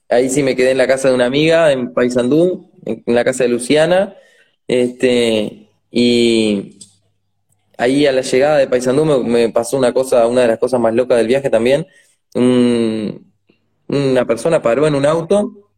Ahí 0.09 0.29
sí 0.29 0.43
me 0.43 0.57
quedé 0.57 0.73
en 0.73 0.79
la 0.79 0.89
casa 0.89 1.09
de 1.09 1.15
una 1.15 1.27
amiga 1.27 1.71
en 1.71 1.95
Paysandú, 1.95 2.69
en, 2.85 3.05
la 3.07 3.23
casa 3.23 3.45
de 3.45 3.51
Luciana, 3.51 4.17
este, 4.67 5.69
y 5.93 6.81
ahí 7.77 8.07
a 8.07 8.13
la 8.13 8.23
llegada 8.23 8.59
de 8.59 8.67
Paysandú 8.67 9.05
me, 9.05 9.51
pasó 9.51 9.77
una 9.79 9.93
cosa, 9.93 10.27
una 10.27 10.41
de 10.41 10.49
las 10.49 10.59
cosas 10.59 10.81
más 10.81 10.93
locas 10.95 11.17
del 11.19 11.29
viaje 11.29 11.51
también. 11.51 11.87
una 12.35 14.27
persona 14.27 14.61
paró 14.61 14.85
en 14.89 14.97
un 14.97 15.07
auto 15.07 15.71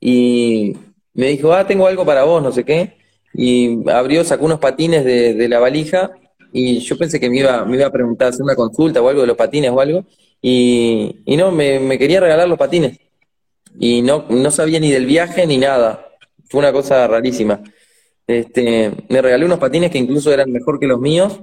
y 0.00 0.78
me 1.12 1.28
dijo, 1.28 1.52
ah, 1.52 1.66
tengo 1.66 1.86
algo 1.86 2.06
para 2.06 2.24
vos, 2.24 2.42
no 2.42 2.52
sé 2.52 2.64
qué 2.64 3.03
y 3.34 3.88
abrió, 3.90 4.24
sacó 4.24 4.44
unos 4.44 4.60
patines 4.60 5.04
de, 5.04 5.48
la 5.48 5.58
valija 5.58 6.12
y 6.52 6.78
yo 6.78 6.96
pensé 6.96 7.18
que 7.18 7.28
me 7.28 7.38
iba, 7.38 7.64
me 7.64 7.76
iba 7.76 7.86
a 7.86 7.92
preguntar, 7.92 8.28
hacer 8.28 8.42
una 8.42 8.54
consulta 8.54 9.02
o 9.02 9.08
algo 9.08 9.22
de 9.22 9.26
los 9.26 9.36
patines 9.36 9.70
o 9.72 9.80
algo, 9.80 10.04
y, 10.40 11.22
y 11.24 11.36
no, 11.36 11.50
me, 11.50 11.98
quería 11.98 12.20
regalar 12.20 12.48
los 12.48 12.58
patines. 12.58 12.98
Y 13.78 14.02
no, 14.02 14.26
no 14.28 14.50
sabía 14.52 14.78
ni 14.78 14.92
del 14.92 15.06
viaje 15.06 15.46
ni 15.46 15.58
nada. 15.58 16.06
Fue 16.48 16.60
una 16.60 16.72
cosa 16.72 17.08
rarísima. 17.08 17.60
Este, 18.26 18.92
me 19.08 19.20
regalé 19.20 19.46
unos 19.46 19.58
patines 19.58 19.90
que 19.90 19.98
incluso 19.98 20.32
eran 20.32 20.52
mejor 20.52 20.78
que 20.78 20.86
los 20.86 21.00
míos. 21.00 21.40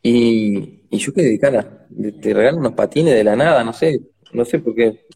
Y, 0.00 0.82
y 0.90 0.98
yo 0.98 1.12
quedé 1.12 1.30
de 1.30 1.38
cara, 1.38 1.86
te 2.20 2.34
regalan 2.34 2.60
unos 2.60 2.74
patines 2.74 3.14
de 3.14 3.24
la 3.24 3.34
nada, 3.34 3.64
no 3.64 3.72
sé, 3.72 4.00
no 4.32 4.44
sé 4.44 4.60
por 4.60 4.74
qué. 4.74 5.06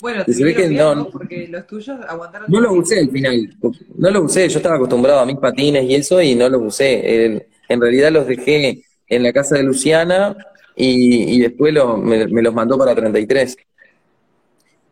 Bueno, 0.00 0.22
Y 0.22 0.24
te 0.26 0.32
se 0.34 0.44
ve 0.44 0.50
vieron 0.50 0.62
que 0.62 0.68
bien, 0.68 0.82
no- 0.82 0.94
¿no? 0.94 1.10
Porque 1.10 1.48
los 1.48 1.66
tuyos 1.66 1.98
aguantaron. 2.06 2.50
No 2.50 2.60
los 2.60 2.72
usé 2.76 3.00
al 3.00 3.10
final, 3.10 3.56
no 3.96 4.10
los 4.10 4.24
usé, 4.24 4.48
yo 4.48 4.58
estaba 4.58 4.76
acostumbrado 4.76 5.20
a 5.20 5.26
mis 5.26 5.36
patines 5.38 5.84
y 5.84 5.94
eso 5.94 6.20
y 6.20 6.34
no 6.34 6.48
los 6.48 6.62
usé. 6.62 7.24
El- 7.26 7.46
en 7.68 7.80
realidad 7.80 8.12
los 8.12 8.26
dejé 8.26 8.82
en 9.08 9.22
la 9.22 9.32
casa 9.32 9.56
de 9.56 9.62
Luciana 9.62 10.36
y, 10.74 11.36
y 11.36 11.40
después 11.40 11.72
lo- 11.72 11.96
me, 11.96 12.26
me 12.26 12.42
los 12.42 12.52
mandó 12.54 12.76
para 12.78 12.94
33. 12.94 13.56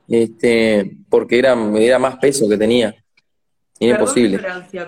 Este, 0.09 0.97
porque 1.09 1.39
era, 1.39 1.55
era 1.79 1.99
más 1.99 2.17
peso 2.17 2.49
que 2.49 2.57
tenía. 2.59 2.95
Era 3.81 3.93
imposible. 3.99 4.41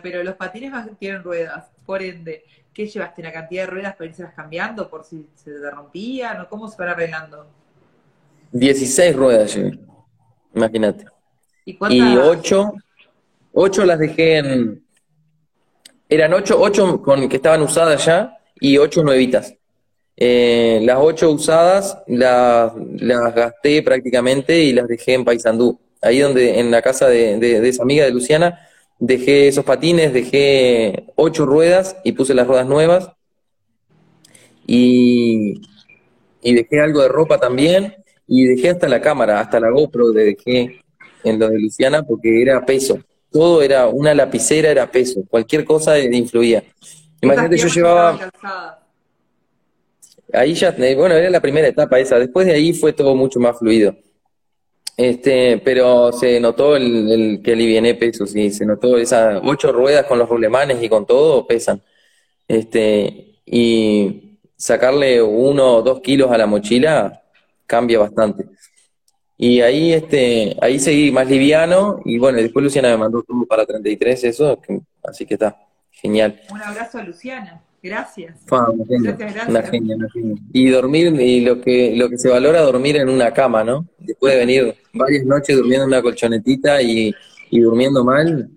pero 0.02 0.22
los 0.22 0.34
patines 0.34 0.72
tienen 0.98 1.22
ruedas. 1.22 1.66
Por 1.84 2.02
ende, 2.02 2.44
¿qué 2.72 2.86
llevaste? 2.86 3.20
¿Una 3.22 3.32
cantidad 3.32 3.64
de 3.64 3.70
ruedas 3.70 3.96
para 3.96 4.10
irse 4.10 4.26
cambiando 4.34 4.88
por 4.88 5.04
si 5.04 5.26
se 5.34 5.50
te 5.52 5.70
rompían 5.70 6.40
o 6.40 6.48
cómo 6.48 6.68
se 6.68 6.76
van 6.78 6.88
arreglando? 6.90 7.46
16 8.52 9.14
ruedas 9.16 9.54
llevé, 9.54 9.78
imagínate. 10.56 11.04
¿Y? 11.64 11.72
Y 11.94 12.16
8, 12.16 12.72
8 13.52 13.84
las 13.84 13.98
dejé 13.98 14.38
en... 14.38 14.82
Eran 16.08 16.32
8, 16.34 16.56
8 16.60 17.02
con, 17.02 17.28
que 17.28 17.36
estaban 17.36 17.62
usadas 17.62 18.04
ya 18.04 18.38
y 18.60 18.78
8 18.78 19.02
nuevitas. 19.02 19.54
Eh, 20.16 20.80
las 20.82 20.98
8 21.00 21.30
usadas 21.30 21.98
las, 22.06 22.72
las 22.98 23.34
gasté 23.34 23.82
prácticamente 23.82 24.58
y 24.62 24.72
las 24.72 24.88
dejé 24.88 25.14
en 25.14 25.24
Paysandú. 25.24 25.78
Ahí 26.00 26.20
donde, 26.20 26.60
en 26.60 26.70
la 26.70 26.80
casa 26.82 27.08
de, 27.08 27.38
de- 27.38 27.60
de 27.60 27.68
esa 27.68 27.82
amiga 27.82 28.04
de 28.04 28.12
Luciana, 28.12 28.60
dejé 28.98 29.48
esos 29.48 29.64
patines, 29.64 30.12
dejé 30.12 31.06
8 31.16 31.44
ruedas 31.44 31.96
y 32.04 32.12
puse 32.12 32.34
las 32.34 32.46
ruedas 32.46 32.66
nuevas. 32.66 33.10
Y, 34.66 35.60
y 36.42 36.54
dejé 36.54 36.80
algo 36.80 37.02
de 37.02 37.08
ropa 37.08 37.38
también. 37.38 37.96
Y 38.26 38.46
dejé 38.46 38.70
hasta 38.70 38.88
la 38.88 39.00
cámara, 39.00 39.40
hasta 39.40 39.60
la 39.60 39.70
GoPro 39.70 40.10
de 40.12 40.24
dejé 40.24 40.80
en 41.24 41.38
lo 41.38 41.48
de 41.48 41.58
Luciana 41.58 42.02
porque 42.02 42.42
era 42.42 42.64
peso. 42.64 42.98
Todo 43.30 43.62
era, 43.62 43.88
una 43.88 44.14
lapicera 44.14 44.70
era 44.70 44.90
peso. 44.90 45.22
Cualquier 45.28 45.64
cosa 45.64 45.98
influía. 45.98 46.64
Imagínate, 47.20 47.56
yo 47.56 47.68
llevaba... 47.68 48.30
Ahí 50.32 50.54
ya, 50.54 50.74
eh, 50.76 50.94
bueno, 50.96 51.14
era 51.14 51.30
la 51.30 51.40
primera 51.40 51.68
etapa 51.68 51.98
esa. 51.98 52.18
Después 52.18 52.46
de 52.46 52.54
ahí 52.54 52.72
fue 52.72 52.92
todo 52.92 53.14
mucho 53.14 53.38
más 53.38 53.58
fluido. 53.58 53.96
Este, 54.96 55.58
pero 55.58 56.10
se 56.12 56.40
notó 56.40 56.74
el, 56.74 57.10
el 57.10 57.42
que 57.42 57.52
aliviané 57.52 57.94
peso, 57.94 58.26
sí, 58.26 58.50
se 58.50 58.64
notó 58.64 58.96
esas 58.96 59.42
ocho 59.44 59.70
ruedas 59.70 60.06
con 60.06 60.18
los 60.18 60.28
rulemanes 60.28 60.82
y 60.82 60.88
con 60.88 61.04
todo 61.04 61.46
pesan. 61.46 61.82
Este, 62.48 63.40
y 63.44 64.38
sacarle 64.56 65.22
uno 65.22 65.76
o 65.76 65.82
dos 65.82 66.00
kilos 66.00 66.30
a 66.30 66.38
la 66.38 66.46
mochila 66.46 67.22
cambia 67.66 67.98
bastante. 67.98 68.46
Y 69.38 69.60
ahí, 69.60 69.92
este, 69.92 70.56
ahí 70.62 70.78
seguí 70.78 71.10
más 71.10 71.28
liviano 71.28 72.00
y 72.04 72.18
bueno, 72.18 72.38
después 72.38 72.62
Luciana 72.62 72.88
me 72.90 72.96
mandó 72.96 73.22
todo 73.22 73.44
para 73.46 73.66
33, 73.66 74.24
eso, 74.24 74.58
que- 74.60 74.80
así 75.04 75.26
que 75.26 75.34
está, 75.34 75.56
genial. 75.90 76.40
Un 76.50 76.62
abrazo 76.62 76.98
a 76.98 77.02
Luciana. 77.02 77.62
Gracias. 77.82 78.34
Fa, 78.46 78.70
una 78.70 78.84
genia, 78.86 79.12
Gracias, 79.12 79.34
gracias. 79.34 79.48
una 79.48 79.62
genia, 79.62 79.96
una 79.96 80.08
genia. 80.10 80.36
Y 80.52 80.68
dormir, 80.70 81.20
y 81.20 81.42
lo 81.42 81.60
que, 81.60 81.94
lo 81.94 82.08
que 82.08 82.18
se 82.18 82.28
valora 82.30 82.62
dormir 82.62 82.96
en 82.96 83.08
una 83.08 83.32
cama, 83.32 83.62
¿no? 83.62 83.86
Después 83.98 84.32
de 84.32 84.38
venir 84.40 84.74
varias 84.92 85.24
noches 85.24 85.54
durmiendo 85.56 85.84
en 85.84 85.88
una 85.88 86.02
colchonetita 86.02 86.80
y, 86.82 87.14
y 87.50 87.60
durmiendo 87.60 88.02
mal, 88.02 88.48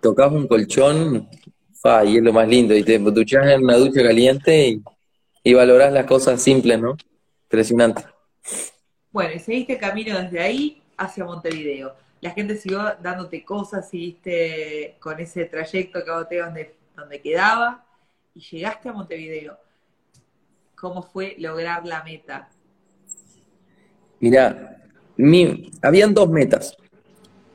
tocas 0.00 0.30
un 0.32 0.46
colchón, 0.46 1.28
fa, 1.74 2.04
y 2.04 2.16
es 2.16 2.22
lo 2.22 2.32
más 2.32 2.48
lindo. 2.48 2.74
Y 2.74 2.82
te 2.84 2.98
duchas 2.98 3.46
en 3.48 3.64
una 3.64 3.76
ducha 3.76 4.02
caliente 4.02 4.68
y, 4.68 4.82
y 5.42 5.52
valorás 5.52 5.92
las 5.92 6.06
cosas 6.06 6.40
simples, 6.40 6.80
¿no? 6.80 6.96
Impresionante. 7.46 8.04
Bueno, 9.12 9.34
y 9.34 9.38
seguiste 9.38 9.74
el 9.74 9.78
camino 9.78 10.20
desde 10.20 10.40
ahí 10.40 10.82
hacia 10.96 11.24
Montevideo. 11.24 11.94
La 12.20 12.30
gente 12.30 12.56
siguió 12.56 12.96
dándote 13.02 13.44
cosas, 13.44 13.88
seguiste 13.88 14.96
con 15.00 15.18
ese 15.20 15.44
trayecto 15.44 16.00
que 16.04 16.38
donde, 16.38 16.74
donde 16.94 17.20
quedaba 17.20 17.84
y 18.34 18.40
llegaste 18.40 18.88
a 18.88 18.92
Montevideo. 18.92 19.58
¿Cómo 20.74 21.02
fue 21.02 21.34
lograr 21.38 21.86
la 21.86 22.02
meta? 22.02 22.48
Mirá, 24.20 24.76
mi, 25.16 25.70
habían 25.82 26.12
dos 26.12 26.28
metas. 26.28 26.76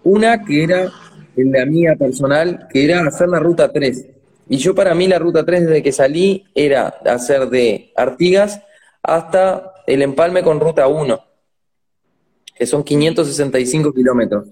Una 0.03 0.43
que 0.43 0.63
era 0.63 0.91
la 1.35 1.65
mía 1.65 1.95
personal, 1.95 2.67
que 2.71 2.85
era 2.85 3.05
hacer 3.05 3.29
la 3.29 3.39
ruta 3.39 3.71
3. 3.71 4.07
Y 4.49 4.57
yo 4.57 4.73
para 4.75 4.95
mí 4.95 5.07
la 5.07 5.19
ruta 5.19 5.45
3 5.45 5.67
desde 5.67 5.83
que 5.83 5.91
salí 5.91 6.45
era 6.55 6.87
hacer 7.05 7.49
de 7.49 7.91
Artigas 7.95 8.61
hasta 9.03 9.71
el 9.93 10.01
empalme 10.01 10.41
con 10.41 10.59
ruta 10.59 10.87
1, 10.87 11.21
que 12.55 12.65
son 12.65 12.81
565 12.81 13.93
kilómetros. 13.93 14.47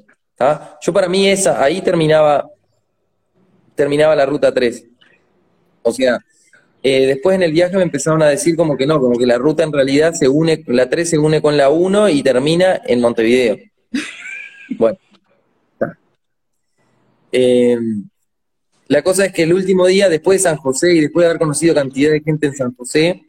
Yo 0.81 0.91
para 0.91 1.07
mí 1.07 1.29
esa, 1.29 1.63
ahí 1.63 1.81
terminaba, 1.81 2.49
terminaba 3.73 4.15
la 4.17 4.25
ruta 4.25 4.53
3. 4.53 4.85
O 5.81 5.93
sea, 5.93 6.19
eh, 6.83 7.07
después 7.07 7.35
en 7.35 7.43
el 7.43 7.53
viaje 7.53 7.77
me 7.77 7.83
empezaron 7.83 8.21
a 8.21 8.27
decir 8.27 8.57
como 8.57 8.75
que 8.75 8.85
no, 8.85 8.99
como 8.99 9.17
que 9.17 9.25
la 9.25 9.37
ruta 9.37 9.63
en 9.63 9.71
realidad 9.71 10.13
se 10.13 10.27
une, 10.27 10.61
la 10.67 10.89
3 10.89 11.09
se 11.09 11.17
une 11.17 11.41
con 11.41 11.55
la 11.55 11.69
1 11.69 12.09
y 12.09 12.21
termina 12.21 12.81
en 12.85 12.99
Montevideo. 12.99 13.57
Bueno. 14.77 14.97
Eh, 17.31 17.77
la 18.87 19.01
cosa 19.03 19.25
es 19.25 19.33
que 19.33 19.43
el 19.43 19.53
último 19.53 19.87
día, 19.87 20.09
después 20.09 20.39
de 20.39 20.49
San 20.49 20.57
José 20.57 20.93
y 20.93 20.99
después 21.01 21.23
de 21.23 21.29
haber 21.29 21.39
conocido 21.39 21.75
cantidad 21.75 22.11
de 22.11 22.21
gente 22.21 22.47
en 22.47 22.55
San 22.55 22.75
José 22.75 23.28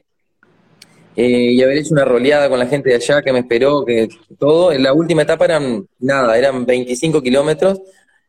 eh, 1.16 1.52
y 1.52 1.62
haber 1.62 1.78
hecho 1.78 1.92
una 1.94 2.04
roleada 2.04 2.48
con 2.48 2.58
la 2.58 2.66
gente 2.66 2.90
de 2.90 2.96
allá 2.96 3.22
que 3.22 3.32
me 3.32 3.40
esperó, 3.40 3.84
que 3.84 4.08
todo, 4.38 4.72
en 4.72 4.82
la 4.82 4.92
última 4.92 5.22
etapa 5.22 5.44
eran 5.44 5.86
nada, 5.98 6.38
eran 6.38 6.64
25 6.64 7.20
kilómetros 7.22 7.80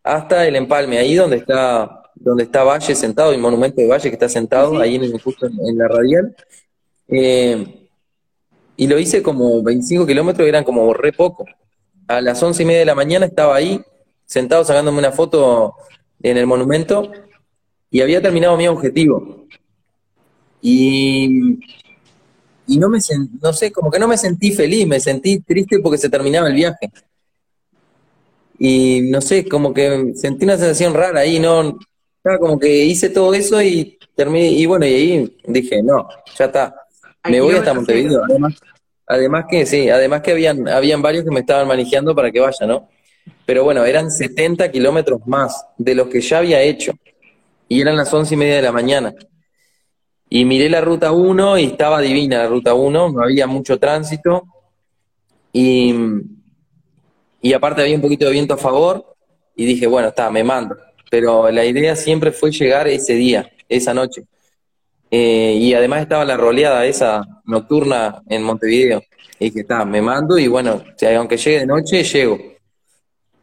hasta 0.03 0.47
el 0.47 0.55
empalme, 0.55 0.97
ahí 0.97 1.15
donde 1.15 1.37
está 1.37 1.97
donde 2.15 2.43
está 2.43 2.63
Valle 2.63 2.93
sentado, 2.95 3.31
el 3.31 3.39
monumento 3.39 3.81
de 3.81 3.87
Valle 3.87 4.09
que 4.09 4.15
está 4.15 4.29
sentado, 4.29 4.75
Sí. 4.75 4.81
ahí 4.81 4.95
en, 4.95 5.17
justo 5.17 5.47
en, 5.47 5.53
en 5.67 5.77
la 5.77 5.87
radial. 5.87 6.35
Eh, 7.07 7.87
y 8.77 8.87
lo 8.87 8.99
hice 8.99 9.21
como 9.23 9.61
25 9.63 10.05
kilómetros, 10.05 10.47
eran 10.47 10.63
como 10.63 10.93
re 10.93 11.11
poco. 11.13 11.45
A 12.07 12.21
las 12.21 12.41
once 12.43 12.63
y 12.63 12.65
media 12.65 12.79
de 12.79 12.85
la 12.85 12.95
mañana 12.95 13.25
estaba 13.25 13.55
ahí, 13.55 13.81
sentado 14.25 14.63
sacándome 14.63 14.99
una 14.99 15.11
foto 15.11 15.75
en 16.21 16.37
el 16.37 16.45
monumento, 16.47 17.11
y 17.89 18.01
había 18.01 18.21
terminado 18.21 18.55
mi 18.55 18.67
objetivo. 18.67 19.45
Y, 20.61 21.59
y 22.71 22.77
no 22.77 22.89
me 22.89 22.99
sen- 22.99 23.29
no 23.41 23.51
sé, 23.53 23.71
como 23.71 23.91
que 23.91 23.99
no 23.99 24.07
me 24.07 24.17
sentí 24.17 24.51
feliz, 24.51 24.87
me 24.87 24.99
sentí 24.99 25.39
triste 25.39 25.79
porque 25.79 25.97
se 25.97 26.09
terminaba 26.09 26.47
el 26.47 26.55
viaje. 26.55 26.89
Y 28.59 29.01
no 29.09 29.21
sé, 29.21 29.47
como 29.47 29.73
que 29.73 30.13
sentí 30.15 30.45
una 30.45 30.57
sensación 30.57 30.93
rara 30.93 31.21
ahí, 31.21 31.39
no, 31.39 31.79
estaba 32.17 32.37
como 32.37 32.59
que 32.59 32.85
hice 32.85 33.09
todo 33.09 33.33
eso 33.33 33.61
y 33.61 33.97
terminé, 34.15 34.49
y 34.49 34.65
bueno, 34.65 34.85
y 34.85 34.93
ahí 34.93 35.37
dije, 35.47 35.81
no, 35.81 36.07
ya 36.37 36.45
está, 36.45 36.75
me 37.27 37.41
voy 37.41 37.55
hasta 37.55 37.73
Montevideo. 37.73 38.23
Además, 38.23 38.53
además 39.07 39.45
que 39.49 39.65
sí, 39.65 39.89
además 39.89 40.21
que 40.21 40.31
habían, 40.31 40.67
habían 40.67 41.01
varios 41.01 41.23
que 41.25 41.31
me 41.31 41.39
estaban 41.39 41.67
manejando 41.67 42.13
para 42.15 42.31
que 42.31 42.39
vaya, 42.39 42.67
¿no? 42.67 42.87
Pero 43.45 43.63
bueno, 43.63 43.83
eran 43.83 44.11
70 44.11 44.71
kilómetros 44.71 45.25
más 45.25 45.65
de 45.77 45.95
los 45.95 46.07
que 46.07 46.21
ya 46.21 46.37
había 46.37 46.61
hecho. 46.61 46.93
Y 47.67 47.81
eran 47.81 47.95
las 47.95 48.13
once 48.13 48.33
y 48.33 48.37
media 48.37 48.57
de 48.57 48.61
la 48.61 48.71
mañana. 48.71 49.13
Y 50.33 50.45
miré 50.45 50.69
la 50.69 50.79
ruta 50.79 51.11
1 51.11 51.57
y 51.57 51.65
estaba 51.65 51.99
divina 51.99 52.37
la 52.37 52.47
ruta 52.47 52.73
1, 52.73 53.11
no 53.11 53.21
había 53.21 53.47
mucho 53.47 53.77
tránsito. 53.77 54.43
Y, 55.51 55.93
y 57.41 57.51
aparte 57.51 57.81
había 57.81 57.97
un 57.97 58.01
poquito 58.01 58.27
de 58.27 58.31
viento 58.31 58.53
a 58.53 58.57
favor. 58.57 59.13
Y 59.57 59.65
dije, 59.65 59.87
bueno, 59.87 60.07
está, 60.07 60.31
me 60.31 60.41
mando. 60.41 60.77
Pero 61.09 61.51
la 61.51 61.65
idea 61.65 61.97
siempre 61.97 62.31
fue 62.31 62.49
llegar 62.49 62.87
ese 62.87 63.13
día, 63.15 63.51
esa 63.67 63.93
noche. 63.93 64.23
Eh, 65.11 65.57
y 65.59 65.73
además 65.73 66.03
estaba 66.03 66.23
la 66.23 66.37
roleada 66.37 66.85
esa 66.85 67.27
nocturna 67.43 68.23
en 68.29 68.43
Montevideo. 68.43 69.03
Y 69.37 69.49
dije, 69.49 69.59
está, 69.59 69.83
me 69.83 70.01
mando 70.01 70.37
y 70.37 70.47
bueno, 70.47 70.81
aunque 71.17 71.35
llegue 71.35 71.59
de 71.59 71.65
noche, 71.65 72.05
llego. 72.05 72.39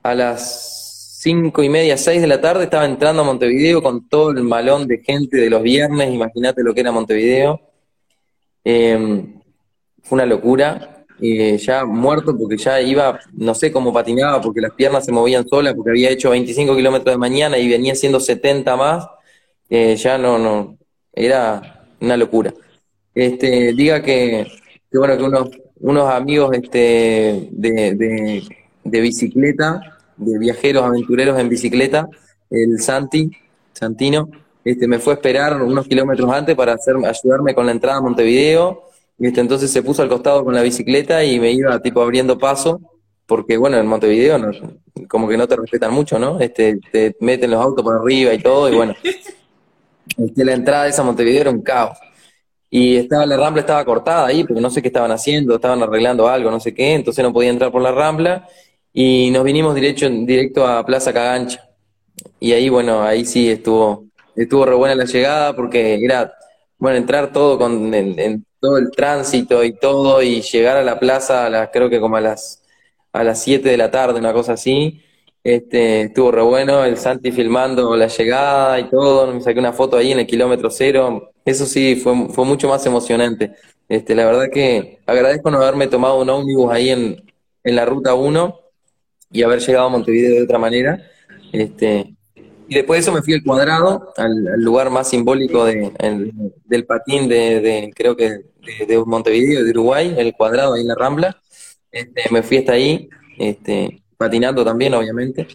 A 0.03 0.14
las 0.14 0.78
cinco 1.21 1.64
y 1.64 1.69
media, 1.69 1.97
seis 1.97 2.21
de 2.21 2.29
la 2.29 2.41
tarde 2.41 2.64
estaba 2.64 2.85
entrando 2.85 3.23
a 3.23 3.25
Montevideo 3.25 3.83
con 3.83 4.09
todo 4.09 4.31
el 4.31 4.45
malón 4.45 4.87
de 4.87 4.99
gente 4.99 5.37
de 5.37 5.51
los 5.51 5.62
viernes, 5.64 6.14
imagínate 6.14 6.62
lo 6.62 6.73
que 6.73 6.81
era 6.81 6.93
Montevideo. 6.93 7.61
Eh, 8.64 9.27
fue 10.05 10.16
una 10.16 10.27
locura, 10.27 11.05
eh, 11.21 11.59
ya 11.59 11.85
muerto 11.85 12.39
porque 12.39 12.57
ya 12.57 12.81
iba, 12.81 13.19
no 13.33 13.53
sé 13.57 13.73
cómo 13.73 13.93
patinaba, 13.93 14.41
porque 14.41 14.61
las 14.61 14.73
piernas 14.75 15.05
se 15.05 15.11
movían 15.11 15.49
solas, 15.49 15.75
porque 15.75 15.91
había 15.91 16.11
hecho 16.11 16.31
25 16.31 16.77
kilómetros 16.77 17.12
de 17.12 17.19
mañana 17.19 17.59
y 17.59 17.69
venía 17.69 17.95
haciendo 17.95 18.21
70 18.21 18.77
más, 18.77 19.09
eh, 19.71 19.97
ya 19.97 20.19
no, 20.19 20.39
no, 20.39 20.79
era 21.12 21.85
una 22.01 22.16
locura. 22.16 22.55
Este, 23.12 23.73
diga 23.73 24.03
que, 24.03 24.47
que 24.89 24.99
bueno, 24.99 25.16
que 25.16 25.25
unos, 25.25 25.51
unos 25.81 26.11
amigos 26.11 26.57
este, 26.57 27.49
de, 27.51 28.45
de 28.85 29.01
bicicleta, 29.01 29.97
de 30.19 30.39
viajeros 30.39 30.85
aventureros 30.85 31.39
en 31.39 31.49
bicicleta, 31.49 32.09
el 32.51 32.81
Santi, 32.81 33.31
Santino, 33.73 34.29
este, 34.64 34.87
me 34.87 34.99
fue 34.99 35.14
a 35.14 35.16
esperar 35.16 35.62
unos 35.62 35.87
kilómetros 35.87 36.31
antes 36.31 36.55
para 36.55 36.75
hacer, 36.75 36.95
ayudarme 36.97 37.55
con 37.55 37.66
la 37.66 37.73
entrada 37.73 37.99
a 37.99 38.03
Montevideo. 38.03 38.83
Este, 39.19 39.41
entonces 39.41 39.71
se 39.71 39.83
puso 39.83 40.03
al 40.03 40.09
costado 40.09 40.45
con 40.45 40.55
la 40.55 40.62
bicicleta 40.62 41.25
y 41.25 41.41
me 41.41 41.53
iba 41.53 41.79
tipo 41.81 42.03
abriendo 42.03 42.39
paso, 42.39 42.81
porque 43.27 43.57
bueno, 43.57 43.79
en 43.79 43.87
Montevideo 43.87 44.39
no, 44.39 44.51
como 45.09 45.29
que 45.29 45.37
no 45.37 45.49
te 45.49 45.57
respetan 45.57 45.93
mucho, 45.93 46.19
¿no? 46.19 46.39
Este, 46.41 46.79
te 46.93 47.16
meten 47.21 47.51
los 47.51 47.62
autos 47.62 47.85
por 47.85 47.97
arriba 47.97 48.35
y 48.35 48.41
todo, 48.41 48.69
y 48.69 48.77
bueno, 48.77 48.95
este, 50.19 50.45
la 50.45 50.53
entrada 50.53 50.85
de 50.85 50.91
esa 50.91 51.03
Montevideo 51.03 51.41
era 51.41 51.51
un 51.51 51.62
caos. 51.62 51.97
Y 52.71 52.97
estaba 52.97 53.25
la 53.25 53.39
rambla 53.39 53.62
estaba 53.62 53.85
cortada 53.85 54.27
ahí, 54.27 54.45
porque 54.45 54.61
no 54.61 54.69
sé 54.69 54.83
qué 54.83 54.89
estaban 54.89 55.11
haciendo, 55.11 55.55
estaban 55.55 55.83
arreglando 55.83 56.29
algo, 56.29 56.51
no 56.51 56.61
sé 56.61 56.75
qué, 56.75 56.95
entonces 56.95 57.25
no 57.25 57.33
podía 57.33 57.49
entrar 57.49 57.73
por 57.73 57.81
la 57.81 57.93
rambla, 57.93 58.47
y 59.01 59.30
nos 59.30 59.44
vinimos 59.44 59.76
directo, 59.76 60.09
directo 60.11 60.66
a 60.66 60.84
Plaza 60.84 61.12
Cagancha. 61.12 61.70
Y 62.40 62.51
ahí, 62.51 62.68
bueno, 62.68 63.01
ahí 63.01 63.24
sí 63.24 63.49
estuvo, 63.49 64.07
estuvo 64.34 64.64
re 64.64 64.74
buena 64.74 64.96
la 64.96 65.05
llegada, 65.05 65.55
porque 65.55 66.05
era, 66.05 66.34
bueno, 66.78 66.99
entrar 66.99 67.32
todo 67.32 67.59
con, 67.59 67.94
en, 67.94 68.44
todo 68.59 68.76
el 68.76 68.90
tránsito 68.90 69.62
y 69.62 69.72
todo, 69.78 70.20
y 70.20 70.40
llegar 70.42 70.76
a 70.76 70.82
la 70.82 70.99
plaza 70.99 71.46
a 71.46 71.49
las, 71.49 71.68
creo 71.72 71.88
que 71.88 72.01
como 72.01 72.16
a 72.16 72.20
las, 72.20 72.64
a 73.12 73.22
las 73.22 73.40
7 73.40 73.68
de 73.68 73.76
la 73.76 73.88
tarde, 73.92 74.18
una 74.18 74.32
cosa 74.32 74.55
así, 74.55 75.01
este, 75.44 76.01
estuvo 76.03 76.32
re 76.32 76.42
bueno, 76.42 76.84
el 76.84 76.96
Santi 76.96 77.30
filmando 77.30 77.94
la 77.96 78.09
llegada 78.09 78.80
y 78.80 78.90
todo, 78.90 79.32
me 79.32 79.40
saqué 79.40 79.61
una 79.61 79.72
foto 79.72 79.96
ahí 79.96 80.11
en 80.11 80.18
el 80.18 80.26
kilómetro 80.26 80.70
cero, 80.72 81.30
eso 81.44 81.66
sí, 81.66 81.94
fue, 81.94 82.28
fue 82.30 82.44
mucho 82.44 82.68
más 82.68 82.84
emocionante. 82.84 83.53
Este, 83.88 84.16
la 84.16 84.26
verdad 84.26 84.46
que 84.53 84.99
agradezco 85.07 85.53
no 85.53 85.59
haberme 85.59 85.86
tomado 85.86 86.20
un 86.20 86.28
ómnibus 86.30 86.72
ahí 86.72 86.90
en, 86.90 87.22
en 87.62 87.76
la 87.76 87.84
ruta 87.84 88.14
1 88.14 88.68
y 89.31 89.43
haber 89.43 89.61
llegado 89.61 89.87
a 89.87 89.91
Montevideo 89.91 90.37
de 90.37 90.43
otra 90.43 90.59
manera. 90.59 91.03
Este, 91.53 92.14
y 92.68 92.74
después 92.74 92.99
de 92.99 93.03
eso 93.03 93.12
me 93.12 93.22
fui 93.22 93.35
al 93.35 93.43
cuadrado, 93.43 94.12
al, 94.16 94.61
lugar 94.62 94.91
más 94.91 95.09
simbólico 95.09 95.64
de, 95.64 95.91
del 96.64 96.87
patín 96.87 97.29
de, 97.29 97.91
creo 97.95 98.14
que 98.16 98.29
de, 98.29 98.87
de, 98.87 98.99
Montevideo, 99.05 99.64
de 99.64 99.70
Uruguay, 99.70 100.14
el 100.18 100.35
cuadrado 100.35 100.74
ahí 100.74 100.83
en 100.83 100.89
la 100.89 100.95
Rambla. 100.95 101.41
Este, 101.91 102.24
me 102.31 102.43
fui 102.43 102.59
hasta 102.59 102.72
ahí, 102.72 103.09
este, 103.39 104.03
patinando 104.18 104.64
también, 104.64 104.93
obviamente. 104.95 105.49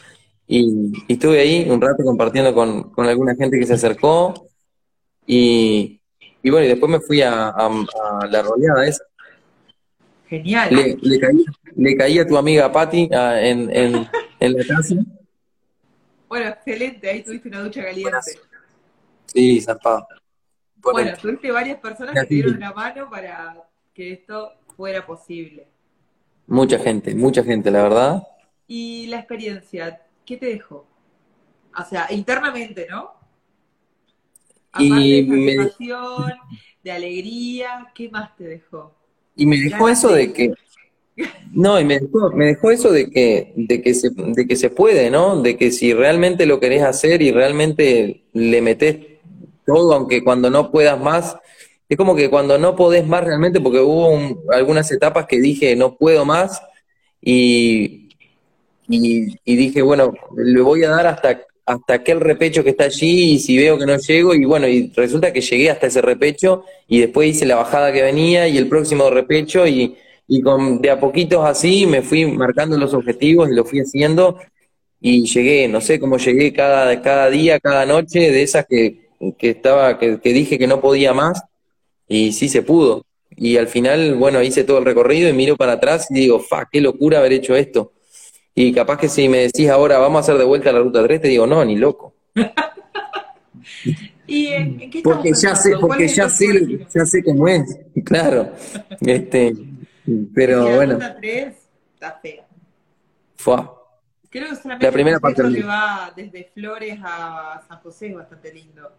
Y, 0.48 0.92
estuve 1.08 1.40
ahí 1.40 1.70
un 1.70 1.80
rato 1.80 2.04
compartiendo 2.04 2.54
con, 2.54 2.92
con 2.92 3.06
alguna 3.06 3.36
gente 3.36 3.60
que 3.60 3.66
se 3.68 3.74
acercó. 3.74 4.48
Y, 5.28 6.02
y 6.42 6.50
bueno, 6.50 6.66
y 6.66 6.70
después 6.70 6.92
me 6.92 7.00
fui 7.00 7.22
a, 7.22 7.50
a, 7.50 8.28
la 8.30 8.42
roleada 8.42 8.88
esa. 8.88 9.04
Genial. 10.34 10.74
Le, 10.74 10.98
le, 11.00 11.20
caí, 11.20 11.46
le 11.76 11.96
caí 11.96 12.18
a 12.18 12.26
tu 12.26 12.36
amiga 12.36 12.72
Patti 12.72 13.08
en, 13.12 13.70
en, 13.70 14.08
en 14.40 14.54
la 14.54 14.66
casa. 14.66 14.96
Bueno, 16.28 16.48
excelente, 16.48 17.08
ahí 17.08 17.22
tuviste 17.22 17.50
una 17.50 17.62
ducha 17.62 17.84
caliente. 17.84 18.18
Sí, 19.28 19.62
zapado. 19.62 20.08
Bueno, 20.78 21.12
tuviste 21.22 21.52
varias 21.52 21.78
personas 21.80 22.16
que 22.16 22.26
te 22.26 22.34
dieron 22.34 22.56
una 22.56 22.74
mano 22.74 23.08
para 23.12 23.64
que 23.94 24.14
esto 24.14 24.54
fuera 24.76 25.06
posible. 25.06 25.68
Mucha 26.48 26.80
gente, 26.80 27.14
mucha 27.14 27.44
gente, 27.44 27.70
la 27.70 27.84
verdad. 27.84 28.24
¿Y 28.66 29.06
la 29.06 29.20
experiencia, 29.20 30.02
qué 30.26 30.38
te 30.38 30.48
dejó? 30.48 30.88
O 31.78 31.86
sea, 31.86 32.08
internamente, 32.10 32.88
¿no? 32.90 33.12
Aparte 34.72 34.96
y 34.96 35.30
de 35.30 35.58
satisfacción, 35.58 36.34
de 36.84 36.92
alegría, 36.92 37.92
¿qué 37.94 38.10
más 38.10 38.36
te 38.36 38.46
dejó? 38.46 38.96
Y 39.36 39.46
me 39.46 39.58
dejó 39.58 39.90
eso 39.90 40.12
de 40.12 40.32
que, 40.32 40.54
no, 41.52 41.80
y 41.80 41.86
me 41.86 42.00
dejó, 42.00 42.32
me 42.32 42.46
dejó 42.46 42.72
eso 42.72 42.92
de 42.92 43.10
que, 43.10 43.54
de, 43.56 43.82
que 43.82 43.94
se, 43.94 44.10
de 44.12 44.48
que 44.48 44.56
se 44.56 44.70
puede, 44.70 45.10
¿no? 45.10 45.42
De 45.42 45.58
que 45.58 45.72
si 45.72 45.94
realmente 45.94 46.46
lo 46.46 46.60
querés 46.60 46.84
hacer 46.84 47.22
y 47.22 47.32
realmente 47.32 48.24
le 48.34 48.62
metés 48.62 48.98
todo, 49.66 49.94
aunque 49.94 50.24
cuando 50.24 50.50
no 50.50 50.72
puedas 50.72 51.00
más, 51.00 51.38
es 51.90 51.98
como 51.98 52.16
que 52.16 52.30
cuando 52.30 52.58
no 52.58 52.76
podés 52.76 53.08
más 53.08 53.24
realmente, 53.24 53.62
porque 53.62 53.80
hubo 53.80 54.42
algunas 54.52 54.92
etapas 54.92 55.26
que 55.28 55.40
dije 55.40 55.76
no 55.76 55.96
puedo 55.96 56.26
más 56.26 56.62
y, 57.22 58.10
y, 58.88 59.56
dije, 59.56 59.82
bueno, 59.82 60.14
le 60.36 60.62
voy 60.62 60.84
a 60.84 60.90
dar 60.90 61.08
hasta, 61.08 61.42
hasta 61.66 61.94
aquel 61.94 62.20
repecho 62.20 62.64
que 62.64 62.72
está 62.72 62.86
allí 62.86 63.34
y 63.34 63.40
si 63.40 63.58
veo 63.58 63.78
que 63.78 63.86
no 63.86 63.98
llego, 63.98 64.36
y 64.36 64.46
bueno, 64.46 64.68
y 64.68 64.92
resulta 64.96 65.32
que 65.32 65.42
llegué 65.42 65.70
hasta 65.70 65.88
ese 65.88 66.02
repecho 66.02 66.66
y 66.88 67.00
después 67.00 67.30
hice 67.30 67.46
la 67.46 67.56
bajada 67.56 67.94
que 67.94 68.02
venía 68.02 68.48
y 68.48 68.58
el 68.58 68.68
próximo 68.68 69.10
repecho 69.10 69.66
y 69.68 69.96
y 70.28 70.42
con, 70.42 70.82
de 70.82 70.90
a 70.90 71.00
poquitos 71.00 71.46
así 71.46 71.86
me 71.86 72.02
fui 72.02 72.26
marcando 72.26 72.78
los 72.78 72.94
objetivos 72.94 73.50
y 73.50 73.56
lo 73.56 73.66
fui 73.66 73.80
haciendo 73.80 74.40
y 75.00 75.26
llegué, 75.26 75.68
no 75.68 75.82
sé 75.82 76.00
cómo 76.00 76.18
llegué 76.18 76.54
cada, 76.54 77.02
cada 77.02 77.30
día, 77.30 77.60
cada 77.60 77.86
noche, 77.86 78.32
de 78.32 78.42
esas 78.42 78.66
que, 78.66 79.10
que 79.38 79.50
estaba, 79.50 80.00
que, 80.00 80.18
dije 80.24 80.58
que 80.58 80.66
no 80.66 80.80
podía 80.80 81.14
más, 81.14 81.44
y 82.08 82.32
sí 82.32 82.48
se 82.48 82.62
pudo. 82.62 83.06
Y 83.36 83.58
al 83.58 83.68
final, 83.68 84.16
bueno, 84.16 84.42
hice 84.42 84.64
todo 84.64 84.78
el 84.78 84.86
recorrido 84.86 85.28
y 85.28 85.34
miro 85.34 85.58
para 85.58 85.74
atrás 85.74 86.08
y 86.10 86.14
digo, 86.14 86.40
fa, 86.40 86.70
qué 86.72 86.80
locura 86.80 87.20
haber 87.20 87.34
hecho 87.34 87.54
esto. 87.54 87.92
Y 88.56 88.74
capaz 88.74 88.98
que 88.98 89.10
si 89.10 89.28
me 89.28 89.40
decís 89.40 89.70
ahora, 89.70 89.98
vamos 89.98 90.18
a 90.18 90.20
hacer 90.22 90.38
de 90.38 90.44
vuelta 90.44 90.72
la 90.72 90.80
ruta 90.80 91.04
3, 91.04 91.22
te 91.22 91.28
digo, 91.28 91.48
no, 91.48 91.66
ni 91.66 91.76
loco. 91.76 92.14
¿Y 94.28 94.48
en, 94.48 94.90
qué 94.90 95.02
porque 95.04 95.34
ya 95.34 95.56
sé, 95.56 95.76
porque 95.78 96.08
ya 96.08 96.30
sé, 96.30 96.86
ya 96.94 97.06
sé 97.06 97.24
cómo 97.24 97.48
es, 97.48 97.80
claro. 98.06 98.52
Este, 99.02 99.54
pero 100.34 100.70
la 100.70 100.76
bueno. 100.76 100.94
Ruta 100.94 101.16
3 101.18 101.54
está 101.94 102.20
fea. 102.22 102.46
Fue. 103.36 103.58
Creo 104.30 104.50
que 104.50 104.56
solamente 104.56 104.86
la 104.86 104.92
primera 104.92 105.20
parte 105.20 105.44
que 105.44 105.64
va 105.64 106.12
desde 106.16 106.50
Flores 106.54 107.00
a 107.04 107.62
San 107.68 107.80
José 107.80 108.08
es 108.08 108.16
bastante 108.16 108.54
lindo. 108.54 108.92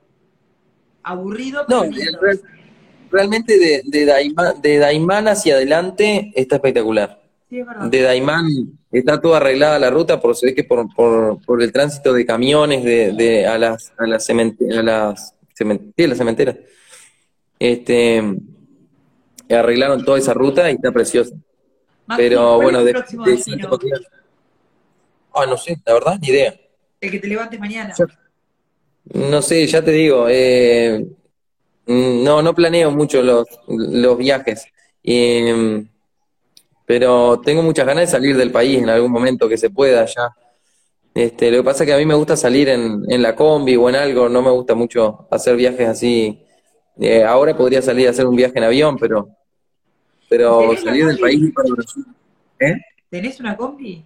Aburrido, 1.02 1.64
pero 1.66 1.84
no, 1.84 1.90
lindo. 1.90 2.20
realmente 3.10 3.58
de, 3.58 3.82
de, 3.84 4.04
Daimán, 4.04 4.60
de 4.62 4.78
Daimán 4.78 5.28
hacia 5.28 5.54
adelante 5.54 6.32
está 6.34 6.56
espectacular. 6.56 7.23
Sí, 7.54 7.60
es 7.60 7.66
verdad. 7.68 7.86
De 7.86 8.02
Daimán 8.02 8.48
está 8.90 9.20
toda 9.20 9.36
arreglada 9.36 9.78
la 9.78 9.88
ruta, 9.88 10.20
por 10.20 10.34
se 10.34 10.46
ve 10.46 10.54
que 10.56 10.64
por, 10.64 10.92
por, 10.92 11.40
por 11.40 11.62
el 11.62 11.70
tránsito 11.70 12.12
de 12.12 12.26
camiones 12.26 12.82
de, 12.82 13.12
de 13.12 13.46
a 13.46 13.56
las 13.58 13.92
a 13.96 14.08
las, 14.08 14.26
cementeras, 14.26 14.78
a 14.78 14.82
las, 14.82 15.34
las 15.96 16.18
cementeras. 16.18 16.56
Este, 17.60 18.24
arreglaron 19.48 20.04
toda 20.04 20.18
esa 20.18 20.34
ruta 20.34 20.68
y 20.68 20.74
está 20.74 20.90
preciosa. 20.90 21.32
Pero 22.16 22.60
bueno, 22.60 22.82
de, 22.82 22.92
de 22.92 24.02
Ah, 25.32 25.46
no 25.46 25.56
sé, 25.56 25.80
la 25.86 25.94
verdad, 25.94 26.18
ni 26.20 26.30
idea. 26.30 26.56
El 27.00 27.10
que 27.12 27.20
te 27.20 27.28
levantes 27.28 27.60
mañana. 27.60 27.94
no 29.12 29.42
sé, 29.42 29.64
ya 29.68 29.80
te 29.80 29.92
digo, 29.92 30.26
eh, 30.28 31.06
no, 31.86 32.42
no 32.42 32.52
planeo 32.52 32.90
mucho 32.90 33.22
los, 33.22 33.46
los 33.68 34.18
viajes. 34.18 34.66
Pero 36.86 37.40
tengo 37.40 37.62
muchas 37.62 37.86
ganas 37.86 38.02
de 38.02 38.06
salir 38.08 38.36
del 38.36 38.50
país 38.50 38.82
en 38.82 38.88
algún 38.88 39.10
momento 39.10 39.48
que 39.48 39.56
se 39.56 39.70
pueda 39.70 40.04
ya. 40.04 40.30
Este, 41.14 41.50
lo 41.50 41.58
que 41.58 41.64
pasa 41.64 41.84
es 41.84 41.88
que 41.88 41.94
a 41.94 41.98
mí 41.98 42.04
me 42.04 42.14
gusta 42.14 42.36
salir 42.36 42.68
en, 42.68 43.02
en 43.08 43.22
la 43.22 43.36
combi 43.36 43.76
o 43.76 43.88
en 43.88 43.94
algo, 43.94 44.28
no 44.28 44.42
me 44.42 44.50
gusta 44.50 44.74
mucho 44.74 45.26
hacer 45.30 45.56
viajes 45.56 45.88
así. 45.88 46.44
Eh, 46.98 47.24
ahora 47.24 47.56
podría 47.56 47.82
salir 47.82 48.08
a 48.08 48.10
hacer 48.10 48.26
un 48.26 48.36
viaje 48.36 48.58
en 48.58 48.64
avión, 48.64 48.96
pero 48.98 49.28
pero 50.28 50.76
salir 50.76 51.06
del 51.06 51.18
país 51.18 51.52
para 51.54 51.68
Brasil. 51.70 52.04
¿Eh? 52.58 52.74
¿Tenés 53.08 53.38
una 53.40 53.56
combi? 53.56 54.04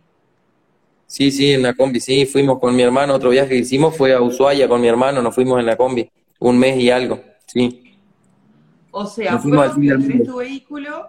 Sí, 1.07 1.31
sí, 1.31 1.53
en 1.53 1.63
la 1.63 1.75
combi, 1.75 2.01
sí. 2.01 2.27
Fuimos 2.27 2.59
con 2.59 2.77
mi 2.77 2.83
hermano, 2.83 3.15
otro 3.15 3.31
viaje 3.31 3.51
que 3.51 3.57
hicimos 3.57 3.97
fue 3.97 4.13
a 4.13 4.21
Ushuaia 4.21 4.69
con 4.69 4.81
mi 4.81 4.89
hermano, 4.89 5.23
nos 5.23 5.35
fuimos 5.35 5.59
en 5.59 5.67
la 5.67 5.77
combi, 5.77 6.11
un 6.41 6.59
mes 6.59 6.79
y 6.79 6.91
algo, 6.91 7.21
sí. 7.47 7.97
O 8.91 9.07
sea, 9.07 9.39
fuimos 9.39 9.75
tu 9.75 10.37
vehículo, 10.37 11.09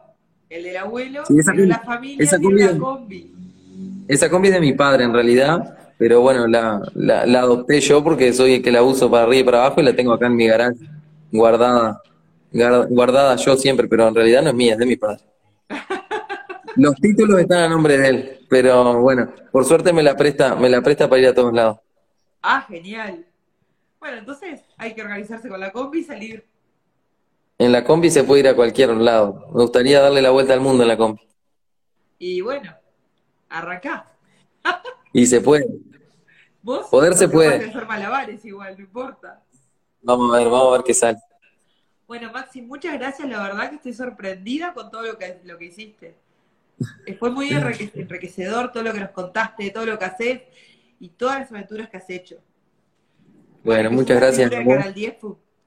el 0.49 0.63
del 0.63 0.77
abuelo, 0.77 1.23
esa 1.29 1.53
la 1.53 1.79
familia 1.79 2.23
esa 2.23 2.39
combi, 2.39 2.63
la 2.63 2.77
combi. 2.77 3.31
Esa 4.07 4.29
combi 4.29 4.47
es 4.47 4.53
de 4.55 4.59
mi 4.59 4.73
padre, 4.73 5.03
en 5.03 5.13
realidad, 5.13 5.77
pero 5.97 6.21
bueno, 6.21 6.47
la, 6.47 6.81
la, 6.95 7.25
la 7.25 7.39
adopté 7.41 7.79
yo 7.81 8.03
porque 8.03 8.33
soy 8.33 8.55
el 8.55 8.63
que 8.63 8.71
la 8.71 8.81
uso 8.81 9.11
para 9.11 9.23
arriba 9.23 9.41
y 9.41 9.43
para 9.43 9.65
abajo 9.65 9.81
y 9.81 9.83
la 9.83 9.95
tengo 9.95 10.13
acá 10.13 10.27
en 10.27 10.35
mi 10.35 10.47
garaje, 10.47 10.79
guardada 11.31 12.01
guardada 12.51 13.35
yo 13.35 13.55
siempre, 13.55 13.87
pero 13.87 14.07
en 14.07 14.15
realidad 14.15 14.41
no 14.41 14.49
es 14.49 14.55
mía, 14.55 14.73
es 14.73 14.79
de 14.79 14.85
mi 14.85 14.95
padre. 14.95 15.21
Los 16.75 16.95
títulos 16.95 17.39
están 17.39 17.63
a 17.63 17.69
nombre 17.69 17.97
de 17.97 18.07
él, 18.07 18.39
pero 18.49 19.01
bueno, 19.01 19.31
por 19.51 19.65
suerte 19.65 19.91
me 19.93 20.03
la 20.03 20.15
presta, 20.15 20.55
me 20.55 20.69
la 20.69 20.81
presta 20.81 21.09
para 21.09 21.21
ir 21.21 21.27
a 21.27 21.33
todos 21.33 21.53
lados. 21.53 21.79
Ah, 22.41 22.65
genial. 22.67 23.25
Bueno, 23.99 24.17
entonces 24.17 24.61
hay 24.77 24.93
que 24.93 25.01
organizarse 25.01 25.49
con 25.49 25.59
la 25.59 25.71
combi 25.71 25.99
y 25.99 26.03
salir. 26.03 26.45
En 27.59 27.73
la 27.73 27.83
combi 27.83 28.09
se 28.09 28.23
puede 28.23 28.39
ir 28.39 28.47
a 28.47 28.55
cualquier 28.55 28.89
lado. 28.91 29.47
Me 29.53 29.61
gustaría 29.61 29.99
darle 29.99 30.21
la 30.21 30.29
vuelta 30.29 30.53
al 30.53 30.61
mundo 30.61 30.83
en 30.83 30.87
la 30.87 30.97
combi. 30.97 31.21
Y 32.17 32.39
bueno, 32.39 32.73
arrancá. 33.49 34.07
y 35.13 35.25
se 35.25 35.41
puede. 35.41 35.67
¿Vos? 36.61 36.87
Poder 36.87 37.15
se 37.15 37.27
puede. 37.27 37.67
hacer 37.67 37.85
malabares 37.85 38.45
igual, 38.45 38.75
no 38.77 38.83
importa. 38.83 39.43
Vamos 40.01 40.33
a 40.33 40.37
ver, 40.37 40.49
vamos 40.49 40.69
a 40.69 40.77
ver 40.77 40.83
qué 40.85 40.93
sale. 40.93 41.17
Bueno, 42.07 42.31
Maxi, 42.31 42.61
muchas 42.61 42.93
gracias. 42.97 43.27
La 43.27 43.43
verdad 43.43 43.69
que 43.69 43.75
estoy 43.75 43.93
sorprendida 43.93 44.73
con 44.73 44.89
todo 44.89 45.03
lo 45.03 45.17
que, 45.17 45.41
lo 45.43 45.57
que 45.57 45.65
hiciste. 45.65 46.15
Eh, 47.05 47.15
fue 47.15 47.29
muy 47.29 47.49
enriquecedor 47.49 48.71
todo 48.71 48.83
lo 48.83 48.93
que 48.93 49.01
nos 49.01 49.11
contaste, 49.11 49.69
todo 49.71 49.85
lo 49.85 49.99
que 49.99 50.05
haces 50.05 50.41
y 50.99 51.09
todas 51.09 51.41
las 51.41 51.51
aventuras 51.51 51.89
que 51.89 51.97
has 51.97 52.09
hecho. 52.09 52.37
Bueno, 53.65 53.91
muchas 53.91 54.17
gracias. 54.17 54.49
De 54.49 54.65
Canal 54.65 54.93
10, 54.93 55.15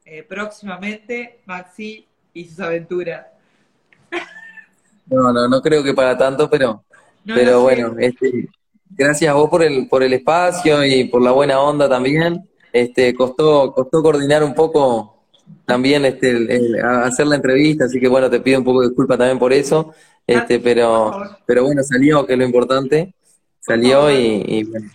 eh, 0.04 0.22
próximamente, 0.22 1.40
Maxi 1.46 2.06
y 2.34 2.44
sus 2.44 2.60
aventuras. 2.60 3.26
No, 5.06 5.32
no, 5.32 5.48
no 5.48 5.60
creo 5.60 5.82
que 5.82 5.94
para 5.94 6.16
tanto, 6.16 6.48
pero, 6.48 6.84
pero 7.26 7.62
bueno, 7.62 7.94
este, 7.98 8.48
gracias 8.88 9.30
a 9.30 9.34
vos 9.34 9.50
por 9.50 9.62
el, 9.62 9.88
por 9.88 10.02
el 10.02 10.12
espacio 10.12 10.84
y 10.84 11.04
por 11.04 11.22
la 11.22 11.32
buena 11.32 11.60
onda 11.60 11.88
también. 11.88 12.48
Este, 12.72 13.14
costó, 13.14 13.72
costó 13.72 14.02
coordinar 14.02 14.42
un 14.42 14.54
poco 14.54 15.24
también 15.66 16.04
este, 16.04 16.48
hacer 16.82 17.26
la 17.26 17.36
entrevista, 17.36 17.84
así 17.84 18.00
que 18.00 18.08
bueno, 18.08 18.30
te 18.30 18.40
pido 18.40 18.58
un 18.58 18.64
poco 18.64 18.80
de 18.80 18.88
disculpa 18.88 19.18
también 19.18 19.38
por 19.38 19.52
eso, 19.52 19.92
este, 20.26 20.58
pero, 20.60 21.12
pero 21.44 21.64
bueno, 21.64 21.82
salió, 21.82 22.24
que 22.26 22.32
es 22.32 22.38
lo 22.38 22.44
importante, 22.44 23.14
salió 23.60 24.10
y, 24.10 24.42
y 24.46 24.64
bueno, 24.64 24.90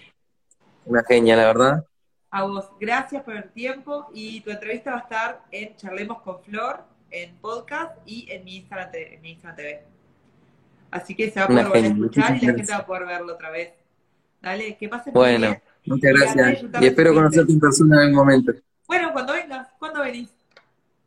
una 0.85 1.03
genia, 1.03 1.35
la 1.35 1.45
verdad. 1.45 1.85
A 2.29 2.43
vos, 2.43 2.69
gracias 2.79 3.23
por 3.23 3.35
el 3.35 3.49
tiempo 3.51 4.09
y 4.13 4.41
tu 4.41 4.51
entrevista 4.51 4.91
va 4.91 4.97
a 4.97 5.01
estar 5.01 5.41
en 5.51 5.75
Charlemos 5.77 6.21
con 6.21 6.41
Flor, 6.43 6.81
en 7.09 7.35
podcast 7.37 7.97
y 8.05 8.29
en 8.29 8.43
mi 8.43 8.57
Instagram, 8.57 8.89
en 8.93 9.21
mi 9.21 9.31
Instagram 9.31 9.55
TV. 9.55 9.83
Así 10.91 11.15
que 11.15 11.31
se 11.31 11.39
va 11.39 11.45
a 11.45 11.47
poder 11.47 11.67
volver 11.67 11.83
a 11.85 11.87
escuchar 11.87 12.35
y 12.35 12.45
la 12.45 12.53
gente 12.53 12.71
va 12.71 12.77
a 12.79 12.85
poder 12.85 13.05
verlo 13.05 13.33
otra 13.33 13.49
vez. 13.49 13.73
Dale, 14.41 14.77
que 14.77 14.89
pase 14.89 15.11
Bueno, 15.11 15.47
bien. 15.47 15.61
muchas 15.85 16.11
gracias. 16.11 16.63
Y 16.81 16.85
espero 16.85 17.13
conocerte 17.13 17.51
en 17.51 17.59
persona 17.59 18.03
en 18.03 18.09
un 18.09 18.15
momento. 18.15 18.51
Bueno, 18.87 19.13
cuando 19.13 19.33
vengas, 19.33 19.69
¿cuándo 19.79 20.01
venís? 20.01 20.29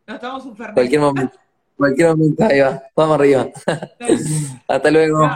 Nos 0.06 0.20
tomamos 0.20 0.44
un 0.46 0.56
fernet. 0.56 0.74
Cualquier 0.74 1.00
momento. 1.00 1.38
Cualquier 1.76 2.08
momento, 2.08 2.44
ahí 2.44 2.60
va. 2.60 2.82
Vamos 2.96 3.14
arriba. 3.18 3.46
Hasta 4.68 4.90
luego. 4.90 5.28